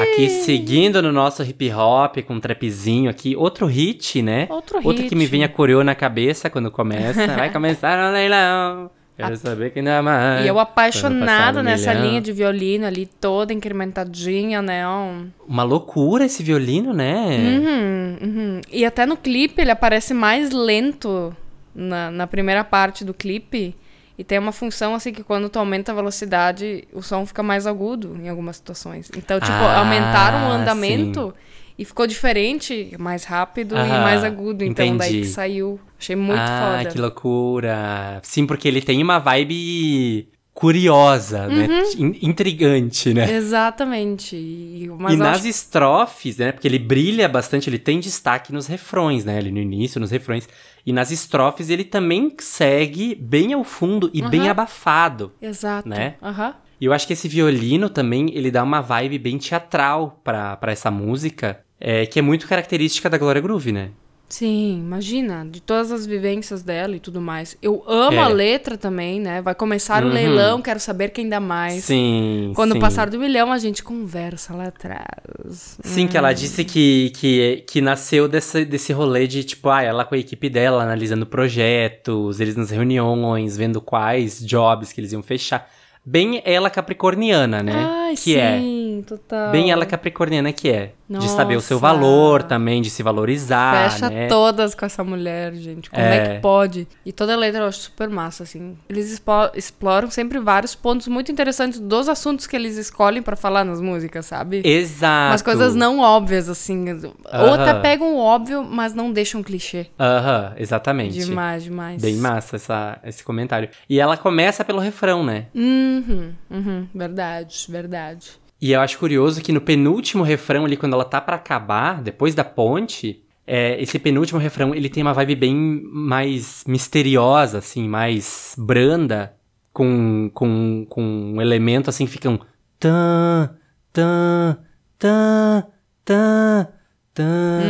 [0.03, 3.35] Aqui seguindo no nosso hip hop com um trapzinho aqui.
[3.35, 4.47] Outro hit, né?
[4.51, 5.09] Outro Outro hit.
[5.09, 5.49] que me vem a
[5.83, 7.27] na cabeça quando começa.
[7.27, 8.91] Vai começar o leilão.
[9.19, 10.45] Quero saber quem dá mais.
[10.45, 12.07] E eu apaixonada nessa milhão.
[12.09, 14.89] linha de violino ali, toda incrementadinha, né?
[14.89, 17.27] Um- Uma loucura esse violino, né?
[17.37, 18.61] Uhum, uhum.
[18.71, 21.35] E até no clipe ele aparece mais lento
[21.75, 23.75] na, na primeira parte do clipe.
[24.17, 27.67] E tem uma função assim que quando tu aumenta a velocidade, o som fica mais
[27.69, 29.11] agudo em algumas situações.
[29.17, 31.33] Então, tipo, Ah, aumentaram o andamento
[31.79, 34.65] e ficou diferente, mais rápido e Aham, mais agudo.
[34.65, 35.21] Então, daí entendi.
[35.23, 35.79] que saiu.
[35.99, 36.91] Achei muito ah, foda.
[36.91, 38.21] que loucura.
[38.25, 41.69] Sim, porque ele tem uma vibe curiosa, né?
[41.69, 42.07] Uhum.
[42.09, 43.33] In- Intrigante, né?
[43.33, 44.35] Exatamente.
[44.35, 46.51] E, e nas estrofes, né?
[46.51, 49.39] Porque ele brilha bastante, ele tem destaque nos refrões, né?
[49.39, 50.49] Ali no início, nos refrões.
[50.85, 54.51] E nas estrofes ele também segue bem ao fundo e bem Aham.
[54.51, 55.33] abafado.
[55.41, 55.89] Exato.
[55.89, 56.17] né?
[56.21, 56.55] Aham.
[56.81, 60.91] E eu acho que esse violino também, ele dá uma vibe bem teatral pra essa
[60.91, 63.91] música, é, que é muito característica da Glória Groove, né?
[64.31, 67.57] Sim, imagina, de todas as vivências dela e tudo mais.
[67.63, 68.23] Eu amo É.
[68.23, 69.41] a letra também, né?
[69.41, 70.13] Vai começar o Uhum.
[70.13, 71.85] leilão, quero saber quem dá mais.
[71.85, 72.79] Sim, Quando sim.
[72.79, 75.79] passar do milhão, a gente conversa lá atrás.
[75.83, 80.05] Sim, que ela disse que, que, que nasceu desse, desse rolê de, tipo, ah, ela
[80.05, 85.23] com a equipe dela, analisando projetos, eles nas reuniões, vendo quais jobs que eles iam
[85.23, 85.71] fechar.
[86.05, 87.73] Bem ela capricorniana, né?
[87.75, 88.59] Ai, que é.
[88.99, 89.51] Sim, total.
[89.51, 90.93] Bem ela capricorniana que é.
[91.09, 91.95] De saber o seu Nossa.
[91.95, 94.27] valor também, de se valorizar, Fecha né?
[94.29, 95.89] todas com essa mulher, gente.
[95.89, 96.17] Como é.
[96.19, 96.35] É.
[96.35, 96.87] que pode?
[97.05, 98.77] E toda a letra eu acho super massa, assim.
[98.91, 99.19] Eles
[99.55, 104.27] exploram sempre vários pontos muito interessantes dos assuntos que eles escolhem pra falar nas músicas,
[104.27, 104.61] sabe?
[104.63, 105.31] Exato.
[105.31, 106.85] Umas coisas não óbvias, assim.
[107.03, 107.55] Ou Aham.
[107.55, 109.87] até pegam o óbvio, mas não deixam clichê.
[109.99, 111.19] Aham, exatamente.
[111.19, 112.03] Demais, demais.
[112.03, 113.71] Bem massa essa, esse comentário.
[113.89, 115.47] E ela começa pelo refrão, né?
[115.55, 116.87] Uhum, uhum.
[116.95, 118.33] Verdade, verdade.
[118.61, 122.35] E eu acho curioso que no penúltimo refrão ali, quando ela tá pra acabar, depois
[122.35, 125.55] da ponte, é, esse penúltimo refrão, ele tem uma vibe bem
[125.93, 129.33] mais misteriosa, assim, mais branda,
[129.73, 131.03] com, com, com
[131.37, 132.39] um elemento, assim, que fica um
[132.81, 133.51] tan,
[133.93, 134.59] tan,
[134.99, 135.65] tan,
[136.05, 136.69] tan,
[137.15, 137.63] tan,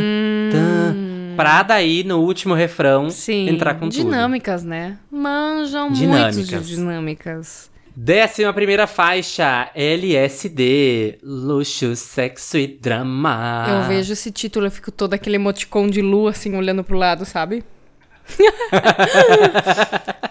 [0.51, 3.09] tan, pra daí, no último refrão, Hum.
[3.11, 3.47] Sim.
[3.47, 4.03] entrar com tudo.
[4.03, 4.97] dinâmicas, né?
[5.11, 6.35] Manjam Dinâmicas.
[6.35, 7.69] muito de dinâmicas.
[7.95, 13.65] Décima primeira faixa, LSD, luxo, sexo e drama.
[13.69, 17.25] Eu vejo esse título, eu fico todo aquele emoticon de lua, assim, olhando pro lado,
[17.25, 17.63] sabe?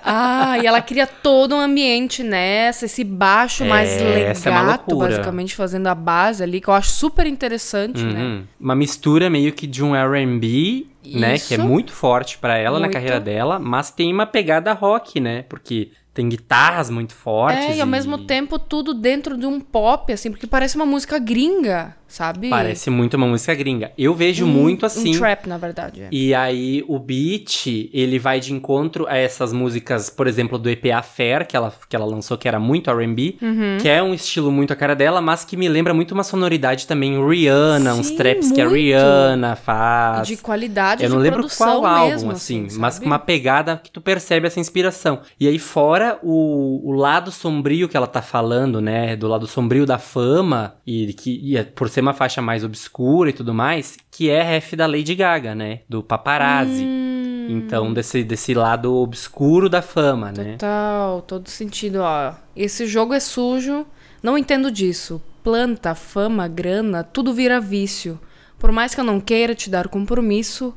[0.03, 4.91] ah, e ela cria todo um ambiente nessa, esse baixo mais É, essa é legato,
[4.91, 5.11] loucura.
[5.11, 8.21] basicamente fazendo a base ali, que eu acho super interessante, né?
[8.21, 8.45] Uhum.
[8.61, 12.87] Uma mistura meio que de um R&B, né, que é muito forte pra ela na
[12.87, 12.93] Muito.
[12.93, 15.43] carreira dela, mas tem uma pegada rock, né?
[15.49, 20.13] Porque tem guitarras muito fortes É, e ao mesmo tempo tudo dentro de um pop,
[20.13, 21.95] assim, porque parece uma música gringa.
[22.09, 22.49] Sabe?
[22.49, 23.93] Parece muito uma música gringa.
[23.97, 25.15] Eu vejo muito assim.
[25.15, 26.03] Um trap, na verdade.
[26.03, 26.09] é.
[26.11, 31.03] E aí o beat, ele vai de encontro a essas músicas, por exemplo, do EPA
[31.03, 33.77] Fair, que ela, que ela lançou, que era muito R&B, Uhum.
[33.81, 36.87] que é um estilo muito a cara dela, mas que me lembra muito uma sonoridade
[36.87, 38.75] também Rihanna, uns Sim, traps que a muito.
[38.77, 40.27] Rihanna faz.
[40.27, 43.91] de qualidade Eu não lembro qual álbum, mesmo, assim, assim, mas com uma pegada que
[43.91, 45.21] tu percebe essa inspiração.
[45.39, 49.15] E aí, fora o, o lado sombrio que ela tá falando, né?
[49.17, 53.31] Do lado sombrio da fama, e que e é por ser uma faixa mais obscura
[53.31, 55.81] e tudo mais, que é ref da Lady Gaga, né?
[55.89, 56.85] Do paparazzi.
[56.85, 60.53] Hum, Então, desse, desse lado obscuro da fama, né?
[60.53, 62.35] Total, todo sentido, ó.
[62.55, 63.87] Esse jogo é sujo,
[64.23, 65.21] não entendo disso.
[65.43, 68.19] Planta, fama, grana, tudo vira vício.
[68.59, 70.75] Por mais que eu não queira te dar compromisso,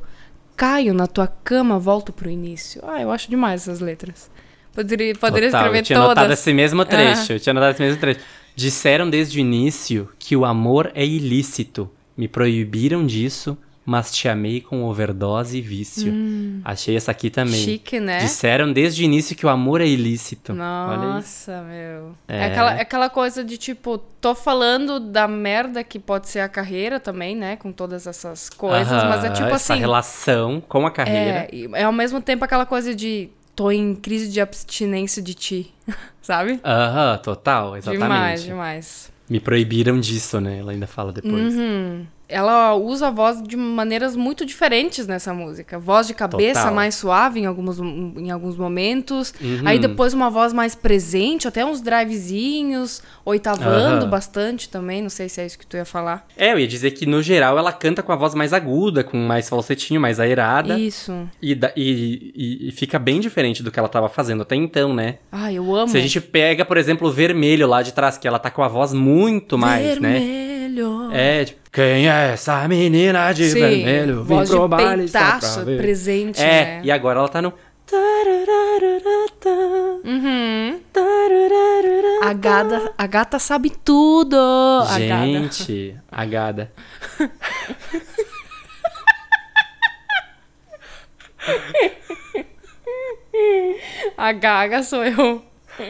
[0.56, 2.82] caio na tua cama, volto pro início.
[2.88, 4.30] Ah, eu acho demais essas letras.
[4.74, 6.40] Poderia, poderia Total, escrever eu tinha notado todas.
[6.40, 8.22] esse mesmo trecho, eu tinha notado esse mesmo trecho.
[8.56, 11.90] Disseram desde o início que o amor é ilícito.
[12.18, 16.14] Me proibiram disso, mas te amei com overdose e vício.
[16.64, 17.62] Achei essa aqui também.
[17.62, 17.66] Hum.
[17.66, 18.20] Chique, né?
[18.20, 20.54] Disseram desde o início que o amor é ilícito.
[20.54, 22.16] Nossa, meu.
[22.28, 22.38] É.
[22.38, 26.50] É, aquela, é aquela coisa de tipo, tô falando da merda que pode ser a
[26.50, 27.56] carreira também, né?
[27.56, 29.82] Com todas essas coisas, Aham, mas é tipo essa assim.
[29.82, 31.48] relação com a carreira.
[31.48, 33.30] É, e é ao mesmo tempo aquela coisa de
[33.62, 35.72] tô em crise de abstinência de ti,
[36.20, 36.60] sabe?
[36.66, 38.02] Aham, total, exatamente.
[38.10, 39.12] Demais, demais.
[39.30, 40.58] Me proibiram disso, né?
[40.58, 41.54] Ela ainda fala depois.
[41.56, 42.06] Uhum.
[42.32, 45.78] Ela usa a voz de maneiras muito diferentes nessa música.
[45.78, 46.74] Voz de cabeça Total.
[46.74, 49.34] mais suave em alguns, em alguns momentos.
[49.42, 49.62] Uhum.
[49.66, 54.10] Aí depois uma voz mais presente, até uns drivezinhos, oitavando Aham.
[54.10, 55.02] bastante também.
[55.02, 56.26] Não sei se é isso que tu ia falar.
[56.38, 59.18] É, eu ia dizer que no geral ela canta com a voz mais aguda, com
[59.18, 60.80] mais falsetinho, mais aerada.
[60.80, 61.28] Isso.
[61.42, 65.18] E, e- e- fica bem diferente do que ela tava fazendo até então, né?
[65.32, 65.90] Ai, eu amo.
[65.90, 68.64] Se a gente pega, por exemplo, o vermelho lá de trás, que ela tá com
[68.64, 70.20] a voz muito mais, né?
[70.72, 71.10] Vermelho.
[71.12, 74.24] É, tipo, quem é essa menina de Sim, vermelho?
[74.24, 76.82] Vem voz pro de baile peitaço, presente, É, né?
[76.84, 77.54] e agora ela tá no...
[80.04, 80.80] Uhum.
[82.24, 84.38] A gata, a gata sabe tudo.
[84.38, 85.26] A gata.
[85.26, 86.72] Gente, a gada.
[94.18, 95.44] A gaga sou eu.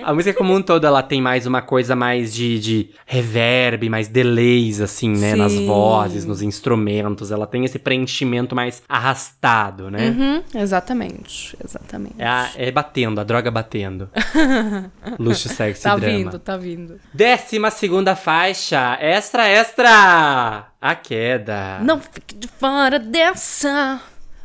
[0.04, 4.08] A música como um todo, ela tem mais uma coisa mais de, de reverb, mais
[4.08, 5.36] delays, assim, né?
[5.36, 5.66] Nas Sim.
[5.68, 7.32] vozes, nos instrumentos.
[7.32, 10.10] Ela tem esse preenchimento mais arrastado, né?
[10.10, 12.16] Uhum, exatamente, exatamente.
[12.18, 14.10] É, a- é batendo, a droga batendo.
[15.20, 16.18] Luxo, sexy tá drama.
[16.18, 17.00] vindo, tá vindo.
[17.14, 20.68] Décima segunda faixa, extra, extra!
[20.82, 21.80] A queda.
[21.84, 24.02] Não fique de fora dessa.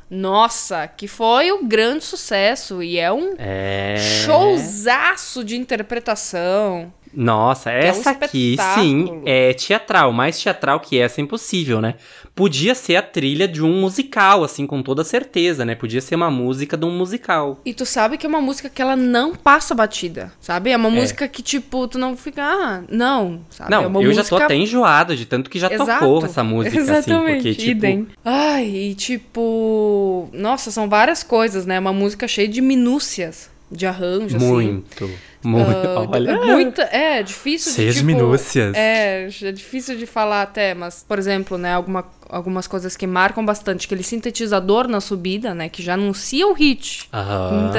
[0.08, 3.96] Nossa, que foi o grande sucesso e é um É.
[4.24, 6.92] showzaço de interpretação.
[7.16, 10.12] Nossa, é um essa aqui, sim, é teatral.
[10.12, 11.94] Mais teatral que essa é impossível, né?
[12.34, 15.74] Podia ser a trilha de um musical, assim, com toda certeza, né?
[15.74, 17.58] Podia ser uma música de um musical.
[17.64, 20.70] E tu sabe que é uma música que ela não passa batida, sabe?
[20.70, 23.70] É uma música que, tipo, tu não fica, ah, não, sabe?
[23.70, 26.00] Não, é uma eu já música tô até enjoado de tanto que já Exato.
[26.00, 27.70] tocou essa música, Exatamente, assim, porque, tipo...
[27.70, 28.06] idem.
[28.22, 30.28] Ai, e tipo...
[30.34, 31.78] Nossa, são várias coisas, né?
[31.78, 34.46] Uma música cheia de minúcias, de arranjo, assim.
[34.46, 35.10] Muito,
[35.46, 36.30] muito, Ah, olha...
[36.30, 38.74] é muita, é difícil de Seis tipo, minúcias.
[38.76, 43.44] É, é difícil de falar até, mas por exemplo, né, alguma, algumas coisas que marcam
[43.44, 47.08] bastante, aquele sintetizador na subida, né, que já anuncia o hit.
[47.12, 47.70] Aham.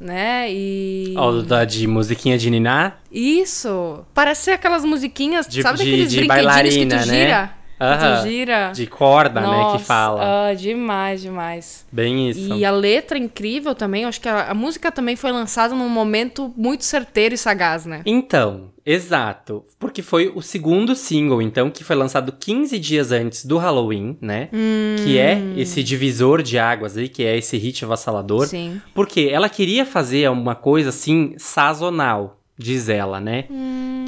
[0.00, 0.46] Né?
[0.52, 5.84] E Ó, da de musiquinha de Niná, isso, parece ser aquelas musiquinhas, De- sabe de-
[5.84, 7.50] daqueles de brinquedinhos que tu bailarina, né?
[7.80, 8.22] Aham.
[8.22, 8.72] tu gira.
[8.74, 10.48] de corda, né, Nossa, que fala.
[10.48, 11.86] ah, demais, demais.
[11.92, 12.54] Bem isso.
[12.54, 14.02] E a letra incrível também.
[14.02, 17.86] Eu acho que a, a música também foi lançada num momento muito certeiro e sagaz,
[17.86, 18.02] né?
[18.04, 19.64] Então, exato.
[19.78, 24.48] Porque foi o segundo single, então, que foi lançado 15 dias antes do Halloween, né?
[25.04, 28.46] Que é esse divisor de águas aí, que é esse hit avassalador.
[28.46, 28.80] Sim.
[28.94, 33.44] Porque ela queria fazer uma coisa assim, sazonal, diz ela, né?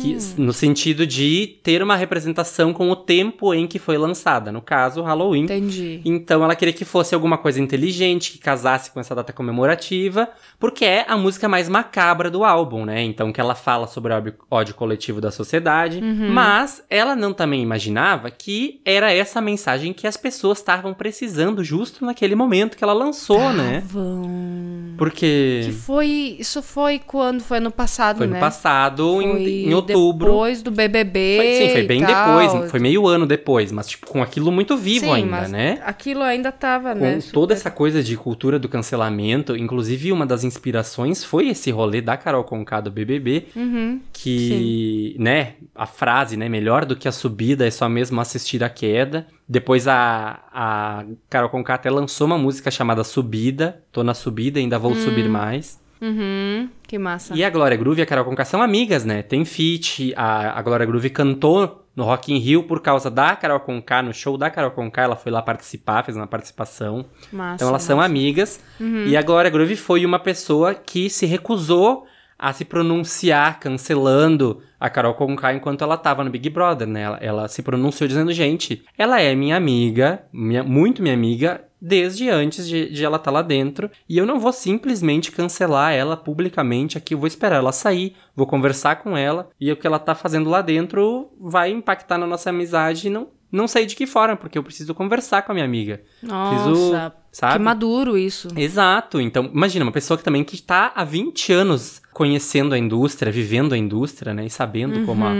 [0.00, 4.50] Que, no sentido de ter uma representação com o tempo em que foi lançada.
[4.50, 5.42] No caso, Halloween.
[5.44, 6.00] Entendi.
[6.04, 10.28] Então ela queria que fosse alguma coisa inteligente, que casasse com essa data comemorativa,
[10.58, 13.02] porque é a música mais macabra do álbum, né?
[13.02, 18.30] Então que ela fala sobre o ódio- coletivo da sociedade, mas ela não também imaginava
[18.30, 23.52] que era essa mensagem que as pessoas estavam precisando justo naquele momento que ela lançou,
[23.52, 23.82] né?
[23.86, 24.94] Vão.
[24.96, 26.36] Porque Que foi.
[26.38, 27.42] Isso foi quando?
[27.42, 28.39] Foi ano passado, foi né?
[28.40, 30.28] No passado, em, Foi em outubro.
[30.28, 31.36] Depois do BBB.
[31.36, 32.08] Foi, sim, foi bem tal.
[32.48, 35.80] depois, foi meio ano depois, mas tipo, com aquilo muito vivo Sim, ainda, né?
[35.84, 37.18] Aquilo ainda tava, Com né?
[37.32, 42.00] toda super- essa coisa de cultura do cancelamento, inclusive uma das inspirações foi esse rolê
[42.00, 44.00] da Carol Conká do BBB, Uhum.
[44.12, 48.68] que, né, a frase, né, melhor do que a subida é só mesmo assistir a
[48.68, 49.26] queda.
[49.48, 54.78] Depois a, a Carol Conká até lançou uma música chamada Subida, tô na subida, ainda
[54.78, 55.79] vou subir mais.
[56.00, 56.68] Uhum.
[56.86, 57.34] Que massa.
[57.34, 59.22] E a Glória Groove e a Carol Conká são amigas, né?
[59.22, 63.60] Tem feat, a, a Glória Groove cantou no Rock in Rio por causa da Carol
[63.60, 67.04] Conká, no show da Carol Conká, ela foi lá participar, fez uma participação.
[67.32, 68.08] Massa, Então elas são massa.
[68.08, 68.60] amigas.
[69.06, 72.06] E a Glória Groove foi uma pessoa que se recusou
[72.40, 77.02] a se pronunciar cancelando a Carol Conká enquanto ela tava no Big Brother, né?
[77.02, 82.30] Ela, ela se pronunciou dizendo, gente, ela é minha amiga, minha- muito minha amiga, desde
[82.30, 83.90] antes de, de ela estar lá dentro.
[84.08, 87.12] E eu não vou simplesmente cancelar ela publicamente aqui.
[87.14, 89.50] Eu vou esperar ela sair, vou conversar com ela.
[89.60, 93.28] E o que ela tá fazendo lá dentro vai impactar na nossa amizade e não,
[93.52, 96.00] não sei de que forma, porque eu preciso conversar com a minha amiga.
[96.22, 97.52] Nossa, Preciso, sabe?
[97.54, 98.48] que maduro isso.
[98.56, 99.20] Exato.
[99.20, 103.72] Então, imagina, uma pessoa que também que tá há 20 anos conhecendo a indústria, vivendo
[103.72, 104.46] a indústria, né?
[104.46, 105.32] E sabendo como, a,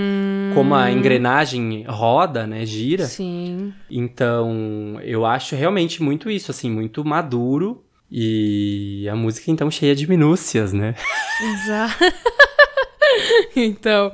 [0.54, 2.66] como a engrenagem roda, né?
[2.66, 3.06] Gira.
[3.06, 3.72] Sim.
[3.90, 7.84] Então, eu acho realmente muito isso, assim, muito maduro.
[8.10, 10.96] E a música, então, cheia de minúcias, né?
[11.40, 11.94] Exato.
[13.54, 14.10] então.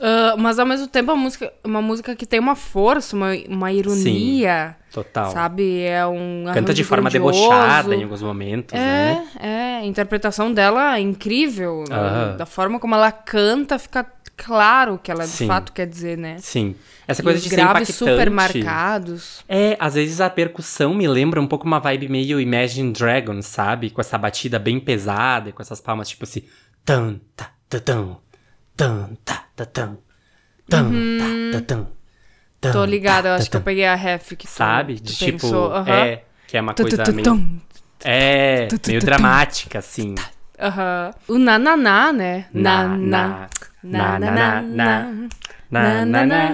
[0.00, 3.72] Ah, mas ao mesmo tempo, a música, uma música que tem uma força, uma, uma
[3.72, 5.30] ironia, Total.
[5.30, 5.82] sabe?
[5.82, 6.44] É um.
[6.52, 7.40] Canta de forma grandioso.
[7.40, 9.26] debochada em alguns momentos, né?
[9.40, 9.76] É, é.
[9.78, 11.84] A interpretação dela é incrível.
[11.88, 11.94] né?
[11.96, 12.36] Aham.
[12.36, 14.06] Da forma como ela canta, fica
[14.36, 15.46] claro o que ela de Sim.
[15.46, 16.36] fato quer dizer, né?
[16.38, 16.74] Sim.
[17.08, 18.10] Essa E coisa os de ser graves impactante.
[18.12, 19.44] super marcados.
[19.48, 23.90] É, às vezes a percussão me lembra um pouco uma vibe meio Imagine Dragons, sabe?
[23.90, 26.42] Com essa batida bem pesada, e com essas palmas tipo assim.
[26.84, 28.16] Tan, ta, ta, tan,
[28.76, 29.98] tan, ta, ta, tan,
[30.68, 31.86] tan, ta, ta, tan,
[32.60, 35.00] tan, Tô ligada, eu ta, acho que eu peguei a ref que Sabe?
[35.00, 35.46] De tipo.
[35.46, 35.90] Aham.
[35.90, 37.60] É, que é uma coisa meio.
[38.04, 40.14] É, meio dramática, assim.
[40.60, 41.10] Aham.
[41.26, 42.46] O nananá, né?
[42.52, 43.48] Na, na,
[43.82, 46.52] na, na, na, na, na, na, na,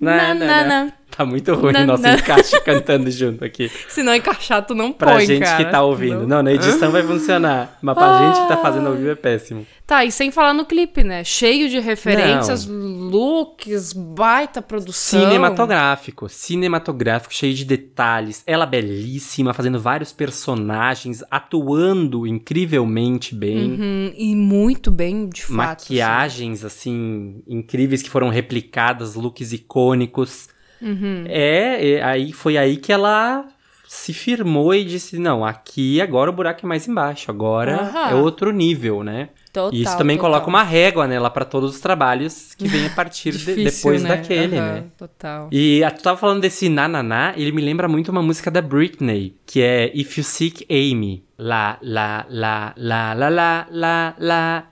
[0.00, 0.92] na, na, na, na.
[1.16, 2.14] Tá muito ruim Na, nosso na.
[2.14, 3.70] encaixe cantando junto aqui.
[3.88, 5.64] Se não encaixar, tu não Pra põe, gente cara.
[5.64, 6.20] que tá ouvindo.
[6.20, 6.36] Não.
[6.36, 7.78] Não, na edição vai funcionar.
[7.80, 9.66] Mas pra gente que tá fazendo ao vivo é péssimo.
[9.86, 11.22] Tá, e sem falar no clipe, né?
[11.24, 15.20] Cheio de referências, looks, baita produção.
[15.20, 16.28] Cinematográfico.
[16.28, 18.42] Cinematográfico, cheio de detalhes.
[18.46, 23.72] Ela belíssima, fazendo vários personagens, atuando incrivelmente bem.
[23.72, 25.82] Uhum, e muito bem, de fato.
[25.84, 25.94] assim.
[25.94, 30.48] Maquiagens, assim, incríveis que foram replicadas, looks icônicos.
[30.80, 31.24] Uhum.
[31.26, 33.44] É, é, aí foi aí que ela
[33.86, 38.10] se firmou e disse: não, aqui agora o buraco é mais embaixo, agora Aham.
[38.10, 39.28] é outro nível, né?
[39.52, 40.32] Total, e isso também total.
[40.32, 44.02] coloca uma régua nela pra todos os trabalhos que vêm a partir de- Difícil, depois
[44.02, 44.08] né?
[44.10, 44.84] daquele, Aham, né?
[44.98, 45.48] Total.
[45.50, 49.34] E a, tu tava falando desse nananá, ele me lembra muito uma música da Britney,
[49.46, 51.24] que é If You Seek Amy.
[51.38, 54.64] Lá, lá, lá, lá, lá, lá, lá, lá.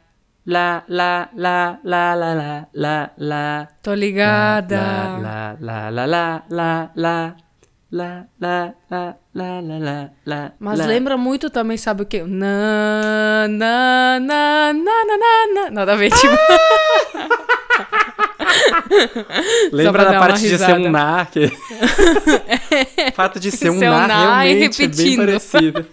[0.47, 3.69] Lá, lá, lá, lá, lá, lá, lá, lá.
[3.83, 4.77] Tô ligada.
[4.77, 7.37] Lá, lá, lá, lá, lá, lá.
[7.91, 10.53] Lá, lá, lá, lá, lá, lá, lá.
[10.59, 12.25] Mas lembra muito também, sabe o quê?
[12.27, 15.71] Na, na, na, na, na, na, na.
[15.71, 16.37] Nada a ver, tipo.
[19.73, 21.47] Lembra da parte de ser um na, que...
[23.09, 25.87] o fato de ser um Ser um na, na e realmente é bem parecido.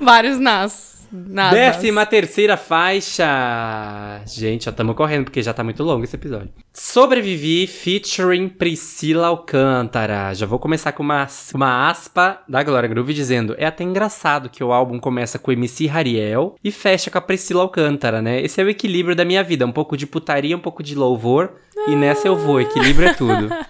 [0.00, 0.91] Vários nas.
[1.12, 1.76] Nadas.
[1.76, 4.22] Décima terceira faixa.
[4.26, 6.48] Gente, já estamos correndo porque já tá muito longo esse episódio.
[6.74, 10.32] Sobrevivi featuring Priscila Alcântara.
[10.34, 14.64] Já vou começar com uma, uma aspa da Glória Groove dizendo: É até engraçado que
[14.64, 18.40] o álbum começa com MC Hariel e fecha com a Priscila Alcântara, né?
[18.40, 19.66] Esse é o equilíbrio da minha vida.
[19.66, 21.52] Um pouco de putaria, um pouco de louvor.
[21.88, 23.48] E nessa eu vou, equilíbrio é tudo.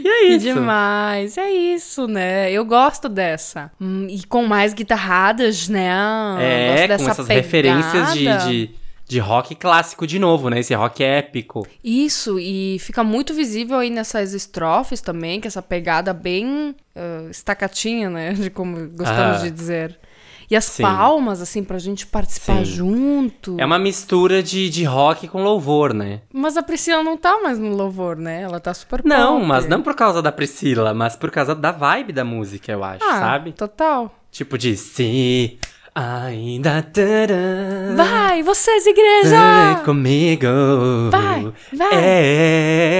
[0.00, 0.54] E é Que isso.
[0.54, 2.52] demais, é isso, né?
[2.52, 3.70] Eu gosto dessa.
[3.80, 5.88] Hum, e com mais guitarradas, né?
[6.38, 8.44] É, Gosto com essas referências de, pegada.
[8.50, 8.70] de,
[9.08, 10.60] de rock clássico de novo, né?
[10.60, 11.66] Esse rock épico.
[11.82, 18.10] Isso, e fica muito visível aí nessas estrofes também, que essa pegada bem uh, estacatinha,
[18.10, 18.32] né?
[18.38, 19.42] De como gostamos Ah.
[19.44, 19.98] de dizer.
[20.50, 20.82] E as Sim.
[20.82, 22.64] palmas, assim, pra gente participar Sim.
[22.64, 23.56] junto.
[23.58, 26.22] É uma mistura de, de rock com louvor, né?
[26.32, 28.42] Mas a Priscila não tá mais no louvor, né?
[28.42, 32.14] Ela tá super Não, mas não por causa da Priscila, mas por causa da vibe
[32.14, 33.52] da música, eu acho, ah, sabe?
[33.52, 34.10] Total.
[34.30, 35.58] Tipo de se
[35.98, 37.34] ainda terá
[37.96, 39.74] Vai, vocês, igreja!
[39.74, 40.46] Vem comigo.
[41.10, 41.94] Vai, vai.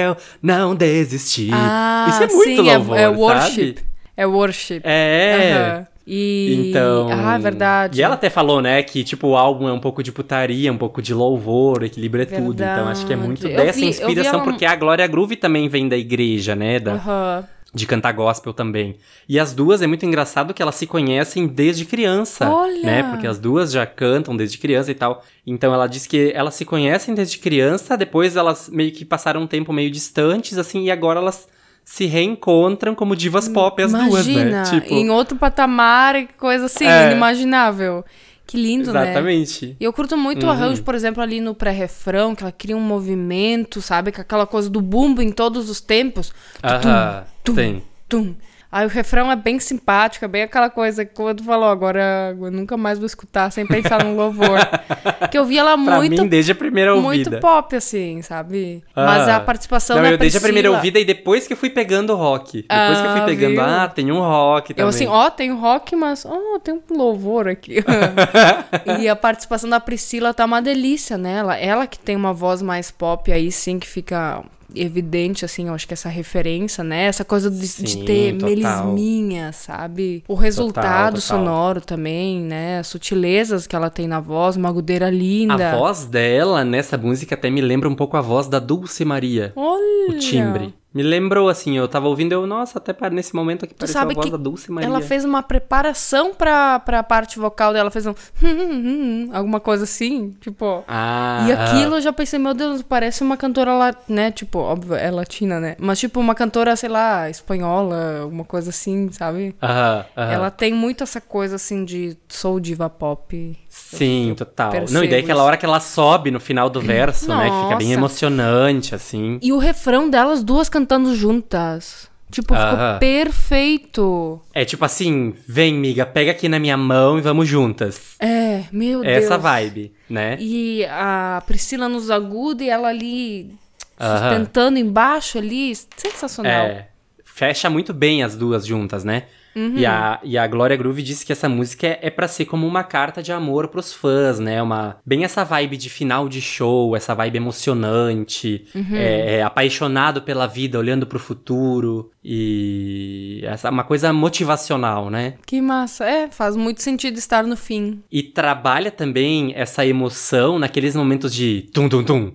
[0.07, 1.51] Eu não desisti.
[1.53, 3.19] Ah, Isso é muito sim, louvor, é, é sabe?
[3.19, 3.79] worship.
[4.17, 4.81] É worship.
[4.85, 5.53] É.
[5.77, 5.87] Aham.
[6.11, 6.69] E...
[6.71, 7.09] Então.
[7.13, 8.01] Ah, é verdade.
[8.01, 10.79] E ela até falou, né, que tipo o álbum é um pouco de putaria, um
[10.79, 12.63] pouco de louvor, equilibra tudo.
[12.63, 13.63] Então acho que é muito Verdade.
[13.63, 16.81] Eu dessa vi- inspiração, ela- porque a Glória Groove também vem da igreja, né?
[16.81, 17.45] Da, Aham.
[17.75, 18.97] De cantar gospel também.
[19.29, 22.49] E as duas é muito engraçado que elas se conhecem desde criança.
[22.49, 22.83] Olha!
[22.83, 23.03] Né?
[23.11, 25.23] Porque as duas já cantam desde criança e tal.
[25.47, 29.47] Então ela diz que elas se conhecem desde criança, depois elas meio que passaram um
[29.47, 31.47] tempo meio distantes, assim, e agora elas
[31.85, 34.63] se reencontram como divas pop, as duas, Imagina, né?
[34.65, 37.07] Tipo, em outro patamar, coisa assim, É.
[37.11, 38.05] inimaginável.
[38.49, 39.03] Que lindo, né?
[39.03, 39.77] exatamente.
[39.79, 40.53] E eu curto muito o Uhum.
[40.53, 44.11] arranjo, por exemplo, ali no pré-refrão, que ela cria um movimento, sabe?
[44.11, 46.33] Com aquela coisa do bumbo em todos os tempos.
[46.65, 47.83] Aham, tum, tem.
[48.09, 48.35] Tum.
[48.71, 52.51] Aí o refrão é bem simpático, é bem aquela coisa que quando falou, agora eu
[52.51, 54.59] nunca mais vou escutar sem pensar no louvor.
[55.31, 57.31] que eu vi ela Pra muito, mim, desde a primeira ouvida.
[57.31, 58.85] muito pop, assim, sabe?
[58.95, 59.07] Ah.
[59.07, 61.57] Mas a participação Não, da eu desde a primeira Priscila- ouvida e depois que eu
[61.57, 62.63] fui pegando o rock.
[62.69, 63.61] Depois que eu Ah, fui pegando, viu?
[63.63, 64.85] ah, tem um rock também.
[64.85, 67.77] Eu assim, ó, tem rock, mas ó, tem um louvor aqui.
[69.01, 71.39] e a participação da Priscila tá uma delícia, né?
[71.39, 74.43] Ela, ela que tem uma voz mais pop aí sim que fica
[74.75, 77.05] evidente assim, eu acho que essa referência, né?
[77.05, 78.49] Essa coisa de, de Sim, ter total.
[78.49, 80.23] melisminha, sabe?
[80.29, 81.21] O resultado total.
[81.21, 82.79] sonoro também, né?
[82.79, 85.73] As sutilezas que ela tem na voz, uma agudeira linda.
[85.73, 89.53] A voz dela nessa música até me lembra um pouco a voz da Dulce Maria.
[89.57, 90.11] Olha!
[90.11, 90.75] O timbre.
[90.95, 94.13] Me lembrou assim, eu tava ouvindo, eu, nossa, até nesse momento aqui Tu pareceu sabe
[94.13, 94.89] a voz da Dulce Maria.
[94.89, 98.15] Ela fez uma preparação pra, pra parte vocal dela, fez um
[99.33, 100.83] alguma coisa assim, tipo.
[100.89, 104.31] Ah, E aquilo eu já pensei, meu Deus, parece uma cantora, la- né?
[104.31, 105.77] Tipo, óbvio, é latina, né?
[105.79, 109.55] Mas tipo, uma cantora, sei lá, espanhola, alguma coisa assim, sabe?
[109.63, 110.33] Aham, aham.
[110.33, 113.57] Ela tem muito essa coisa assim de sou diva pop.
[113.69, 114.71] Sim, total.
[114.73, 117.51] percebo Não, e daí aquela hora que ela sobe no final do verso, né?
[117.51, 119.39] Que fica bem emocionante, assim.
[119.43, 122.09] E o refrão delas duas cantando juntas.
[122.31, 122.99] Tipo, ficou Aham.
[122.99, 124.41] perfeito.
[124.53, 128.17] É tipo assim, vem, miga, pega aqui na minha mão e vamos juntas.
[128.21, 129.25] É, meu Deus.
[129.25, 130.37] Essa vibe, né?
[130.39, 133.55] E a Priscila nos agudos e ela ali
[133.99, 134.19] Aham.
[134.31, 135.75] sustentando embaixo ali.
[135.97, 136.67] Sensacional.
[136.67, 136.89] É.
[137.25, 139.25] Fecha muito bem as duas juntas, né?
[139.59, 139.75] Uhum.
[139.77, 142.65] E, a, e a Glória Groove disse que essa música é, é para ser como
[142.65, 144.63] uma carta de amor pros fãs, né?
[144.63, 148.95] Uma, bem essa vibe de final de show, essa vibe emocionante, Uhum.
[148.95, 152.11] é, é, apaixonado pela vida, olhando pro futuro.
[152.25, 155.35] E essa uma coisa motivacional, né?
[155.45, 156.05] Que massa.
[156.05, 158.01] É, faz muito sentido estar no fim.
[158.13, 162.33] E trabalha também essa emoção naqueles momentos de tum tum tum.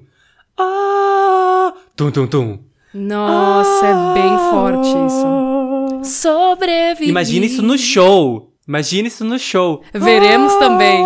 [0.57, 2.59] Ah, tum tum tum.
[2.93, 5.52] Nossa, é bem forte isso.
[6.03, 7.09] Sobrevivi.
[7.09, 8.51] Imagina isso no show.
[8.67, 9.83] Imagina isso no show.
[9.93, 11.03] Veremos também.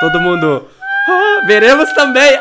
[0.00, 0.66] Todo mundo.
[1.08, 2.38] "Ah, veremos também.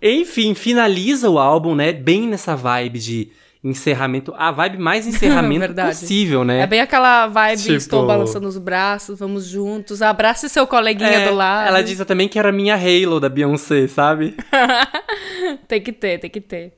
[0.00, 1.92] Enfim, finaliza o álbum, né?
[1.92, 3.28] Bem nessa vibe de
[3.64, 4.34] encerramento.
[4.36, 6.60] A vibe mais encerramento possível, né?
[6.60, 11.28] É bem aquela vibe, Tipo- estou balançando os braços, vamos juntos, abrace seu coleguinha É,
[11.28, 11.68] do lado.
[11.68, 14.34] Ela disse também que era a minha Halo da Beyoncé, sabe?
[15.68, 16.72] Tem que ter, tem que ter.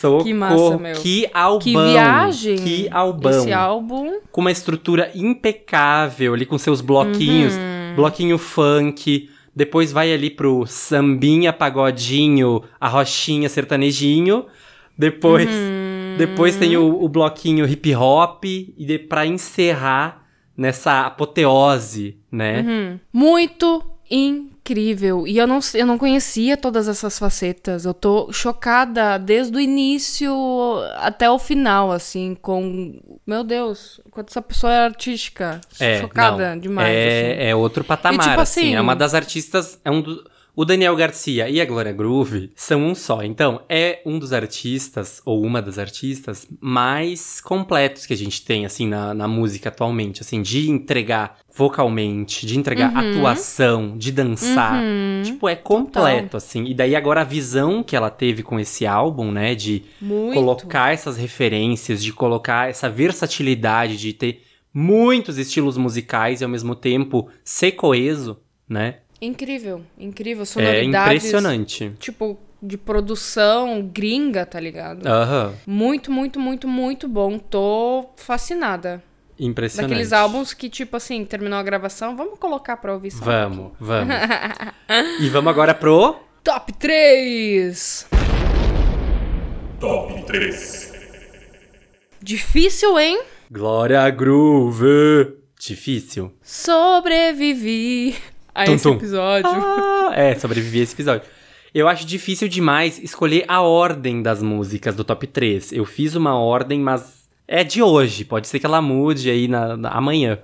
[0.00, 0.94] Socorro, Que massa, meu.
[0.96, 1.58] Que albão.
[1.60, 2.56] Que viagem.
[2.56, 3.30] Que albão.
[3.32, 4.20] Esse álbum.
[4.30, 7.94] com uma estrutura impecável ali com seus bloquinhos, Uhum.
[7.96, 14.46] bloquinho funk, depois vai ali pro sambinha, pagodinho, a rochinha, sertanejinho,
[14.96, 15.87] depois Uhum.
[16.18, 20.24] Depois tem o, o bloquinho hip hop e de, para encerrar
[20.56, 22.60] nessa apoteose, né?
[22.60, 23.00] Uhum.
[23.12, 25.26] Muito incrível.
[25.26, 27.84] E eu não, eu não conhecia todas essas facetas.
[27.84, 30.32] Eu tô chocada desde o início
[30.96, 32.98] até o final, assim, com.
[33.26, 35.60] Meu Deus, quanto essa pessoa é artística.
[35.78, 36.88] É, chocada não, demais.
[36.88, 37.48] É, assim.
[37.50, 39.80] é outro patamar, E, tipo assim, assim- É uma das artistas.
[39.84, 40.22] É um do,
[40.58, 43.22] o Daniel Garcia e a Glória Groove são um só.
[43.22, 48.66] Então, é um dos artistas, ou uma das artistas, mais completos que a gente tem,
[48.66, 50.20] assim, na, na música atualmente.
[50.20, 52.98] Assim, de entregar vocalmente, de entregar Uhum.
[52.98, 54.82] atuação, de dançar.
[55.22, 56.64] Tipo, é completo, assim.
[56.64, 59.54] E daí agora a visão que ela teve com esse álbum, né?
[59.54, 60.34] De Muito.
[60.34, 64.42] colocar essas referências, de colocar essa versatilidade, de ter
[64.74, 68.96] muitos estilos musicais e ao mesmo tempo ser coeso, né?
[69.20, 70.42] Incrível, incrível.
[70.42, 71.16] É Sonoridades.
[71.16, 71.92] impressionante.
[71.98, 75.06] Tipo, de produção gringa, tá ligado?
[75.06, 75.54] Aham.
[75.66, 77.38] Muito, muito, muito, muito bom.
[77.38, 79.02] Tô fascinada.
[79.38, 79.90] Impressionante.
[79.90, 83.72] Daqueles álbuns que, tipo assim, terminou a gravação, vamos colocar pra ouvir só um Vamos,
[83.78, 84.14] vamos.
[85.20, 86.16] e vamos agora pro.
[86.42, 88.08] Top 3!
[89.78, 90.92] Top 3.
[92.20, 93.22] Difícil, hein?
[93.50, 95.36] Glória Groove.
[95.58, 96.32] Difícil.
[96.42, 98.16] Sobrevivi
[98.62, 98.94] a Tum, esse tum.
[98.94, 99.50] episódio.
[99.50, 101.22] Ah, é, sobrevivi a esse episódio.
[101.74, 105.72] Eu acho difícil demais escolher a ordem das músicas do top 3.
[105.72, 108.24] Eu fiz uma ordem, mas é de hoje.
[108.24, 110.38] Pode ser que ela mude aí na, na- amanhã.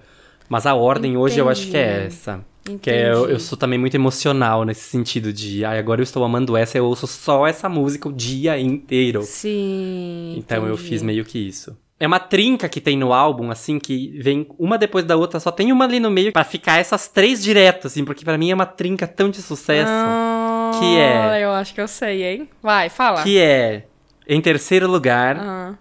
[0.49, 2.07] Mas a ordem hoje eu acho que é Entendi.
[2.07, 2.45] essa.
[2.67, 2.79] Entendi.
[2.81, 6.23] Que é, eu, eu sou também muito emocional nesse sentido de, ai, agora eu estou
[6.25, 9.23] amando essa, eu ouço só essa música o dia inteiro.
[9.23, 10.35] Sim.
[10.39, 10.89] Então eu entendi.
[10.89, 11.77] fiz meio que isso.
[11.99, 15.51] É uma trinca que tem no álbum, assim, que vem uma depois da outra, só
[15.53, 18.55] tem uma ali no meio pra ficar essas três direto, assim, porque pra mim é
[18.55, 19.89] uma trinca tão de sucesso.
[19.91, 22.49] Ah, que é- Eu acho que eu sei, hein?
[22.63, 23.23] Vai, fala.
[23.23, 23.87] Que é,
[24.29, 25.75] em terceiro lugar, Ah.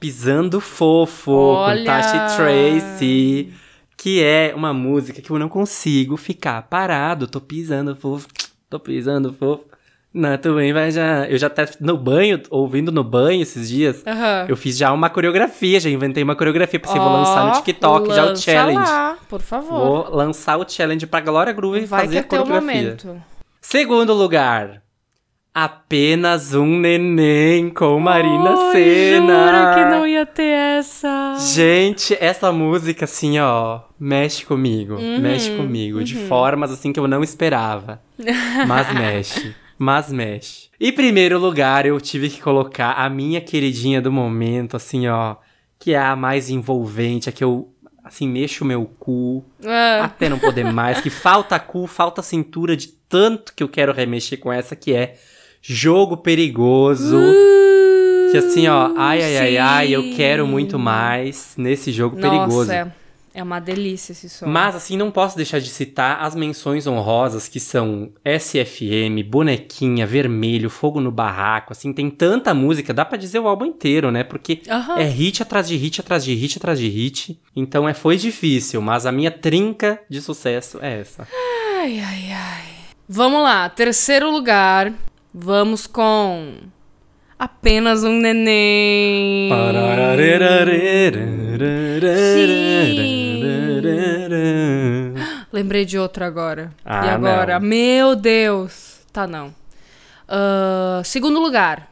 [0.00, 1.78] Pisando Fofo, Olha!
[1.80, 3.52] com Tashi Tracy.
[3.96, 7.26] Que é uma música que eu não consigo ficar parado.
[7.26, 8.28] Tô pisando fofo,
[8.70, 9.64] tô pisando fofo.
[10.18, 11.26] Não, tu bem, vai já.
[11.28, 14.46] Eu já até no banho, ouvindo no banho esses dias, Aham.
[14.48, 18.12] eu fiz já uma coreografia, já inventei uma coreografia pra você, vou lançar no TikTok
[18.12, 18.78] já o challenge.
[18.90, 19.78] lá, por favor.
[20.06, 22.82] Vou lançar o challenge pra Glória Groove e Vai fazer que a é teu coreografia.
[22.82, 23.22] momento.
[23.60, 24.82] Segundo lugar,
[25.54, 29.46] Apenas um Neném com Marina Ai, Senna.
[29.46, 30.42] Jura que não ia ter
[30.78, 31.34] essa.
[31.52, 34.94] Gente, essa música, assim, ó, mexe comigo.
[34.94, 36.04] Uhum, mexe comigo.
[36.04, 38.00] De formas, assim, que eu não esperava.
[38.68, 39.52] Mas mexe.
[39.78, 40.68] Mas mexe.
[40.80, 45.36] Em primeiro lugar, eu tive que colocar a minha queridinha do momento, assim, ó.
[45.78, 47.72] Que é a mais envolvente, a que eu,
[48.02, 49.44] assim, mexo o meu cu.
[49.64, 51.00] Ah, Até não poder mais.
[51.00, 55.16] Que falta cu, falta cintura de tanto que eu quero remexer com essa, que é
[55.62, 57.16] Jogo Perigoso.
[58.30, 62.58] Que assim, ó, ai, ai, ai, ai, eu quero muito mais nesse jogo perigoso.
[62.70, 62.92] Nossa, é,
[63.38, 64.46] é uma delícia esse som.
[64.46, 70.68] Mas, assim, não posso deixar de citar as menções honrosas que são SFM, Bonequinha, Vermelho,
[70.68, 71.72] Fogo no Barraco.
[71.72, 74.24] Assim, tem tanta música, dá pra dizer o álbum inteiro, né?
[74.24, 74.98] Porque Aham.
[74.98, 77.40] é hit atrás de hit, atrás de hit, atrás de hit.
[77.54, 81.28] Então, é, foi difícil, mas a minha trinca de sucesso é essa.
[81.80, 82.64] Ai, ai, ai.
[83.08, 84.92] Vamos lá, terceiro lugar.
[85.32, 86.54] Vamos com.
[87.38, 89.48] Apenas um neném.
[95.52, 96.70] Lembrei de outro agora.
[96.84, 97.58] Ah, e agora?
[97.58, 97.66] não.
[97.66, 99.00] Meu Deus.
[99.12, 99.54] Tá, não.
[100.28, 101.88] Ah, segundo lugar.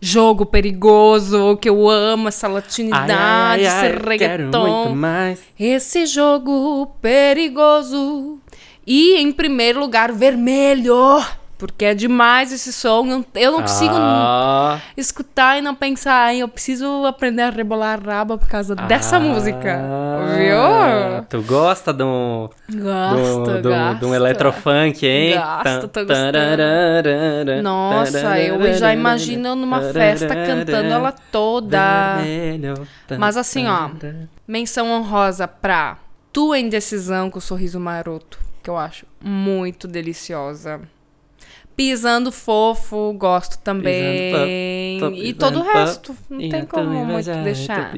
[0.00, 4.94] Jogo perigoso, que eu amo essa latinidade, Ai, ai, ai, esse reggaeton.
[5.58, 8.38] Esse jogo perigoso.
[8.86, 11.24] E em primeiro lugar, vermelho.
[11.56, 13.24] Porque é demais esse som.
[13.34, 18.36] Eu- não consigo Ah, escutar e não pensar, eu preciso aprender a rebolar a raba
[18.36, 19.80] por causa dessa ah, música.
[20.36, 21.24] Viu?
[21.28, 23.98] Tu gosta do, Gosto, do, do, gosto.
[24.00, 25.34] de um eletrofunk, hein?
[25.38, 32.18] Gosto, tô Tan- tararara, Nossa, eu já imagino numa festa cantando ela toda.
[33.18, 33.90] Mas assim, ó.
[34.46, 35.98] Menção honrosa pra
[36.32, 40.80] Tua Indecisão com Sorriso Maroto, que eu acho muito deliciosa.
[41.76, 44.98] Pisando Fofo, gosto também.
[44.98, 47.92] Pisando fofo, tô e todo o resto, não tem como tô muito deixar.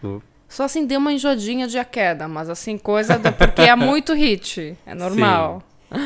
[0.00, 0.22] tô.
[0.48, 4.14] Só assim, deu uma enjoadinha de a queda, mas assim, coisa da, porque é muito
[4.14, 4.76] hit.
[4.86, 5.62] É normal.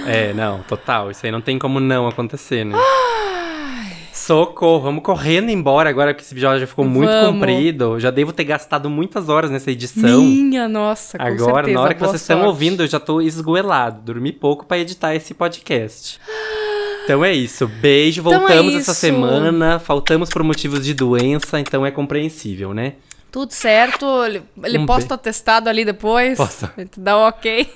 [0.06, 1.10] É, não, total.
[1.10, 2.76] Isso aí não tem como não acontecer, né?
[4.12, 7.40] Socorro, vamos correndo embora agora que esse episódio já ficou muito Vamos.
[7.40, 7.98] comprido.
[7.98, 10.22] Já devo ter gastado muitas horas nessa edição.
[10.22, 11.74] Minha nossa, com Agora, certeza.
[11.74, 12.48] na hora que vocês estão sorte.
[12.48, 14.00] ouvindo, eu já tô esgoelado.
[14.02, 16.20] Dormi pouco pra editar esse podcast.
[17.04, 17.66] Então é isso.
[17.66, 18.20] Beijo.
[18.20, 19.00] Então é Voltamos essa isso.
[19.00, 19.78] semana.
[19.78, 22.94] Faltamos por motivos de doença, então é compreensível, né?
[23.30, 24.04] Tudo certo.
[24.26, 26.36] Ele, ele Um posta o atestado ali depois.
[26.36, 26.70] Posta.
[26.98, 27.66] Dá o ok.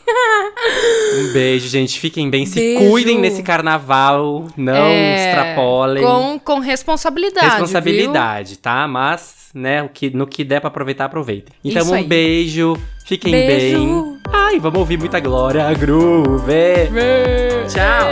[1.19, 1.99] Um beijo, gente.
[1.99, 2.45] Fiquem bem.
[2.45, 2.91] Se Beijo.
[2.91, 4.49] cuidem nesse carnaval.
[4.55, 6.05] Não É, extrapolem.
[6.05, 7.47] Com, com responsabilidade.
[7.47, 8.87] Responsabilidade, tá?
[8.87, 11.55] Mas, né, o que, no que der pra aproveitar, aproveitem.
[11.65, 12.05] Então, Isso um aí.
[12.05, 12.77] beijo.
[13.07, 13.79] Fiquem Beijo.
[13.79, 14.19] bem.
[14.31, 15.73] Ai, vamos ouvir muita glória.
[15.73, 16.53] Groove.
[16.91, 17.67] Viu?
[17.69, 18.09] Tchau.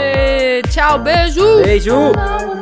[0.63, 1.61] Tchau, beijo.
[1.63, 2.11] Beijo.
[2.13, 2.54] Não,